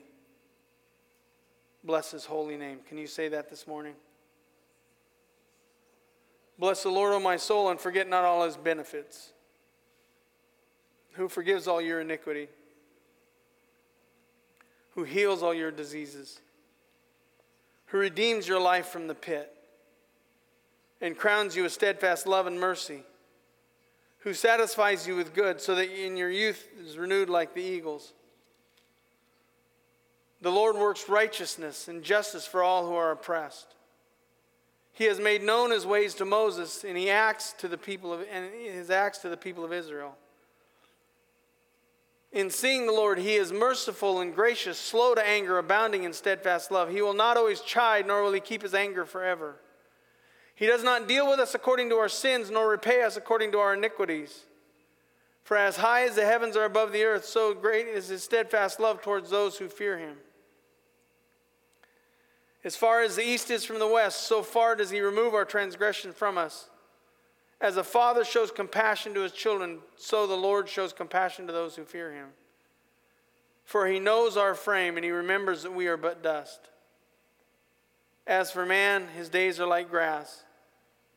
Bless 1.83 2.11
his 2.11 2.25
holy 2.25 2.57
name. 2.57 2.79
Can 2.87 2.97
you 2.97 3.07
say 3.07 3.27
that 3.29 3.49
this 3.49 3.65
morning? 3.65 3.95
Bless 6.59 6.83
the 6.83 6.89
Lord, 6.89 7.13
O 7.13 7.19
my 7.19 7.37
soul, 7.37 7.69
and 7.71 7.79
forget 7.79 8.07
not 8.07 8.23
all 8.23 8.45
his 8.45 8.55
benefits 8.55 9.33
who 11.13 11.27
forgives 11.27 11.67
all 11.67 11.81
your 11.81 12.01
iniquity, 12.01 12.47
who 14.91 15.03
heals 15.03 15.43
all 15.43 15.53
your 15.53 15.71
diseases, 15.71 16.39
who 17.87 17.97
redeems 17.97 18.47
your 18.47 18.61
life 18.61 18.87
from 18.87 19.07
the 19.07 19.15
pit, 19.15 19.51
and 21.01 21.17
crowns 21.17 21.55
you 21.55 21.63
with 21.63 21.71
steadfast 21.71 22.27
love 22.27 22.47
and 22.47 22.59
mercy, 22.59 23.03
who 24.19 24.33
satisfies 24.33 25.07
you 25.07 25.15
with 25.15 25.33
good, 25.33 25.59
so 25.59 25.75
that 25.75 25.89
in 25.89 26.15
your 26.15 26.29
youth 26.29 26.67
is 26.79 26.97
renewed 26.97 27.29
like 27.29 27.53
the 27.53 27.61
eagles. 27.61 28.13
The 30.41 30.51
Lord 30.51 30.75
works 30.75 31.07
righteousness 31.07 31.87
and 31.87 32.03
justice 32.03 32.47
for 32.47 32.63
all 32.63 32.87
who 32.87 32.95
are 32.95 33.11
oppressed. 33.11 33.75
He 34.93 35.05
has 35.05 35.19
made 35.19 35.43
known 35.43 35.71
his 35.71 35.85
ways 35.85 36.15
to 36.15 36.25
Moses, 36.25 36.83
and 36.83 36.97
he 36.97 37.09
acts 37.09 37.53
to 37.59 37.67
the 37.67 37.77
people 37.77 38.11
of 38.11 38.25
and 38.31 38.51
his 38.53 38.89
acts 38.89 39.19
to 39.19 39.29
the 39.29 39.37
people 39.37 39.63
of 39.63 39.71
Israel. 39.71 40.15
In 42.31 42.49
seeing 42.49 42.87
the 42.87 42.93
Lord, 42.93 43.17
he 43.17 43.35
is 43.35 43.51
merciful 43.51 44.21
and 44.21 44.33
gracious, 44.33 44.79
slow 44.79 45.13
to 45.15 45.27
anger, 45.27 45.57
abounding 45.57 46.03
in 46.03 46.13
steadfast 46.13 46.71
love. 46.71 46.89
He 46.89 47.01
will 47.01 47.13
not 47.13 47.37
always 47.37 47.61
chide, 47.61 48.07
nor 48.07 48.23
will 48.23 48.31
he 48.31 48.39
keep 48.39 48.61
his 48.61 48.73
anger 48.73 49.05
forever. 49.05 49.55
He 50.55 50.65
does 50.65 50.83
not 50.83 51.07
deal 51.07 51.29
with 51.29 51.39
us 51.39 51.55
according 51.55 51.89
to 51.89 51.97
our 51.97 52.09
sins, 52.09 52.49
nor 52.49 52.69
repay 52.69 53.03
us 53.03 53.17
according 53.17 53.51
to 53.51 53.59
our 53.59 53.73
iniquities. 53.73 54.45
For 55.43 55.57
as 55.57 55.77
high 55.77 56.03
as 56.03 56.15
the 56.15 56.25
heavens 56.25 56.55
are 56.55 56.65
above 56.65 56.93
the 56.93 57.03
earth, 57.03 57.25
so 57.25 57.53
great 57.53 57.87
is 57.87 58.07
his 58.07 58.23
steadfast 58.23 58.79
love 58.79 59.01
towards 59.01 59.29
those 59.29 59.57
who 59.57 59.67
fear 59.67 59.97
him. 59.97 60.17
As 62.63 62.75
far 62.75 63.01
as 63.01 63.15
the 63.15 63.27
east 63.27 63.49
is 63.49 63.65
from 63.65 63.79
the 63.79 63.87
west, 63.87 64.27
so 64.27 64.43
far 64.43 64.75
does 64.75 64.91
he 64.91 65.01
remove 65.01 65.33
our 65.33 65.45
transgression 65.45 66.13
from 66.13 66.37
us. 66.37 66.69
As 67.59 67.77
a 67.77 67.83
father 67.83 68.23
shows 68.23 68.51
compassion 68.51 69.13
to 69.13 69.21
his 69.21 69.31
children, 69.31 69.79
so 69.95 70.27
the 70.27 70.35
Lord 70.35 70.69
shows 70.69 70.93
compassion 70.93 71.47
to 71.47 71.53
those 71.53 71.75
who 71.75 71.83
fear 71.83 72.11
him. 72.11 72.29
For 73.65 73.87
he 73.87 73.99
knows 73.99 74.37
our 74.37 74.55
frame, 74.55 74.97
and 74.97 75.05
he 75.05 75.11
remembers 75.11 75.63
that 75.63 75.73
we 75.73 75.87
are 75.87 75.97
but 75.97 76.23
dust. 76.23 76.69
As 78.27 78.51
for 78.51 78.65
man, 78.65 79.07
his 79.15 79.29
days 79.29 79.59
are 79.59 79.67
like 79.67 79.89
grass. 79.89 80.43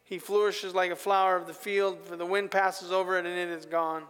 He 0.04 0.18
flourishes 0.18 0.74
like 0.74 0.90
a 0.90 0.96
flower 0.96 1.36
of 1.36 1.46
the 1.46 1.54
field, 1.54 1.98
for 2.04 2.16
the 2.16 2.26
wind 2.26 2.50
passes 2.50 2.92
over 2.92 3.18
it 3.18 3.26
and 3.26 3.38
it 3.38 3.48
is 3.48 3.66
gone, 3.66 4.04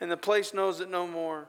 and 0.00 0.10
the 0.10 0.16
place 0.16 0.54
knows 0.54 0.80
it 0.80 0.90
no 0.90 1.06
more. 1.06 1.48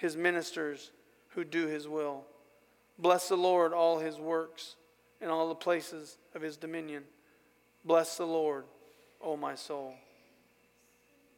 his 0.00 0.16
ministers 0.16 0.90
who 1.28 1.44
do 1.44 1.66
his 1.66 1.86
will. 1.86 2.24
Bless 2.98 3.28
the 3.28 3.36
Lord, 3.36 3.72
all 3.72 3.98
his 3.98 4.18
works, 4.18 4.76
and 5.20 5.30
all 5.30 5.48
the 5.48 5.54
places 5.54 6.16
of 6.34 6.40
his 6.40 6.56
dominion. 6.56 7.04
Bless 7.84 8.16
the 8.16 8.26
Lord, 8.26 8.64
O 9.20 9.36
my 9.36 9.54
soul. 9.54 9.94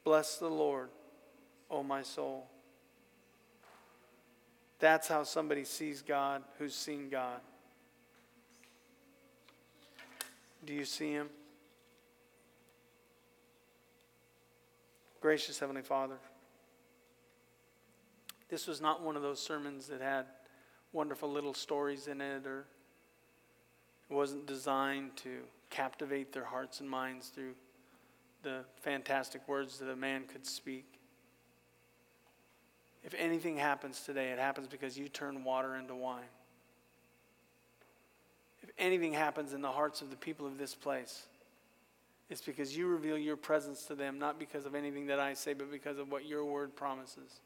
Bless 0.04 0.36
the 0.36 0.48
Lord, 0.48 0.90
O 1.70 1.82
my 1.82 2.02
soul. 2.02 2.46
That's 4.78 5.08
how 5.08 5.24
somebody 5.24 5.64
sees 5.64 6.00
God 6.00 6.42
who's 6.58 6.74
seen 6.74 7.08
God. 7.08 7.40
Do 10.64 10.72
you 10.72 10.84
see 10.84 11.12
him? 11.12 11.28
Gracious 15.20 15.58
Heavenly 15.58 15.82
Father, 15.82 16.16
this 18.52 18.66
was 18.66 18.82
not 18.82 19.02
one 19.02 19.16
of 19.16 19.22
those 19.22 19.40
sermons 19.40 19.86
that 19.86 20.02
had 20.02 20.26
wonderful 20.92 21.32
little 21.32 21.54
stories 21.54 22.06
in 22.06 22.20
it 22.20 22.46
or 22.46 22.66
it 24.10 24.14
wasn't 24.14 24.46
designed 24.46 25.16
to 25.16 25.38
captivate 25.70 26.34
their 26.34 26.44
hearts 26.44 26.80
and 26.80 26.90
minds 26.90 27.28
through 27.28 27.54
the 28.42 28.58
fantastic 28.82 29.40
words 29.48 29.78
that 29.78 29.88
a 29.88 29.96
man 29.96 30.24
could 30.30 30.44
speak. 30.44 30.84
If 33.02 33.14
anything 33.14 33.56
happens 33.56 34.02
today, 34.02 34.32
it 34.32 34.38
happens 34.38 34.68
because 34.68 34.98
you 34.98 35.08
turn 35.08 35.44
water 35.44 35.76
into 35.76 35.94
wine. 35.94 36.20
If 38.62 38.68
anything 38.76 39.14
happens 39.14 39.54
in 39.54 39.62
the 39.62 39.72
hearts 39.72 40.02
of 40.02 40.10
the 40.10 40.16
people 40.16 40.46
of 40.46 40.58
this 40.58 40.74
place, 40.74 41.22
it's 42.28 42.42
because 42.42 42.76
you 42.76 42.86
reveal 42.86 43.16
your 43.16 43.38
presence 43.38 43.84
to 43.84 43.94
them, 43.94 44.18
not 44.18 44.38
because 44.38 44.66
of 44.66 44.74
anything 44.74 45.06
that 45.06 45.18
I 45.18 45.32
say, 45.32 45.54
but 45.54 45.72
because 45.72 45.96
of 45.96 46.12
what 46.12 46.26
your 46.26 46.44
word 46.44 46.76
promises. 46.76 47.40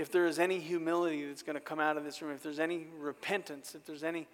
If 0.00 0.10
there 0.10 0.24
is 0.24 0.38
any 0.38 0.58
humility 0.58 1.26
that's 1.26 1.42
going 1.42 1.56
to 1.56 1.60
come 1.60 1.78
out 1.78 1.98
of 1.98 2.04
this 2.04 2.22
room, 2.22 2.32
if 2.32 2.42
there's 2.42 2.58
any 2.58 2.86
repentance, 2.98 3.74
if 3.74 3.84
there's 3.84 4.02
any 4.02 4.26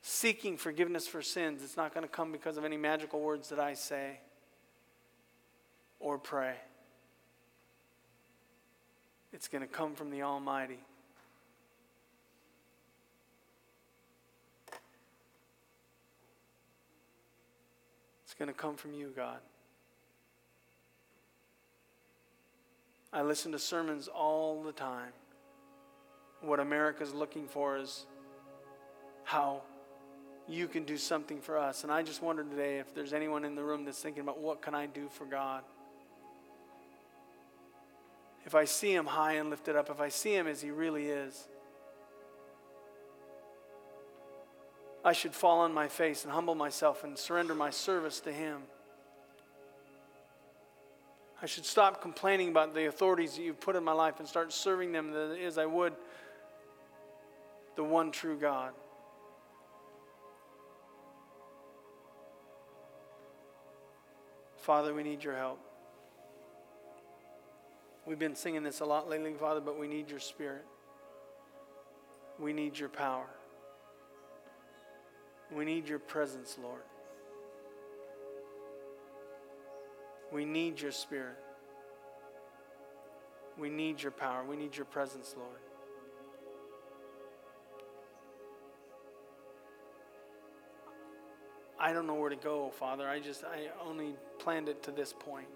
seeking 0.00 0.56
forgiveness 0.56 1.06
for 1.06 1.20
sins, 1.20 1.62
it's 1.62 1.76
not 1.76 1.92
going 1.92 2.06
to 2.06 2.10
come 2.10 2.32
because 2.32 2.56
of 2.56 2.64
any 2.64 2.78
magical 2.78 3.20
words 3.20 3.50
that 3.50 3.60
I 3.60 3.74
say 3.74 4.20
or 6.00 6.16
pray. 6.16 6.54
It's 9.34 9.46
going 9.46 9.60
to 9.60 9.68
come 9.68 9.94
from 9.94 10.10
the 10.10 10.22
Almighty. 10.22 10.78
It's 18.24 18.32
going 18.38 18.48
to 18.48 18.54
come 18.54 18.76
from 18.76 18.94
you, 18.94 19.12
God. 19.14 19.40
I 23.14 23.22
listen 23.22 23.52
to 23.52 23.60
sermons 23.60 24.08
all 24.08 24.60
the 24.64 24.72
time. 24.72 25.12
What 26.40 26.58
America's 26.58 27.14
looking 27.14 27.46
for 27.46 27.78
is 27.78 28.06
how 29.22 29.62
you 30.48 30.66
can 30.66 30.82
do 30.82 30.96
something 30.96 31.40
for 31.40 31.56
us. 31.56 31.84
And 31.84 31.92
I 31.92 32.02
just 32.02 32.22
wonder 32.22 32.42
today 32.42 32.80
if 32.80 32.92
there's 32.92 33.12
anyone 33.12 33.44
in 33.44 33.54
the 33.54 33.62
room 33.62 33.84
that's 33.84 34.00
thinking 34.00 34.22
about 34.22 34.40
what 34.40 34.60
can 34.60 34.74
I 34.74 34.86
do 34.86 35.08
for 35.08 35.26
God? 35.26 35.62
If 38.44 38.56
I 38.56 38.64
see 38.64 38.92
him 38.92 39.06
high 39.06 39.34
and 39.34 39.48
lifted 39.48 39.76
up, 39.76 39.90
if 39.90 40.00
I 40.00 40.08
see 40.08 40.34
him 40.34 40.48
as 40.48 40.60
he 40.60 40.72
really 40.72 41.06
is, 41.06 41.46
I 45.04 45.12
should 45.12 45.34
fall 45.34 45.60
on 45.60 45.72
my 45.72 45.86
face 45.86 46.24
and 46.24 46.32
humble 46.32 46.56
myself 46.56 47.04
and 47.04 47.16
surrender 47.16 47.54
my 47.54 47.70
service 47.70 48.18
to 48.20 48.32
him. 48.32 48.62
I 51.44 51.46
should 51.46 51.66
stop 51.66 52.00
complaining 52.00 52.48
about 52.48 52.74
the 52.74 52.86
authorities 52.86 53.36
that 53.36 53.42
you've 53.42 53.60
put 53.60 53.76
in 53.76 53.84
my 53.84 53.92
life 53.92 54.18
and 54.18 54.26
start 54.26 54.50
serving 54.50 54.92
them 54.92 55.12
as 55.44 55.58
I 55.58 55.66
would 55.66 55.92
the 57.76 57.84
one 57.84 58.10
true 58.12 58.38
God. 58.38 58.72
Father, 64.56 64.94
we 64.94 65.02
need 65.02 65.22
your 65.22 65.36
help. 65.36 65.60
We've 68.06 68.18
been 68.18 68.36
singing 68.36 68.62
this 68.62 68.80
a 68.80 68.86
lot 68.86 69.10
lately, 69.10 69.34
Father, 69.34 69.60
but 69.60 69.78
we 69.78 69.86
need 69.86 70.08
your 70.08 70.20
spirit. 70.20 70.64
We 72.38 72.54
need 72.54 72.78
your 72.78 72.88
power. 72.88 73.28
We 75.54 75.66
need 75.66 75.90
your 75.90 75.98
presence, 75.98 76.56
Lord. 76.62 76.84
We 80.34 80.44
need 80.44 80.80
your 80.80 80.90
spirit. 80.90 81.36
We 83.56 83.70
need 83.70 84.02
your 84.02 84.10
power. 84.10 84.42
We 84.44 84.56
need 84.56 84.76
your 84.76 84.84
presence, 84.84 85.32
Lord. 85.38 85.60
I 91.78 91.92
don't 91.92 92.08
know 92.08 92.14
where 92.14 92.30
to 92.30 92.36
go, 92.36 92.72
Father. 92.80 93.08
I 93.08 93.20
just, 93.20 93.44
I 93.44 93.68
only 93.86 94.16
planned 94.40 94.68
it 94.68 94.82
to 94.82 94.90
this 94.90 95.12
point. 95.12 95.46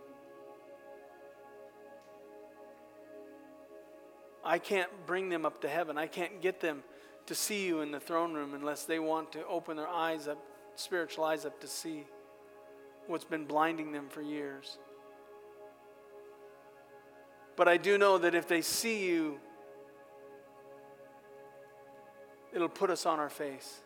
I 4.45 4.61
can't 4.61 4.91
bring 5.07 5.29
them 5.29 5.45
up 5.45 5.61
to 5.63 5.69
heaven. 5.69 5.99
I 5.99 6.07
can't 6.07 6.41
get 6.41 6.61
them 6.61 6.85
to 7.27 7.35
see 7.35 7.67
you 7.67 7.81
in 7.81 7.91
the 7.91 7.99
throne 7.99 8.33
room 8.33 8.55
unless 8.55 8.85
they 8.85 9.01
want 9.01 9.33
to 9.33 9.45
open 9.49 9.77
their 9.77 9.89
eyes 9.89 10.29
up, 10.29 10.39
spiritual 10.77 11.25
eyes 11.25 11.45
up 11.45 11.61
to 11.63 11.67
see 11.67 12.07
what's 13.09 13.25
been 13.25 13.45
blinding 13.45 13.91
them 13.91 14.07
for 14.09 14.23
years. 14.23 14.79
But 17.57 17.67
I 17.67 17.77
do 17.77 17.99
know 17.99 18.19
that 18.19 18.37
if 18.37 18.47
they 18.47 18.63
see 18.63 19.09
you, 19.09 19.41
it'll 22.53 22.69
put 22.69 22.91
us 22.91 23.05
on 23.07 23.19
our 23.19 23.31
face. 23.31 23.81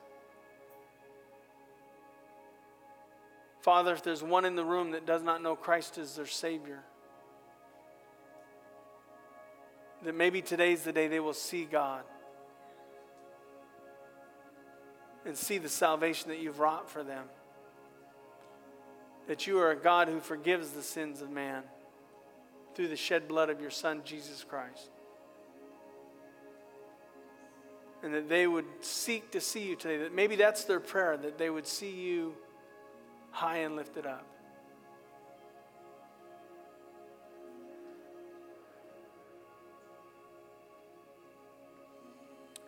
Father, 3.62 3.94
if 3.94 4.02
there's 4.02 4.22
one 4.22 4.44
in 4.44 4.56
the 4.56 4.64
room 4.64 4.90
that 4.90 5.06
does 5.06 5.22
not 5.22 5.40
know 5.40 5.54
Christ 5.54 5.96
as 5.96 6.16
their 6.16 6.26
Savior, 6.26 6.80
that 10.02 10.16
maybe 10.16 10.42
today's 10.42 10.82
the 10.82 10.92
day 10.92 11.06
they 11.06 11.20
will 11.20 11.32
see 11.32 11.64
God 11.64 12.02
and 15.24 15.36
see 15.36 15.58
the 15.58 15.68
salvation 15.68 16.28
that 16.30 16.40
you've 16.40 16.58
wrought 16.58 16.90
for 16.90 17.04
them. 17.04 17.26
That 19.28 19.46
you 19.46 19.58
are 19.60 19.70
a 19.70 19.76
God 19.76 20.08
who 20.08 20.20
forgives 20.20 20.70
the 20.70 20.82
sins 20.82 21.22
of 21.22 21.30
man 21.30 21.62
through 22.74 22.88
the 22.88 22.96
shed 22.96 23.28
blood 23.28 23.50
of 23.50 23.60
your 23.60 23.70
Son, 23.70 24.02
Jesus 24.04 24.44
Christ. 24.44 24.90
And 28.02 28.12
that 28.14 28.28
they 28.28 28.46
would 28.46 28.64
seek 28.80 29.30
to 29.30 29.40
see 29.40 29.62
you 29.62 29.76
today. 29.76 29.98
That 29.98 30.14
maybe 30.14 30.34
that's 30.36 30.64
their 30.64 30.80
prayer, 30.80 31.16
that 31.16 31.38
they 31.38 31.50
would 31.50 31.66
see 31.66 31.90
you 31.90 32.34
high 33.30 33.58
and 33.58 33.76
lifted 33.76 34.06
up. 34.06 34.26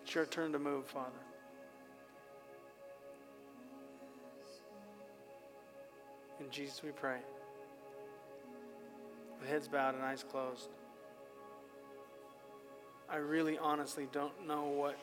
It's 0.05 0.15
your 0.15 0.27
turn 0.27 0.53
to 0.53 0.59
move, 0.59 0.87
Father. 0.87 1.11
Jesus 6.55 6.85
we 6.85 6.91
pray. 6.91 7.19
With 9.41 9.49
heads 9.49 9.67
bowed 9.67 9.97
and 9.97 10.05
eyes 10.05 10.23
closed. 10.23 10.69
I 13.11 13.17
really 13.17 13.59
honestly 13.59 14.07
don't 14.13 14.47
know 14.47 14.67
what 14.67 14.97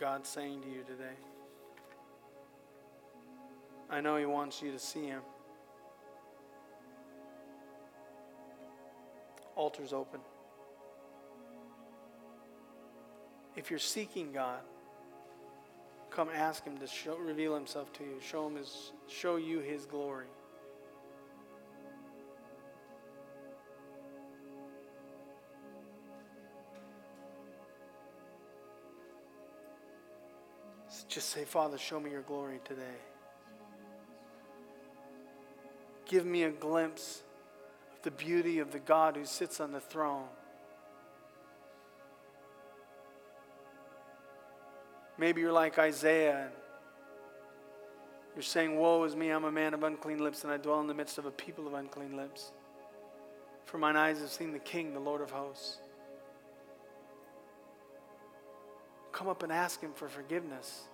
God's 0.00 0.30
saying 0.30 0.62
to 0.62 0.68
you 0.68 0.82
today. 0.82 1.12
I 3.90 4.00
know 4.00 4.16
He 4.16 4.24
wants 4.24 4.62
you 4.62 4.72
to 4.72 4.78
see 4.78 5.04
Him. 5.04 5.20
Altar's 9.56 9.92
open. 9.92 10.20
If 13.56 13.68
you're 13.68 13.78
seeking 13.78 14.32
God, 14.32 14.60
come 16.08 16.30
ask 16.34 16.64
Him 16.64 16.78
to 16.78 16.86
show, 16.86 17.18
reveal 17.18 17.54
Himself 17.54 17.92
to 17.92 18.04
you, 18.04 18.20
show 18.26 18.46
Him 18.46 18.56
His, 18.56 18.92
show 19.06 19.36
you 19.36 19.58
His 19.58 19.84
glory. 19.84 20.28
Just 31.14 31.28
say, 31.28 31.44
Father, 31.44 31.78
show 31.78 32.00
me 32.00 32.10
your 32.10 32.22
glory 32.22 32.58
today. 32.64 32.98
Give 36.06 36.26
me 36.26 36.42
a 36.42 36.50
glimpse 36.50 37.22
of 37.92 38.02
the 38.02 38.10
beauty 38.10 38.58
of 38.58 38.72
the 38.72 38.80
God 38.80 39.16
who 39.16 39.24
sits 39.24 39.60
on 39.60 39.70
the 39.70 39.78
throne. 39.78 40.26
Maybe 45.16 45.40
you're 45.40 45.52
like 45.52 45.78
Isaiah. 45.78 46.48
You're 48.34 48.42
saying, 48.42 48.76
Woe 48.76 49.04
is 49.04 49.14
me, 49.14 49.28
I'm 49.28 49.44
a 49.44 49.52
man 49.52 49.72
of 49.72 49.84
unclean 49.84 50.18
lips, 50.18 50.42
and 50.42 50.52
I 50.52 50.56
dwell 50.56 50.80
in 50.80 50.88
the 50.88 50.94
midst 50.94 51.18
of 51.18 51.26
a 51.26 51.30
people 51.30 51.68
of 51.68 51.74
unclean 51.74 52.16
lips. 52.16 52.50
For 53.66 53.78
mine 53.78 53.96
eyes 53.96 54.18
have 54.18 54.30
seen 54.30 54.52
the 54.52 54.58
King, 54.58 54.92
the 54.92 54.98
Lord 54.98 55.20
of 55.20 55.30
hosts. 55.30 55.76
Come 59.12 59.28
up 59.28 59.44
and 59.44 59.52
ask 59.52 59.80
Him 59.80 59.92
for 59.94 60.08
forgiveness. 60.08 60.88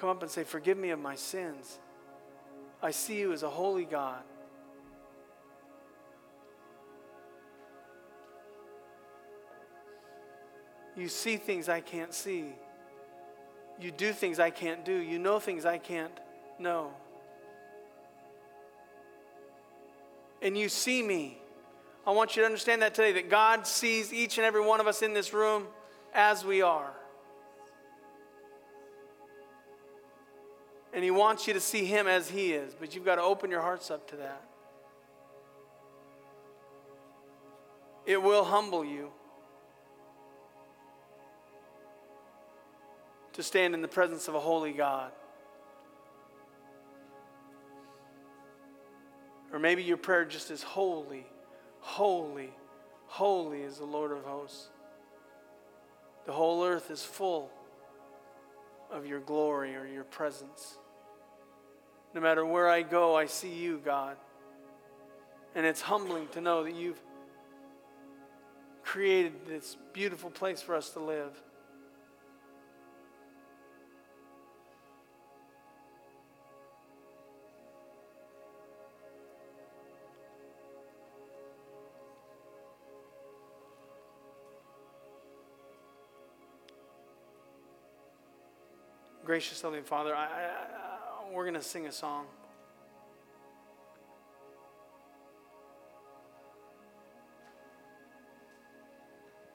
Come 0.00 0.08
up 0.08 0.22
and 0.22 0.30
say, 0.30 0.44
Forgive 0.44 0.78
me 0.78 0.88
of 0.90 0.98
my 0.98 1.14
sins. 1.14 1.78
I 2.82 2.90
see 2.90 3.18
you 3.18 3.34
as 3.34 3.42
a 3.42 3.50
holy 3.50 3.84
God. 3.84 4.22
You 10.96 11.06
see 11.08 11.36
things 11.36 11.68
I 11.68 11.82
can't 11.82 12.14
see. 12.14 12.46
You 13.78 13.90
do 13.90 14.14
things 14.14 14.40
I 14.40 14.48
can't 14.48 14.86
do. 14.86 14.94
You 14.94 15.18
know 15.18 15.38
things 15.38 15.66
I 15.66 15.76
can't 15.76 16.18
know. 16.58 16.92
And 20.40 20.56
you 20.56 20.70
see 20.70 21.02
me. 21.02 21.36
I 22.06 22.12
want 22.12 22.36
you 22.36 22.42
to 22.42 22.46
understand 22.46 22.80
that 22.80 22.94
today 22.94 23.12
that 23.12 23.28
God 23.28 23.66
sees 23.66 24.14
each 24.14 24.38
and 24.38 24.46
every 24.46 24.62
one 24.62 24.80
of 24.80 24.86
us 24.86 25.02
in 25.02 25.12
this 25.12 25.34
room 25.34 25.66
as 26.14 26.42
we 26.42 26.62
are. 26.62 26.94
And 30.92 31.04
He 31.04 31.10
wants 31.10 31.46
you 31.46 31.54
to 31.54 31.60
see 31.60 31.84
Him 31.84 32.06
as 32.06 32.28
He 32.28 32.52
is, 32.52 32.74
but 32.74 32.94
you've 32.94 33.04
got 33.04 33.16
to 33.16 33.22
open 33.22 33.50
your 33.50 33.62
hearts 33.62 33.90
up 33.90 34.08
to 34.10 34.16
that. 34.16 34.42
It 38.06 38.20
will 38.20 38.44
humble 38.44 38.84
you. 38.84 39.10
to 43.40 43.42
stand 43.42 43.74
in 43.74 43.80
the 43.80 43.88
presence 43.88 44.28
of 44.28 44.34
a 44.34 44.40
holy 44.40 44.72
God. 44.72 45.12
Or 49.52 49.58
maybe 49.58 49.82
your 49.82 49.96
prayer 49.96 50.24
just 50.24 50.50
is 50.50 50.62
holy, 50.62 51.26
holy, 51.80 52.50
holy 53.06 53.62
is 53.62 53.78
the 53.78 53.84
Lord 53.84 54.12
of 54.12 54.24
hosts. 54.24 54.68
The 56.26 56.32
whole 56.32 56.64
earth 56.64 56.90
is 56.90 57.02
full 57.02 57.50
of 58.90 59.06
your 59.06 59.20
glory 59.20 59.76
or 59.76 59.86
your 59.86 60.04
presence. 60.04 60.78
No 62.14 62.20
matter 62.20 62.44
where 62.44 62.68
I 62.68 62.82
go, 62.82 63.16
I 63.16 63.26
see 63.26 63.52
you, 63.54 63.80
God. 63.84 64.16
And 65.54 65.64
it's 65.64 65.80
humbling 65.80 66.28
to 66.28 66.40
know 66.40 66.64
that 66.64 66.74
you've 66.74 67.00
created 68.82 69.46
this 69.46 69.76
beautiful 69.92 70.30
place 70.30 70.60
for 70.60 70.74
us 70.74 70.90
to 70.90 71.00
live. 71.00 71.40
Gracious 89.30 89.62
loving 89.62 89.84
Father, 89.84 90.12
I, 90.12 90.24
I, 90.24 91.32
we're 91.32 91.44
going 91.44 91.54
to 91.54 91.62
sing 91.62 91.86
a 91.86 91.92
song. 91.92 92.26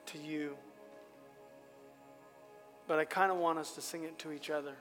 To 0.05 0.17
you. 0.17 0.55
But 2.87 2.99
I 2.99 3.03
kind 3.03 3.33
of 3.33 3.37
want 3.37 3.59
us 3.59 3.75
to 3.75 3.81
sing 3.81 4.05
it 4.05 4.17
to 4.19 4.31
each 4.31 4.49
other. 4.49 4.75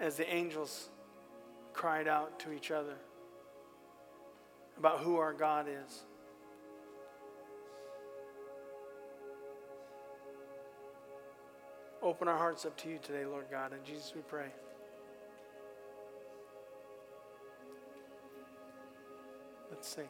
As 0.00 0.16
the 0.16 0.28
angels 0.28 0.88
cried 1.74 2.08
out 2.08 2.40
to 2.40 2.52
each 2.52 2.72
other 2.72 2.96
about 4.76 4.98
who 4.98 5.14
our 5.18 5.32
God 5.32 5.68
is. 5.68 6.02
Open 12.06 12.28
our 12.28 12.38
hearts 12.38 12.64
up 12.64 12.76
to 12.76 12.88
you 12.88 12.98
today, 13.02 13.26
Lord 13.26 13.46
God. 13.50 13.72
In 13.72 13.78
Jesus 13.84 14.12
we 14.14 14.22
pray. 14.22 14.46
Let's 19.70 19.88
sing. 19.88 20.08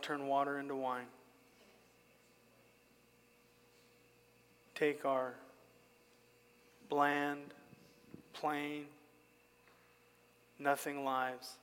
Turn 0.00 0.26
water 0.26 0.58
into 0.58 0.74
wine. 0.74 1.06
Take 4.74 5.04
our 5.04 5.34
bland, 6.88 7.52
plain, 8.32 8.84
nothing 10.58 11.04
lives, 11.04 11.56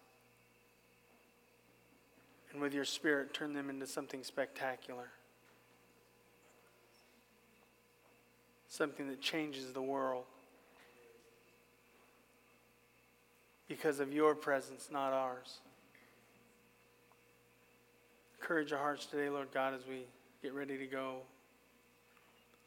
and 2.51 2.61
with 2.61 2.73
your 2.73 2.85
spirit, 2.85 3.33
turn 3.33 3.53
them 3.53 3.69
into 3.69 3.87
something 3.87 4.23
spectacular. 4.23 5.09
Something 8.69 9.07
that 9.09 9.21
changes 9.21 9.73
the 9.73 9.81
world. 9.81 10.25
Because 13.67 13.99
of 13.99 14.13
your 14.13 14.35
presence, 14.35 14.89
not 14.91 15.11
ours. 15.11 15.59
Encourage 18.45 18.71
our 18.73 18.77
hearts 18.77 19.07
today, 19.07 19.27
Lord 19.27 19.47
God, 19.51 19.73
as 19.73 19.87
we 19.87 20.05
get 20.43 20.53
ready 20.53 20.77
to 20.77 20.85
go, 20.85 21.21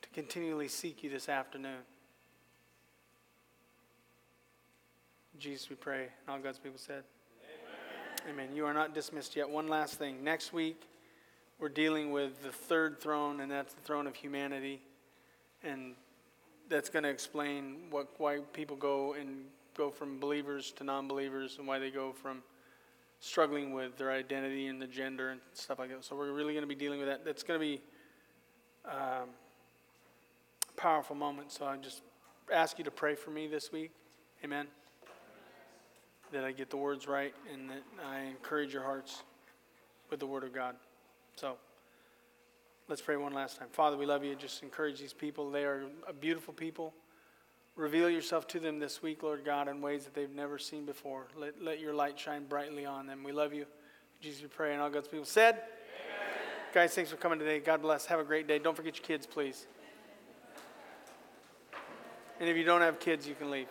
to 0.03 0.09
continually 0.09 0.67
seek 0.67 1.05
you 1.05 1.09
this 1.09 1.29
afternoon. 1.29 1.83
Jesus, 5.39 5.71
we 5.71 5.77
pray. 5.77 6.01
And 6.01 6.31
all 6.31 6.41
God's 6.41 6.59
people 6.59 6.79
said, 6.79 7.05
Amen. 8.27 8.47
Amen. 8.47 8.57
You 8.57 8.67
are 8.67 8.75
not 8.75 8.93
dismissed 8.93 9.37
yet. 9.37 9.49
One 9.49 9.69
last 9.69 10.01
thing. 10.01 10.25
Next 10.25 10.53
week, 10.53 10.83
we're 11.61 11.69
dealing 11.69 12.11
with 12.11 12.43
the 12.43 12.51
third 12.51 13.01
throne, 13.01 13.39
and 13.39 13.49
that's 13.49 13.73
the 13.73 13.83
throne 13.83 14.09
of 14.09 14.17
humanity. 14.17 14.83
And 15.63 15.95
that's 16.69 16.89
going 16.89 17.05
to 17.05 17.09
explain 17.09 17.83
what, 17.91 18.09
why 18.19 18.41
people 18.53 18.75
go 18.75 19.13
and 19.13 19.45
go 19.77 19.93
from 19.93 20.19
believers 20.19 20.73
to 20.73 20.83
non 20.83 21.07
believers 21.07 21.55
and 21.57 21.69
why 21.69 21.79
they 21.79 21.93
go 21.93 22.11
from 22.11 22.43
struggling 23.21 23.73
with 23.73 23.97
their 23.97 24.11
identity 24.11 24.67
and 24.69 24.81
the 24.81 24.87
gender 24.87 25.31
and 25.31 25.41
stuff 25.53 25.79
like 25.79 25.91
that. 25.91 26.05
So 26.05 26.17
we're 26.17 26.33
really 26.33 26.53
going 26.53 26.63
to 26.63 26.69
be 26.69 26.75
dealing 26.75 27.01
with 27.01 27.09
that. 27.09 27.25
That's 27.25 27.43
going 27.43 27.59
to 27.59 27.67
be 27.67 27.81
um, 28.85 29.29
a 30.69 30.81
powerful 30.81 31.17
moment. 31.17 31.53
So 31.53 31.67
I 31.67 31.77
just 31.77 32.03
ask 32.53 32.79
you 32.79 32.85
to 32.85 32.91
pray 32.91 33.15
for 33.15 33.31
me 33.31 33.47
this 33.47 33.73
week. 33.73 33.91
Amen. 34.45 34.67
That 36.33 36.45
I 36.45 36.53
get 36.53 36.71
the 36.71 36.77
words 36.77 37.09
right 37.09 37.35
and 37.53 37.69
that 37.71 37.83
I 38.07 38.21
encourage 38.21 38.73
your 38.73 38.85
hearts 38.85 39.23
with 40.11 40.21
the 40.21 40.27
Word 40.27 40.45
of 40.45 40.53
God. 40.53 40.77
So 41.37 41.57
let's 42.89 43.03
pray 43.03 43.17
one 43.17 43.33
last 43.33 43.59
time. 43.59 43.69
Father, 43.73 43.97
we 43.97 44.07
love 44.07 44.25
you. 44.25 44.35
Just 44.37 44.63
encourage 44.63 45.01
these 45.01 45.13
people. 45.13 45.51
They 45.51 45.65
are 45.65 45.85
a 46.07 46.13
beautiful 46.13 46.55
people. 46.55 46.95
Reveal 47.79 48.11
yourself 48.11 48.49
to 48.49 48.59
them 48.59 48.81
this 48.81 49.03
week, 49.03 49.23
Lord 49.23 49.45
God, 49.45 49.69
in 49.69 49.81
ways 49.81 50.03
that 50.03 50.13
they've 50.13 50.35
never 50.35 50.59
seen 50.59 50.85
before. 50.85 51.29
Let, 51.39 51.63
let 51.63 51.79
your 51.79 51.95
light 51.95 52.19
shine 52.19 52.45
brightly 52.45 52.85
on 52.85 53.07
them. 53.07 53.23
We 53.23 53.31
love 53.31 53.55
you. 53.55 53.67
Jesus, 54.21 54.43
we 54.43 54.49
pray. 54.49 54.73
And 54.73 54.83
all 54.83 54.91
God's 54.91 55.07
people 55.07 55.25
said, 55.25 55.55
Amen. 55.55 55.65
Guys, 56.75 56.93
thanks 56.93 57.09
for 57.09 57.17
coming 57.17 57.39
today. 57.39 57.61
God 57.61 57.81
bless. 57.81 58.05
Have 58.07 58.19
a 58.19 58.25
great 58.25 58.49
day. 58.49 58.59
Don't 58.59 58.77
forget 58.77 58.97
your 58.97 59.07
kids, 59.07 59.29
please. 59.29 59.69
And 62.41 62.49
if 62.49 62.57
you 62.57 62.65
don't 62.65 62.81
have 62.81 62.99
kids, 62.99 63.29
you 63.29 63.37
can 63.37 63.49
leave. 63.49 63.69